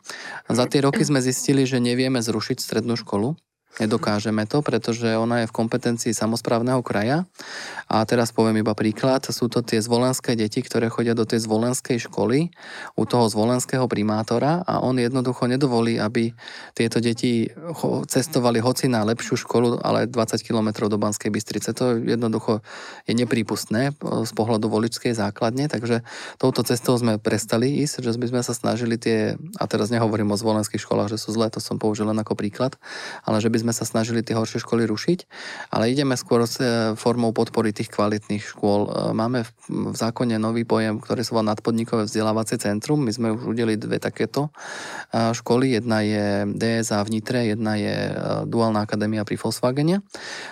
Za 0.52 0.65
tie 0.67 0.84
roky 0.84 1.08
sme 1.08 1.23
zistili, 1.23 1.63
že 1.63 1.80
nevieme 1.80 2.19
zrušiť 2.19 2.60
strednú 2.60 2.99
školu. 2.99 3.39
Nedokážeme 3.77 4.49
to, 4.49 4.65
pretože 4.65 5.05
ona 5.13 5.45
je 5.45 5.47
v 5.47 5.55
kompetencii 5.55 6.12
samozprávneho 6.12 6.82
kraja. 6.82 7.29
A 7.86 8.01
teraz 8.03 8.34
poviem 8.34 8.65
iba 8.65 8.73
príklad. 8.73 9.23
Sú 9.29 9.45
to 9.45 9.62
tie 9.62 9.77
zvolenské 9.77 10.34
deti, 10.34 10.65
ktoré 10.65 10.89
chodia 10.89 11.13
do 11.13 11.23
tej 11.23 11.45
zvolenskej 11.45 12.01
školy 12.10 12.49
u 12.97 13.03
toho 13.05 13.29
zvolenského 13.29 13.86
primátora 13.86 14.65
a 14.65 14.82
on 14.82 14.97
jednoducho 14.97 15.45
nedovolí, 15.45 16.01
aby 16.01 16.34
tieto 16.73 16.97
deti 16.97 17.47
cestovali 18.10 18.58
hoci 18.58 18.89
na 18.89 19.05
lepšiu 19.05 19.38
školu, 19.47 19.79
ale 19.86 20.10
20 20.10 20.41
km 20.41 20.89
do 20.89 20.97
Banskej 20.97 21.29
Bystrice. 21.29 21.71
To 21.77 21.95
jednoducho 22.01 22.65
je 23.05 23.13
neprípustné 23.15 23.95
z 24.01 24.32
pohľadu 24.34 24.67
voličskej 24.67 25.13
základne, 25.13 25.69
takže 25.69 26.01
touto 26.41 26.65
cestou 26.65 26.97
sme 26.97 27.21
prestali 27.21 27.86
ísť, 27.86 28.01
že 28.01 28.17
by 28.17 28.27
sme 28.27 28.41
sa 28.43 28.51
snažili 28.51 28.97
tie, 28.97 29.38
a 29.62 29.63
teraz 29.69 29.93
nehovorím 29.93 30.34
o 30.34 30.41
zvolenských 30.41 30.82
školách, 30.82 31.15
že 31.15 31.21
sú 31.21 31.32
zlé, 31.32 31.47
to 31.53 31.62
som 31.62 31.77
použil 31.77 32.10
len 32.10 32.17
ako 32.17 32.34
príklad, 32.34 32.75
ale 33.23 33.39
že 33.39 33.47
by 33.47 33.58
sme 33.60 33.76
sa 33.76 33.84
snažili 33.84 34.24
tie 34.24 34.36
horšie 34.36 34.63
školy 34.63 34.88
rušiť, 34.88 35.19
ale 35.76 35.91
ideme 35.91 36.15
skôr 36.15 36.48
s 36.48 36.60
e, 36.63 36.95
formou 36.95 37.36
podpory 37.36 37.76
tých 37.76 37.91
kvalitných 37.91 38.41
škôl. 38.41 38.88
E, 38.88 39.13
máme 39.13 39.43
v, 39.43 39.52
zákone 39.93 40.39
nový 40.39 40.63
pojem, 40.63 40.98
ktorý 40.98 41.22
sa 41.24 41.32
volá 41.36 41.56
nadpodnikové 41.56 42.08
vzdelávacie 42.08 42.58
centrum. 42.62 43.04
My 43.04 43.12
sme 43.12 43.36
už 43.36 43.52
udelili 43.56 43.76
dve 43.76 44.00
takéto 44.00 44.50
e, 45.12 45.32
školy. 45.36 45.76
Jedna 45.76 46.00
je 46.02 46.48
DSA 46.56 47.04
v 47.04 47.10
Nitre, 47.19 47.39
jedna 47.50 47.76
je 47.76 47.95
Duálna 48.48 48.88
akadémia 48.88 49.28
pri 49.28 49.36
Volkswagene. 49.36 50.02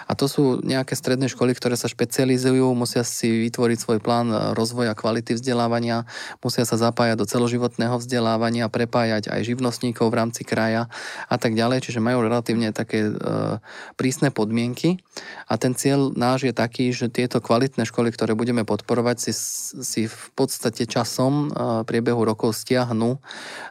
A 0.07 0.11
to 0.13 0.27
sú 0.27 0.59
nejaké 0.63 0.93
stredné 0.93 1.31
školy, 1.31 1.55
ktoré 1.55 1.79
sa 1.79 1.87
špecializujú, 1.87 2.67
musia 2.75 3.01
si 3.07 3.47
vytvoriť 3.47 3.77
svoj 3.79 3.99
plán 4.03 4.29
rozvoja 4.53 4.97
kvality 4.97 5.37
vzdelávania, 5.37 6.09
musia 6.41 6.65
sa 6.65 6.75
zapájať 6.75 7.17
do 7.21 7.25
celoživotného 7.29 7.95
vzdelávania, 8.01 8.71
prepájať 8.71 9.29
aj 9.29 9.41
živnostníkov 9.45 10.09
v 10.09 10.17
rámci 10.17 10.41
kraja 10.47 10.89
a 11.29 11.35
tak 11.37 11.53
ďalej. 11.53 11.85
Čiže 11.85 12.01
majú 12.01 12.25
relatívne 12.25 12.73
také 12.73 12.96
také 12.97 13.13
e, 13.13 13.59
prísne 13.95 14.29
podmienky 14.33 14.97
a 15.45 15.57
ten 15.57 15.77
cieľ 15.77 16.13
náš 16.13 16.49
je 16.49 16.53
taký, 16.53 16.89
že 16.93 17.09
tieto 17.09 17.37
kvalitné 17.37 17.85
školy, 17.85 18.09
ktoré 18.13 18.33
budeme 18.33 18.65
podporovať, 18.65 19.29
si, 19.29 19.33
si 19.83 20.01
v 20.09 20.25
podstate 20.33 20.89
časom 20.89 21.49
e, 21.49 21.85
priebehu 21.85 22.21
rokov 22.25 22.57
stiahnu 22.57 23.21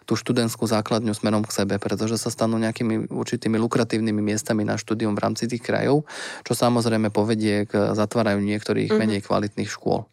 tú 0.07 0.15
študentskú 0.15 0.67
základňu 0.67 1.15
smerom 1.15 1.43
k 1.43 1.55
sebe, 1.63 1.75
pretože 1.83 2.19
sa 2.19 2.31
stanú 2.31 2.59
nejakými 2.59 3.11
určitými 3.11 3.59
lukratívnymi 3.59 4.23
miestami 4.23 4.63
na 4.63 4.79
štúdium 4.79 5.15
v 5.19 5.23
rámci 5.23 5.51
tých 5.51 5.63
krajov, 5.63 6.07
čo 6.47 6.53
samozrejme 6.55 7.11
povedie 7.11 7.67
k 7.67 7.95
zatváraniu 7.95 8.43
niektorých 8.43 8.91
mm-hmm. 8.91 9.01
menej 9.03 9.21
kvalitných 9.27 9.71
škôl. 9.71 10.07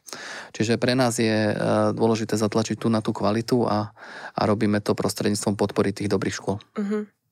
Čiže 0.54 0.78
pre 0.78 0.94
nás 0.94 1.18
je 1.18 1.50
e, 1.50 1.54
dôležité 1.94 2.38
zatlačiť 2.38 2.78
tu 2.78 2.88
na 2.90 3.02
tú 3.02 3.14
kvalitu 3.14 3.66
a, 3.66 3.94
a 4.38 4.42
robíme 4.46 4.78
to 4.82 4.94
prostredníctvom 4.94 5.58
podpory 5.58 5.90
tých 5.90 6.10
dobrých 6.10 6.38
škôl. 6.38 6.58
Mm-hmm. 6.78 7.23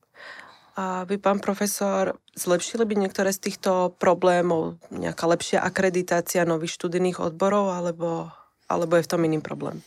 A 0.72 1.04
vy, 1.04 1.20
pán 1.20 1.36
profesor, 1.36 2.16
zlepšili 2.32 2.88
by 2.88 2.94
niektoré 2.96 3.28
z 3.36 3.52
týchto 3.52 3.92
problémov, 4.00 4.80
nejaká 4.88 5.28
lepšia 5.28 5.60
akreditácia 5.60 6.48
nových 6.48 6.72
študijných 6.80 7.20
odborov, 7.20 7.76
alebo, 7.76 8.32
alebo 8.72 8.96
je 8.96 9.04
v 9.04 9.10
tom 9.12 9.20
iný 9.28 9.44
problém? 9.44 9.84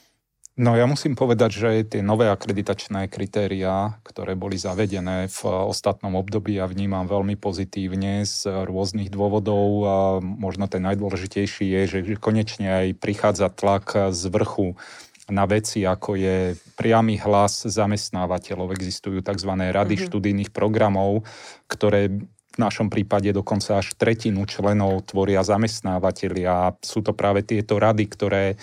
No 0.55 0.71
ja 0.71 0.87
musím 0.87 1.19
povedať, 1.19 1.51
že 1.51 1.69
tie 1.83 1.99
nové 1.99 2.31
akreditačné 2.31 3.11
kritériá, 3.11 3.99
ktoré 4.07 4.39
boli 4.39 4.55
zavedené 4.55 5.27
v 5.27 5.41
ostatnom 5.43 6.15
období, 6.15 6.55
ja 6.55 6.63
vnímam 6.63 7.11
veľmi 7.11 7.35
pozitívne 7.35 8.23
z 8.23 8.63
rôznych 8.63 9.11
dôvodov. 9.11 9.67
A 9.83 9.95
možno 10.23 10.71
ten 10.71 10.87
najdôležitejší 10.87 11.65
je, 11.75 11.81
že 11.91 11.99
konečne 12.15 12.71
aj 12.71 12.87
prichádza 13.03 13.51
tlak 13.51 14.15
z 14.15 14.21
vrchu 14.31 14.79
na 15.29 15.45
veci, 15.49 15.81
ako 15.81 16.17
je 16.17 16.37
priamy 16.77 17.17
hlas 17.17 17.65
zamestnávateľov. 17.65 18.77
Existujú 18.77 19.25
tzv. 19.25 19.51
rady 19.51 19.95
mm-hmm. 19.97 20.07
študijných 20.09 20.51
programov, 20.53 21.25
ktoré 21.65 22.13
v 22.55 22.57
našom 22.61 22.87
prípade 22.87 23.35
dokonca 23.35 23.83
až 23.83 23.91
tretinu 23.99 24.47
členov 24.47 25.03
tvoria 25.11 25.43
zamestnávateľia. 25.43 26.79
Sú 26.79 27.03
to 27.03 27.11
práve 27.11 27.43
tieto 27.43 27.75
rady, 27.75 28.07
ktoré 28.07 28.55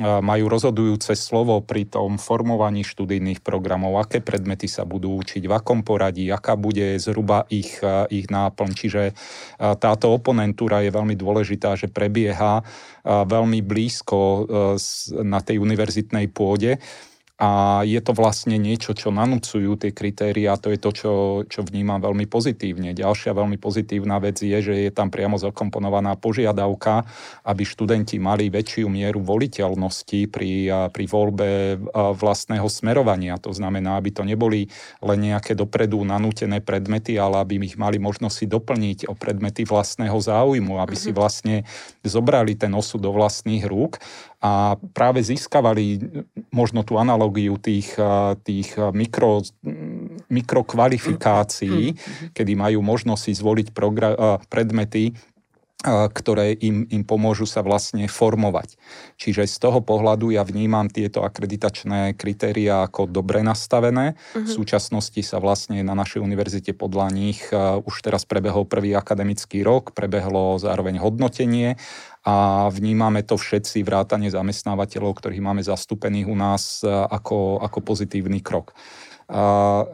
majú 0.00 0.48
rozhodujúce 0.48 1.12
slovo 1.12 1.60
pri 1.60 1.84
tom 1.84 2.16
formovaní 2.16 2.80
študijných 2.82 3.44
programov, 3.44 4.00
aké 4.00 4.24
predmety 4.24 4.64
sa 4.64 4.88
budú 4.88 5.12
učiť, 5.20 5.44
v 5.44 5.52
akom 5.52 5.84
poradí, 5.84 6.24
aká 6.32 6.56
bude 6.56 6.96
zhruba 6.96 7.44
ich, 7.52 7.78
ich 8.08 8.26
náplň. 8.32 8.70
Čiže 8.72 9.02
táto 9.76 10.10
oponentúra 10.10 10.80
je 10.80 10.90
veľmi 10.90 11.14
dôležitá, 11.20 11.76
že 11.76 11.92
prebieha 11.92 12.64
veľmi 13.04 13.60
blízko 13.60 14.48
na 15.20 15.44
tej 15.44 15.60
univerzitnej 15.60 16.32
pôde 16.32 16.80
a 17.40 17.80
je 17.88 17.96
to 18.04 18.12
vlastne 18.12 18.60
niečo, 18.60 18.92
čo 18.92 19.08
nanúcujú 19.08 19.80
tie 19.80 19.96
kritéria, 19.96 20.60
to 20.60 20.68
je 20.68 20.76
to, 20.76 20.90
čo, 20.92 21.12
čo 21.48 21.64
vnímam 21.64 21.96
veľmi 21.96 22.28
pozitívne. 22.28 22.92
Ďalšia 22.92 23.32
veľmi 23.32 23.56
pozitívna 23.56 24.20
vec 24.20 24.44
je, 24.44 24.60
že 24.60 24.74
je 24.76 24.90
tam 24.92 25.08
priamo 25.08 25.40
zakomponovaná 25.40 26.20
požiadavka, 26.20 27.08
aby 27.48 27.64
študenti 27.64 28.20
mali 28.20 28.52
väčšiu 28.52 28.92
mieru 28.92 29.24
voliteľnosti 29.24 30.28
pri, 30.28 30.52
pri 30.92 31.04
voľbe 31.08 31.80
vlastného 32.20 32.68
smerovania. 32.68 33.40
To 33.40 33.56
znamená, 33.56 33.96
aby 33.96 34.12
to 34.12 34.20
neboli 34.20 34.68
len 35.00 35.32
nejaké 35.32 35.56
dopredu 35.56 36.04
nanútené 36.04 36.60
predmety, 36.60 37.16
ale 37.16 37.40
aby 37.40 37.56
ich 37.64 37.80
mali 37.80 37.96
možnosť 37.96 38.36
si 38.36 38.46
doplniť 38.52 39.08
o 39.08 39.16
predmety 39.16 39.64
vlastného 39.64 40.20
záujmu, 40.20 40.76
aby 40.76 40.92
si 40.92 41.08
mhm. 41.08 41.16
vlastne 41.16 41.56
zobrali 42.04 42.52
ten 42.52 42.76
osud 42.76 43.00
do 43.00 43.16
vlastných 43.16 43.64
rúk 43.64 43.96
a 44.40 44.80
práve 44.96 45.20
získavali 45.20 46.00
možno 46.48 46.80
tú 46.80 46.96
analogiu 46.96 47.60
tých, 47.60 47.92
tých 48.40 48.72
mikro, 48.96 49.44
mikrokvalifikácií, 50.32 51.92
mm-hmm. 51.92 52.32
kedy 52.32 52.52
majú 52.56 52.80
možnosť 52.80 53.22
si 53.28 53.32
zvoliť 53.36 53.68
progra- 53.76 54.40
predmety, 54.48 55.12
ktoré 55.88 56.52
im, 56.60 56.84
im 56.92 57.00
pomôžu 57.08 57.48
sa 57.48 57.64
vlastne 57.64 58.04
formovať. 58.04 58.76
Čiže 59.16 59.48
z 59.48 59.56
toho 59.64 59.80
pohľadu 59.80 60.28
ja 60.28 60.44
vnímam 60.44 60.92
tieto 60.92 61.24
akreditačné 61.24 62.20
kritéria 62.20 62.84
ako 62.84 63.08
dobre 63.08 63.40
nastavené. 63.40 64.12
Uh-huh. 64.12 64.44
V 64.44 64.60
súčasnosti 64.60 65.24
sa 65.24 65.40
vlastne 65.40 65.80
na 65.80 65.96
našej 65.96 66.20
univerzite 66.20 66.76
podľa 66.76 67.06
nich 67.16 67.40
už 67.88 67.96
teraz 68.04 68.28
prebehol 68.28 68.68
prvý 68.68 68.92
akademický 68.92 69.64
rok, 69.64 69.96
prebehlo 69.96 70.60
zároveň 70.60 71.00
hodnotenie 71.00 71.80
a 72.20 72.68
vnímame 72.68 73.24
to 73.24 73.40
všetci, 73.40 73.80
vrátane 73.80 74.28
zamestnávateľov, 74.28 75.16
ktorých 75.16 75.40
máme 75.40 75.62
zastúpených 75.64 76.28
u 76.28 76.36
nás 76.36 76.84
ako, 76.84 77.64
ako 77.64 77.78
pozitívny 77.80 78.44
krok. 78.44 78.76
A 79.32 79.88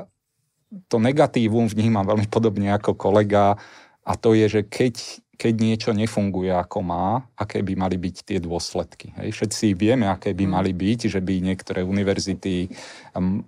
to 0.91 0.97
negatívum 0.99 1.71
vnímam 1.71 2.03
veľmi 2.03 2.27
podobne 2.27 2.75
ako 2.75 2.99
kolega 2.99 3.55
a 4.03 4.13
to 4.19 4.35
je, 4.35 4.59
že 4.59 4.63
keď 4.67 5.23
keď 5.37 5.55
niečo 5.61 5.91
nefunguje 5.93 6.49
ako 6.49 6.81
má, 6.81 7.29
aké 7.37 7.61
by 7.61 7.77
mali 7.77 7.97
byť 8.01 8.17
tie 8.25 8.39
dôsledky. 8.41 9.13
Hej. 9.21 9.37
Všetci 9.37 9.77
vieme, 9.77 10.09
aké 10.09 10.33
by 10.33 10.45
mm. 10.49 10.53
mali 10.53 10.73
byť, 10.73 11.13
že 11.13 11.21
by 11.21 11.35
niektoré 11.45 11.85
univerzity 11.85 12.73
um, 13.13 13.45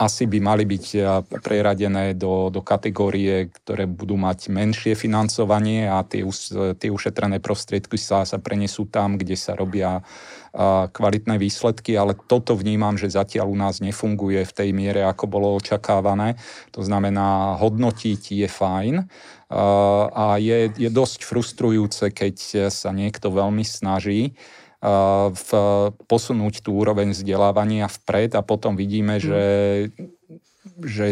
asi 0.00 0.24
by 0.24 0.40
mali 0.40 0.64
byť 0.64 0.96
preradené 1.44 2.16
do, 2.16 2.48
do 2.48 2.64
kategórie, 2.64 3.52
ktoré 3.52 3.84
budú 3.84 4.16
mať 4.16 4.48
menšie 4.48 4.96
financovanie 4.96 5.92
a 5.92 6.00
tie, 6.08 6.24
tie 6.80 6.88
ušetrené 6.88 7.36
prostriedky 7.36 8.00
sa, 8.00 8.24
sa 8.24 8.40
prenesú 8.40 8.88
tam, 8.88 9.20
kde 9.20 9.36
sa 9.36 9.52
robia 9.52 10.00
kvalitné 10.90 11.38
výsledky, 11.38 11.94
ale 11.94 12.18
toto 12.18 12.58
vnímam, 12.58 12.98
že 12.98 13.12
zatiaľ 13.12 13.54
u 13.54 13.56
nás 13.60 13.78
nefunguje 13.78 14.42
v 14.42 14.52
tej 14.56 14.74
miere, 14.74 15.06
ako 15.06 15.30
bolo 15.30 15.54
očakávané. 15.54 16.34
To 16.74 16.82
znamená, 16.82 17.60
hodnotiť 17.60 18.22
je 18.34 18.48
fajn 18.50 18.94
a 20.10 20.42
je, 20.42 20.74
je 20.74 20.90
dosť 20.90 21.22
frustrujúce, 21.22 22.10
keď 22.10 22.66
sa 22.66 22.90
niekto 22.90 23.29
veľmi 23.32 23.64
snaží 23.64 24.34
v, 25.30 25.50
posunúť 26.08 26.64
tú 26.64 26.80
úroveň 26.80 27.12
vzdelávania 27.12 27.84
vpred 27.88 28.32
a 28.32 28.40
potom 28.40 28.74
vidíme, 28.80 29.20
mm. 29.20 29.22
že, 29.22 29.46
že 30.80 31.06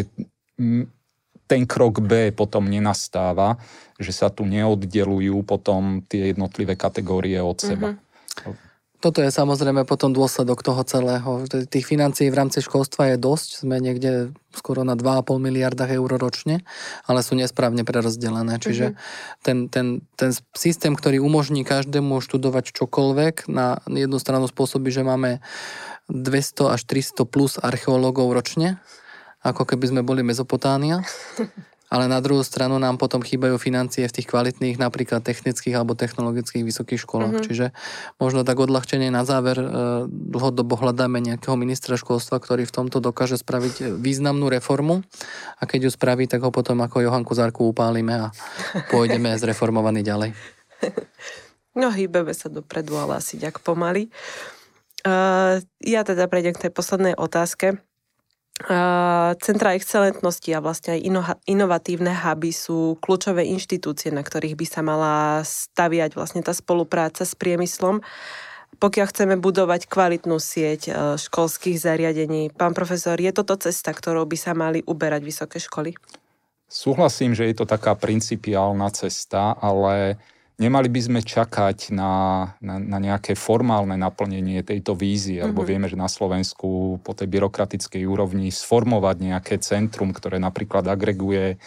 ten 1.49 1.65
krok 1.65 2.01
B 2.01 2.33
potom 2.33 2.69
nenastáva, 2.69 3.61
že 4.01 4.13
sa 4.13 4.33
tu 4.33 4.49
neoddelujú 4.49 5.45
potom 5.45 6.05
tie 6.05 6.33
jednotlivé 6.33 6.77
kategórie 6.77 7.41
od 7.41 7.57
seba. 7.61 7.89
Mm-hmm. 7.97 8.68
Toto 8.99 9.23
je 9.23 9.31
samozrejme 9.31 9.87
potom 9.87 10.11
dôsledok 10.11 10.67
toho 10.67 10.83
celého. 10.83 11.47
Tých 11.47 11.87
financií 11.87 12.35
v 12.35 12.39
rámci 12.43 12.59
školstva 12.59 13.15
je 13.15 13.17
dosť, 13.23 13.63
sme 13.63 13.79
niekde 13.79 14.35
skoro 14.51 14.83
na 14.83 14.99
2,5 14.99 15.39
miliardách 15.39 15.95
eur 15.95 16.11
ročne, 16.19 16.67
ale 17.07 17.23
sú 17.23 17.39
nesprávne 17.39 17.87
prerozdelené. 17.87 18.59
Čiže 18.59 18.87
mm-hmm. 18.91 19.43
ten, 19.47 19.59
ten, 19.71 19.87
ten 20.19 20.35
systém, 20.51 20.99
ktorý 20.99 21.23
umožní 21.23 21.63
každému 21.63 22.19
študovať 22.19 22.75
čokoľvek, 22.75 23.47
na 23.47 23.79
jednu 23.87 24.19
stranu 24.19 24.51
spôsobí, 24.51 24.91
že 24.91 25.07
máme 25.07 25.39
200 26.11 26.75
až 26.75 26.83
300 26.91 27.23
plus 27.31 27.55
archeológov 27.63 28.35
ročne, 28.35 28.83
ako 29.47 29.63
keby 29.63 29.95
sme 29.95 30.03
boli 30.03 30.27
Mezopotánia. 30.27 31.07
ale 31.89 32.05
na 32.07 32.21
druhú 32.21 32.45
stranu 32.45 32.77
nám 32.77 33.01
potom 33.01 33.25
chýbajú 33.25 33.57
financie 33.57 34.05
v 34.05 34.15
tých 34.21 34.29
kvalitných 34.29 34.77
napríklad 34.77 35.25
technických 35.25 35.73
alebo 35.73 35.97
technologických 35.97 36.65
vysokých 36.65 37.01
školách. 37.01 37.41
Mm-hmm. 37.41 37.47
Čiže 37.49 37.67
možno 38.21 38.45
tak 38.45 38.61
odľahčenie 38.61 39.09
na 39.09 39.25
záver 39.25 39.57
e, 39.57 39.67
dlhodobo 40.09 40.77
hľadáme 40.77 41.19
nejakého 41.25 41.57
ministra 41.57 41.97
školstva, 41.97 42.39
ktorý 42.39 42.69
v 42.69 42.75
tomto 42.77 43.01
dokáže 43.01 43.41
spraviť 43.41 43.97
významnú 43.97 44.53
reformu 44.53 45.01
a 45.57 45.63
keď 45.65 45.89
ju 45.89 45.91
spraví, 45.97 46.29
tak 46.29 46.45
ho 46.45 46.53
potom 46.53 46.85
ako 46.85 47.09
Johanku 47.09 47.33
Zárku 47.33 47.73
upálime 47.73 48.29
a 48.29 48.37
pôjdeme 48.93 49.33
zreformovaný 49.43 50.05
ďalej. 50.05 50.31
No 51.73 51.89
hýbeme 51.89 52.37
sa 52.37 52.53
dopredu, 52.53 53.01
ale 53.01 53.23
asi 53.23 53.41
ďak 53.41 53.65
pomaly. 53.65 54.13
Uh, 55.07 55.63
ja 55.79 56.03
teda 56.03 56.27
prejdem 56.27 56.53
k 56.53 56.69
tej 56.69 56.73
poslednej 56.75 57.15
otázke. 57.15 57.79
Centra 59.39 59.79
excelentnosti 59.79 60.51
a 60.51 60.59
vlastne 60.59 60.99
aj 60.99 61.01
inovatívne 61.47 62.11
huby 62.11 62.51
sú 62.51 62.99
kľúčové 62.99 63.47
inštitúcie, 63.47 64.11
na 64.11 64.27
ktorých 64.27 64.59
by 64.59 64.67
sa 64.67 64.83
mala 64.83 65.47
staviať 65.47 66.19
vlastne 66.19 66.43
tá 66.43 66.51
spolupráca 66.51 67.23
s 67.23 67.39
priemyslom, 67.39 68.03
pokiaľ 68.83 69.07
chceme 69.15 69.35
budovať 69.39 69.87
kvalitnú 69.87 70.43
sieť 70.43 70.91
školských 71.23 71.79
zariadení. 71.79 72.51
Pán 72.51 72.75
profesor, 72.75 73.15
je 73.15 73.31
toto 73.31 73.55
cesta, 73.55 73.95
ktorou 73.95 74.27
by 74.27 74.35
sa 74.35 74.59
mali 74.59 74.83
uberať 74.83 75.23
vysoké 75.23 75.63
školy? 75.63 75.95
Súhlasím, 76.67 77.39
že 77.39 77.47
je 77.47 77.63
to 77.63 77.65
taká 77.65 77.95
principiálna 77.95 78.91
cesta, 78.91 79.55
ale 79.55 80.19
Nemali 80.59 80.91
by 80.91 81.01
sme 81.01 81.21
čakať 81.23 81.95
na, 81.95 82.11
na, 82.59 82.83
na 82.83 82.99
nejaké 82.99 83.39
formálne 83.39 83.95
naplnenie 83.95 84.67
tejto 84.67 84.99
vízie, 84.99 85.39
mm-hmm. 85.39 85.55
lebo 85.55 85.63
vieme, 85.63 85.87
že 85.87 85.95
na 85.95 86.11
Slovensku 86.11 86.99
po 86.99 87.13
tej 87.15 87.31
byrokratickej 87.31 88.03
úrovni 88.03 88.51
sformovať 88.51 89.17
nejaké 89.23 89.55
centrum, 89.63 90.11
ktoré 90.11 90.43
napríklad 90.43 90.83
agreguje 90.91 91.63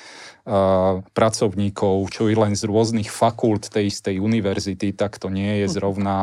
pracovníkov, 1.14 2.10
čo 2.10 2.26
i 2.26 2.34
len 2.34 2.58
z 2.58 2.66
rôznych 2.66 3.14
fakult 3.14 3.70
tej 3.70 3.94
istej 3.94 4.18
univerzity, 4.18 4.90
tak 4.98 5.22
to 5.22 5.30
nie 5.30 5.62
je 5.62 5.68
zrovna, 5.70 6.18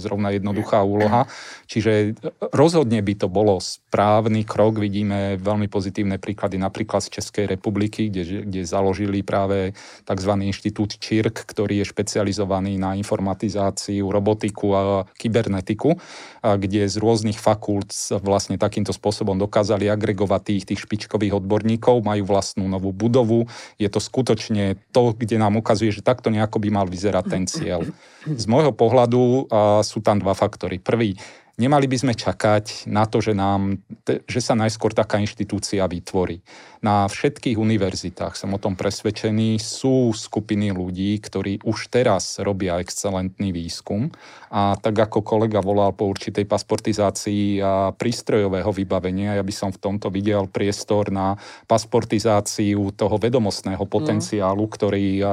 zrovna 0.00 0.32
jednoduchá 0.32 0.80
úloha. 0.80 1.28
Čiže 1.68 2.16
rozhodne 2.48 3.04
by 3.04 3.14
to 3.20 3.28
bolo 3.28 3.60
správny 3.60 4.48
krok. 4.48 4.80
Vidíme 4.80 5.36
veľmi 5.36 5.68
pozitívne 5.68 6.16
príklady 6.16 6.56
napríklad 6.56 7.04
z 7.04 7.20
Českej 7.20 7.44
republiky, 7.44 8.08
kde, 8.08 8.48
kde 8.48 8.64
založili 8.64 9.20
práve 9.20 9.76
tzv. 10.08 10.32
inštitút 10.48 10.96
ČIRK, 10.96 11.44
ktorý 11.44 11.84
je 11.84 11.90
špecializovaný 11.92 12.80
na 12.80 12.96
informatizáciu, 12.96 14.08
robotiku 14.08 14.66
a 14.72 14.80
kybernetiku, 15.20 16.00
kde 16.40 16.88
z 16.88 16.96
rôznych 16.96 17.36
fakult 17.36 17.92
vlastne 18.24 18.56
takýmto 18.56 18.96
spôsobom 18.96 19.36
dokázali 19.36 19.92
agregovať 19.92 20.40
tých, 20.40 20.64
tých 20.72 20.80
špičkových 20.88 21.36
odborníkov, 21.36 22.00
majú 22.00 22.24
vlastnú 22.24 22.64
novú 22.64 22.96
budovu, 22.96 23.44
je 23.76 23.88
to 23.90 24.00
skutočne 24.02 24.78
to, 24.90 25.14
kde 25.14 25.36
nám 25.38 25.58
ukazuje, 25.58 25.90
že 25.94 26.06
takto 26.06 26.28
nejako 26.30 26.58
by 26.62 26.68
mal 26.70 26.86
vyzerať 26.86 27.24
ten 27.28 27.44
cieľ. 27.48 27.86
Z 28.26 28.44
môjho 28.50 28.74
pohľadu 28.74 29.20
uh, 29.20 29.80
sú 29.86 30.04
tam 30.04 30.20
dva 30.20 30.36
faktory. 30.36 30.78
Prvý, 30.78 31.16
Nemali 31.58 31.90
by 31.90 31.98
sme 31.98 32.14
čakať 32.14 32.86
na 32.86 33.02
to, 33.02 33.18
že, 33.18 33.34
nám, 33.34 33.82
že 34.06 34.38
sa 34.38 34.54
najskôr 34.54 34.94
taká 34.94 35.18
inštitúcia 35.18 35.82
vytvorí. 35.90 36.38
Na 36.86 37.10
všetkých 37.10 37.58
univerzitách, 37.58 38.38
som 38.38 38.54
o 38.54 38.62
tom 38.62 38.78
presvedčený, 38.78 39.58
sú 39.58 40.14
skupiny 40.14 40.70
ľudí, 40.70 41.18
ktorí 41.18 41.66
už 41.66 41.90
teraz 41.90 42.38
robia 42.38 42.78
excelentný 42.78 43.50
výskum. 43.50 44.06
A 44.54 44.78
tak 44.78 44.94
ako 45.02 45.26
kolega 45.26 45.58
volal 45.58 45.90
po 45.98 46.06
určitej 46.06 46.46
pasportizácii 46.46 47.58
a 47.58 47.90
prístrojového 47.90 48.70
vybavenia, 48.70 49.34
ja 49.34 49.42
by 49.42 49.50
som 49.50 49.74
v 49.74 49.82
tomto 49.82 50.14
videl 50.14 50.46
priestor 50.46 51.10
na 51.10 51.34
pasportizáciu 51.66 52.94
toho 52.94 53.18
vedomostného 53.18 53.82
potenciálu, 53.82 54.62
ktorý 54.70 55.26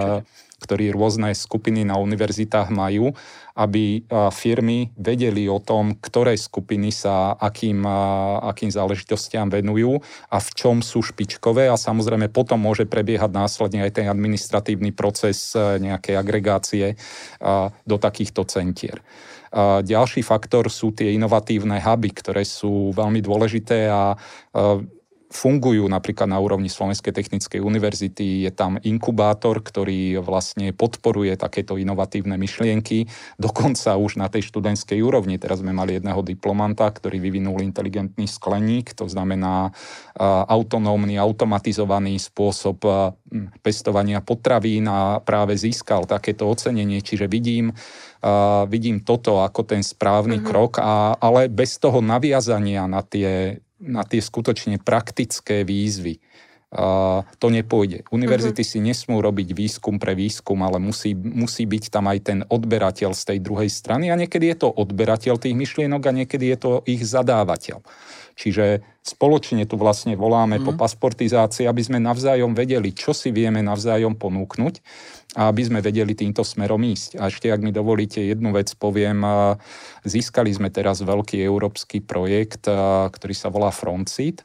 ktorý 0.60 0.96
rôzne 0.96 1.36
skupiny 1.36 1.84
na 1.84 2.00
univerzitách 2.00 2.72
majú, 2.72 3.12
aby 3.56 4.04
firmy 4.36 4.92
vedeli 5.00 5.48
o 5.48 5.64
tom, 5.64 5.96
ktoré 5.96 6.36
skupiny 6.36 6.92
sa 6.92 7.36
akým, 7.40 7.88
akým 8.44 8.68
záležitostiam 8.68 9.48
venujú 9.48 10.04
a 10.28 10.38
v 10.44 10.50
čom 10.56 10.76
sú 10.84 11.00
špičkové 11.00 11.72
a 11.72 11.80
samozrejme 11.80 12.28
potom 12.32 12.60
môže 12.60 12.84
prebiehať 12.84 13.32
následne 13.32 13.88
aj 13.88 14.04
ten 14.04 14.08
administratívny 14.12 14.92
proces 14.92 15.56
e, 15.56 15.80
nejakej 15.80 16.16
agregácie 16.20 16.86
do 17.88 17.96
takýchto 17.96 18.44
centier. 18.48 19.00
Ďalší 19.84 20.20
faktor 20.20 20.68
sú 20.68 20.92
tie 20.92 21.16
inovatívne 21.16 21.80
huby, 21.80 22.12
ktoré 22.12 22.44
sú 22.44 22.92
veľmi 22.92 23.24
dôležité 23.24 23.88
a 23.88 24.20
fungujú 25.36 25.84
napríklad 25.92 26.32
na 26.32 26.40
úrovni 26.40 26.72
Slovenskej 26.72 27.12
technickej 27.12 27.60
univerzity. 27.60 28.48
Je 28.48 28.52
tam 28.56 28.80
inkubátor, 28.80 29.60
ktorý 29.60 30.24
vlastne 30.24 30.72
podporuje 30.72 31.36
takéto 31.36 31.76
inovatívne 31.76 32.40
myšlienky, 32.40 33.12
dokonca 33.36 34.00
už 34.00 34.16
na 34.16 34.32
tej 34.32 34.48
študentskej 34.48 35.04
úrovni. 35.04 35.36
Teraz 35.36 35.60
sme 35.60 35.76
mali 35.76 36.00
jedného 36.00 36.24
diplomanta, 36.24 36.88
ktorý 36.88 37.20
vyvinul 37.20 37.60
inteligentný 37.60 38.32
skleník, 38.32 38.96
to 38.96 39.12
znamená 39.12 39.76
autonómny, 40.48 41.20
automatizovaný 41.20 42.16
spôsob 42.16 42.80
pestovania 43.60 44.24
potravín 44.24 44.88
a 44.88 45.20
práve 45.20 45.60
získal 45.60 46.08
takéto 46.08 46.48
ocenenie. 46.48 47.04
Čiže 47.04 47.28
vidím, 47.28 47.76
vidím 48.72 49.04
toto 49.04 49.44
ako 49.44 49.68
ten 49.68 49.84
správny 49.84 50.40
uh-huh. 50.40 50.48
krok, 50.48 50.72
a, 50.80 51.20
ale 51.20 51.52
bez 51.52 51.76
toho 51.76 52.00
naviazania 52.00 52.88
na 52.88 53.04
tie 53.04 53.60
na 53.80 54.04
tie 54.08 54.24
skutočne 54.24 54.80
praktické 54.80 55.68
výzvy. 55.68 56.20
Uh, 56.76 57.24
to 57.40 57.48
nepôjde. 57.48 58.04
Univerzity 58.12 58.60
uh-huh. 58.60 58.74
si 58.76 58.84
nesmú 58.84 59.24
robiť 59.24 59.56
výskum 59.56 59.96
pre 59.96 60.12
výskum, 60.12 60.60
ale 60.60 60.76
musí, 60.76 61.16
musí 61.16 61.64
byť 61.64 61.88
tam 61.88 62.12
aj 62.12 62.20
ten 62.20 62.40
odberateľ 62.44 63.16
z 63.16 63.24
tej 63.32 63.40
druhej 63.40 63.72
strany 63.72 64.12
a 64.12 64.20
niekedy 64.20 64.52
je 64.52 64.68
to 64.68 64.70
odberateľ 64.76 65.40
tých 65.40 65.56
myšlienok 65.56 66.04
a 66.04 66.12
niekedy 66.12 66.52
je 66.52 66.58
to 66.60 66.72
ich 66.84 67.00
zadávateľ. 67.00 67.80
Čiže 68.36 68.84
spoločne 69.00 69.64
tu 69.64 69.80
vlastne 69.80 70.20
voláme 70.20 70.60
uh-huh. 70.60 70.68
po 70.68 70.74
mhm. 70.76 70.80
pasportizácii, 70.80 71.66
aby 71.66 71.82
sme 71.82 72.04
navzájom 72.04 72.52
vedeli, 72.52 72.92
čo 72.92 73.16
si 73.16 73.32
vieme 73.32 73.64
navzájom 73.64 74.20
ponúknuť 74.20 74.76
a 75.36 75.52
aby 75.52 75.62
sme 75.68 75.80
vedeli 75.84 76.16
týmto 76.16 76.44
smerom 76.44 76.80
ísť. 76.80 77.20
A 77.20 77.28
ešte, 77.28 77.52
ak 77.52 77.60
mi 77.60 77.76
dovolíte, 77.76 78.24
jednu 78.24 78.56
vec 78.56 78.72
poviem. 78.80 79.20
Získali 80.08 80.52
sme 80.52 80.72
teraz 80.72 81.04
veľký 81.04 81.44
európsky 81.44 82.00
projekt, 82.00 82.68
ktorý 83.12 83.36
sa 83.36 83.52
volá 83.52 83.72
Frontseed 83.72 84.44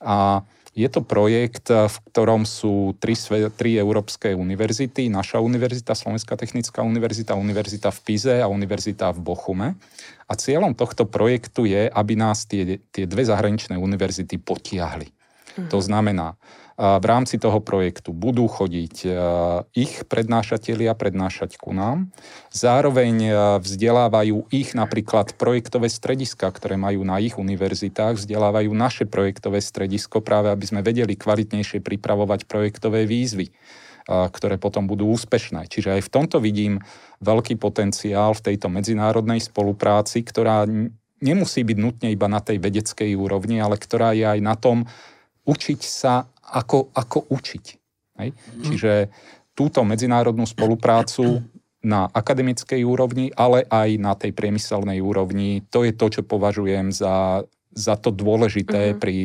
a 0.00 0.40
je 0.70 0.86
to 0.86 1.02
projekt, 1.02 1.66
v 1.70 1.96
ktorom 2.14 2.46
sú 2.46 2.94
tri, 3.02 3.18
tri 3.58 3.70
európske 3.74 4.30
univerzity. 4.38 5.10
Naša 5.10 5.42
univerzita, 5.42 5.98
Slovenská 5.98 6.38
technická 6.38 6.86
univerzita, 6.86 7.34
univerzita 7.34 7.90
v 7.90 7.98
Pize 8.06 8.34
a 8.38 8.46
univerzita 8.46 9.10
v 9.10 9.18
Bochume. 9.18 9.68
A 10.30 10.32
cieľom 10.38 10.78
tohto 10.78 11.10
projektu 11.10 11.66
je, 11.66 11.90
aby 11.90 12.14
nás 12.14 12.46
tie, 12.46 12.78
tie 12.94 13.04
dve 13.04 13.26
zahraničné 13.26 13.74
univerzity 13.74 14.38
potiahli. 14.38 15.10
Mhm. 15.58 15.68
To 15.74 15.78
znamená, 15.82 16.38
v 16.80 17.04
rámci 17.04 17.36
toho 17.36 17.60
projektu 17.60 18.16
budú 18.16 18.48
chodiť 18.48 19.04
e, 19.04 19.08
ich 19.76 20.00
prednášatelia 20.08 20.96
prednášať 20.96 21.60
ku 21.60 21.76
nám. 21.76 22.08
Zároveň 22.48 23.14
e, 23.20 23.32
vzdelávajú 23.60 24.48
ich 24.48 24.72
napríklad 24.72 25.36
projektové 25.36 25.92
strediska, 25.92 26.48
ktoré 26.48 26.80
majú 26.80 27.04
na 27.04 27.20
ich 27.20 27.36
univerzitách, 27.36 28.16
vzdelávajú 28.16 28.72
naše 28.72 29.04
projektové 29.04 29.60
stredisko 29.60 30.24
práve, 30.24 30.48
aby 30.48 30.64
sme 30.64 30.80
vedeli 30.80 31.20
kvalitnejšie 31.20 31.84
pripravovať 31.84 32.48
projektové 32.48 33.04
výzvy 33.04 33.52
ktoré 34.10 34.58
potom 34.58 34.90
budú 34.90 35.06
úspešné. 35.14 35.70
Čiže 35.70 36.00
aj 36.00 36.02
v 36.02 36.12
tomto 36.18 36.42
vidím 36.42 36.82
veľký 37.22 37.54
potenciál 37.62 38.34
v 38.34 38.42
tejto 38.42 38.66
medzinárodnej 38.66 39.38
spolupráci, 39.38 40.26
ktorá 40.26 40.66
nemusí 41.22 41.62
byť 41.62 41.78
nutne 41.78 42.08
iba 42.10 42.26
na 42.26 42.42
tej 42.42 42.58
vedeckej 42.58 43.14
úrovni, 43.14 43.62
ale 43.62 43.78
ktorá 43.78 44.10
je 44.16 44.26
aj 44.26 44.40
na 44.42 44.58
tom 44.58 44.88
učiť 45.46 45.80
sa, 45.84 46.26
ako, 46.50 46.90
ako 46.92 47.18
učiť. 47.30 47.64
Hej? 48.20 48.28
Mm. 48.34 48.64
Čiže 48.66 48.92
túto 49.54 49.82
medzinárodnú 49.86 50.44
spoluprácu 50.48 51.44
na 51.80 52.08
akademickej 52.12 52.84
úrovni, 52.84 53.32
ale 53.32 53.64
aj 53.68 53.88
na 53.96 54.12
tej 54.12 54.36
priemyselnej 54.36 55.00
úrovni, 55.00 55.64
to 55.72 55.84
je 55.84 55.96
to, 55.96 56.06
čo 56.12 56.22
považujem 56.24 56.92
za, 56.92 57.44
za 57.72 57.96
to 57.96 58.12
dôležité 58.12 58.92
mm-hmm. 58.92 59.00
pri, 59.00 59.18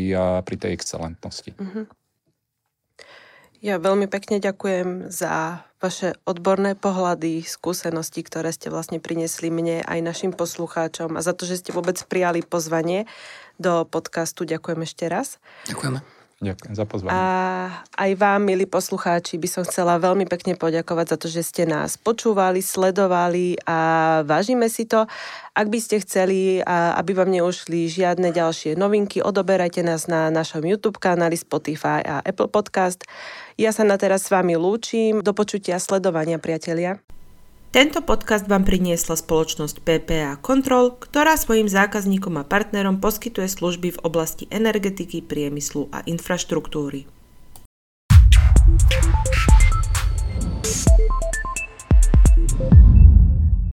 pri 0.43 0.55
tej 0.55 0.71
excelentnosti. 0.71 1.51
Mm-hmm. 1.51 1.85
Ja 3.65 3.81
veľmi 3.81 4.05
pekne 4.05 4.37
ďakujem 4.37 5.09
za 5.09 5.65
vaše 5.81 6.13
odborné 6.23 6.77
pohľady, 6.77 7.41
skúsenosti, 7.41 8.21
ktoré 8.21 8.53
ste 8.53 8.69
vlastne 8.69 9.01
priniesli 9.01 9.49
mne 9.49 9.81
aj 9.81 9.99
našim 10.05 10.31
poslucháčom 10.37 11.17
a 11.17 11.25
za 11.25 11.33
to, 11.33 11.49
že 11.49 11.65
ste 11.65 11.71
vôbec 11.73 11.97
prijali 12.05 12.45
pozvanie 12.45 13.09
do 13.57 13.81
podcastu. 13.89 14.45
Ďakujem 14.45 14.79
ešte 14.85 15.09
raz. 15.09 15.41
Ďakujeme. 15.65 16.14
Ďakujem 16.45 16.73
za 16.77 16.85
pozvanie. 16.85 17.17
A 17.17 17.23
aj 17.97 18.11
vám, 18.21 18.45
milí 18.45 18.69
poslucháči, 18.69 19.41
by 19.41 19.49
som 19.49 19.63
chcela 19.65 19.97
veľmi 19.97 20.29
pekne 20.29 20.53
poďakovať 20.53 21.05
za 21.09 21.17
to, 21.17 21.27
že 21.27 21.41
ste 21.41 21.63
nás 21.65 21.97
počúvali, 21.97 22.61
sledovali 22.61 23.57
a 23.65 23.77
vážime 24.21 24.69
si 24.69 24.85
to. 24.85 25.09
Ak 25.57 25.67
by 25.73 25.79
ste 25.81 26.05
chceli, 26.05 26.61
aby 26.69 27.11
vám 27.17 27.33
neušli 27.33 27.89
žiadne 27.89 28.29
ďalšie 28.29 28.77
novinky, 28.77 29.25
odoberajte 29.25 29.81
nás 29.81 30.05
na 30.05 30.29
našom 30.29 30.61
YouTube 30.61 31.01
kanáli 31.01 31.33
Spotify 31.33 32.05
a 32.05 32.21
Apple 32.21 32.53
Podcast. 32.53 33.01
Ja 33.57 33.73
sa 33.73 33.81
na 33.81 33.97
teraz 33.97 34.27
s 34.27 34.29
vami 34.29 34.53
lúčim. 34.53 35.25
Do 35.25 35.33
počutia 35.33 35.81
sledovania, 35.81 36.37
priatelia. 36.37 37.01
Tento 37.75 37.99
podcast 37.99 38.47
vám 38.47 38.63
priniesla 38.63 39.19
spoločnosť 39.19 39.83
PPA 39.83 40.39
Control, 40.39 40.95
ktorá 40.95 41.35
svojim 41.35 41.67
zákazníkom 41.67 42.39
a 42.39 42.47
partnerom 42.47 43.03
poskytuje 43.03 43.51
služby 43.51 43.99
v 43.99 44.01
oblasti 44.07 44.47
energetiky, 44.47 45.19
priemyslu 45.19 45.91
a 45.91 45.99
infraštruktúry. 46.07 47.03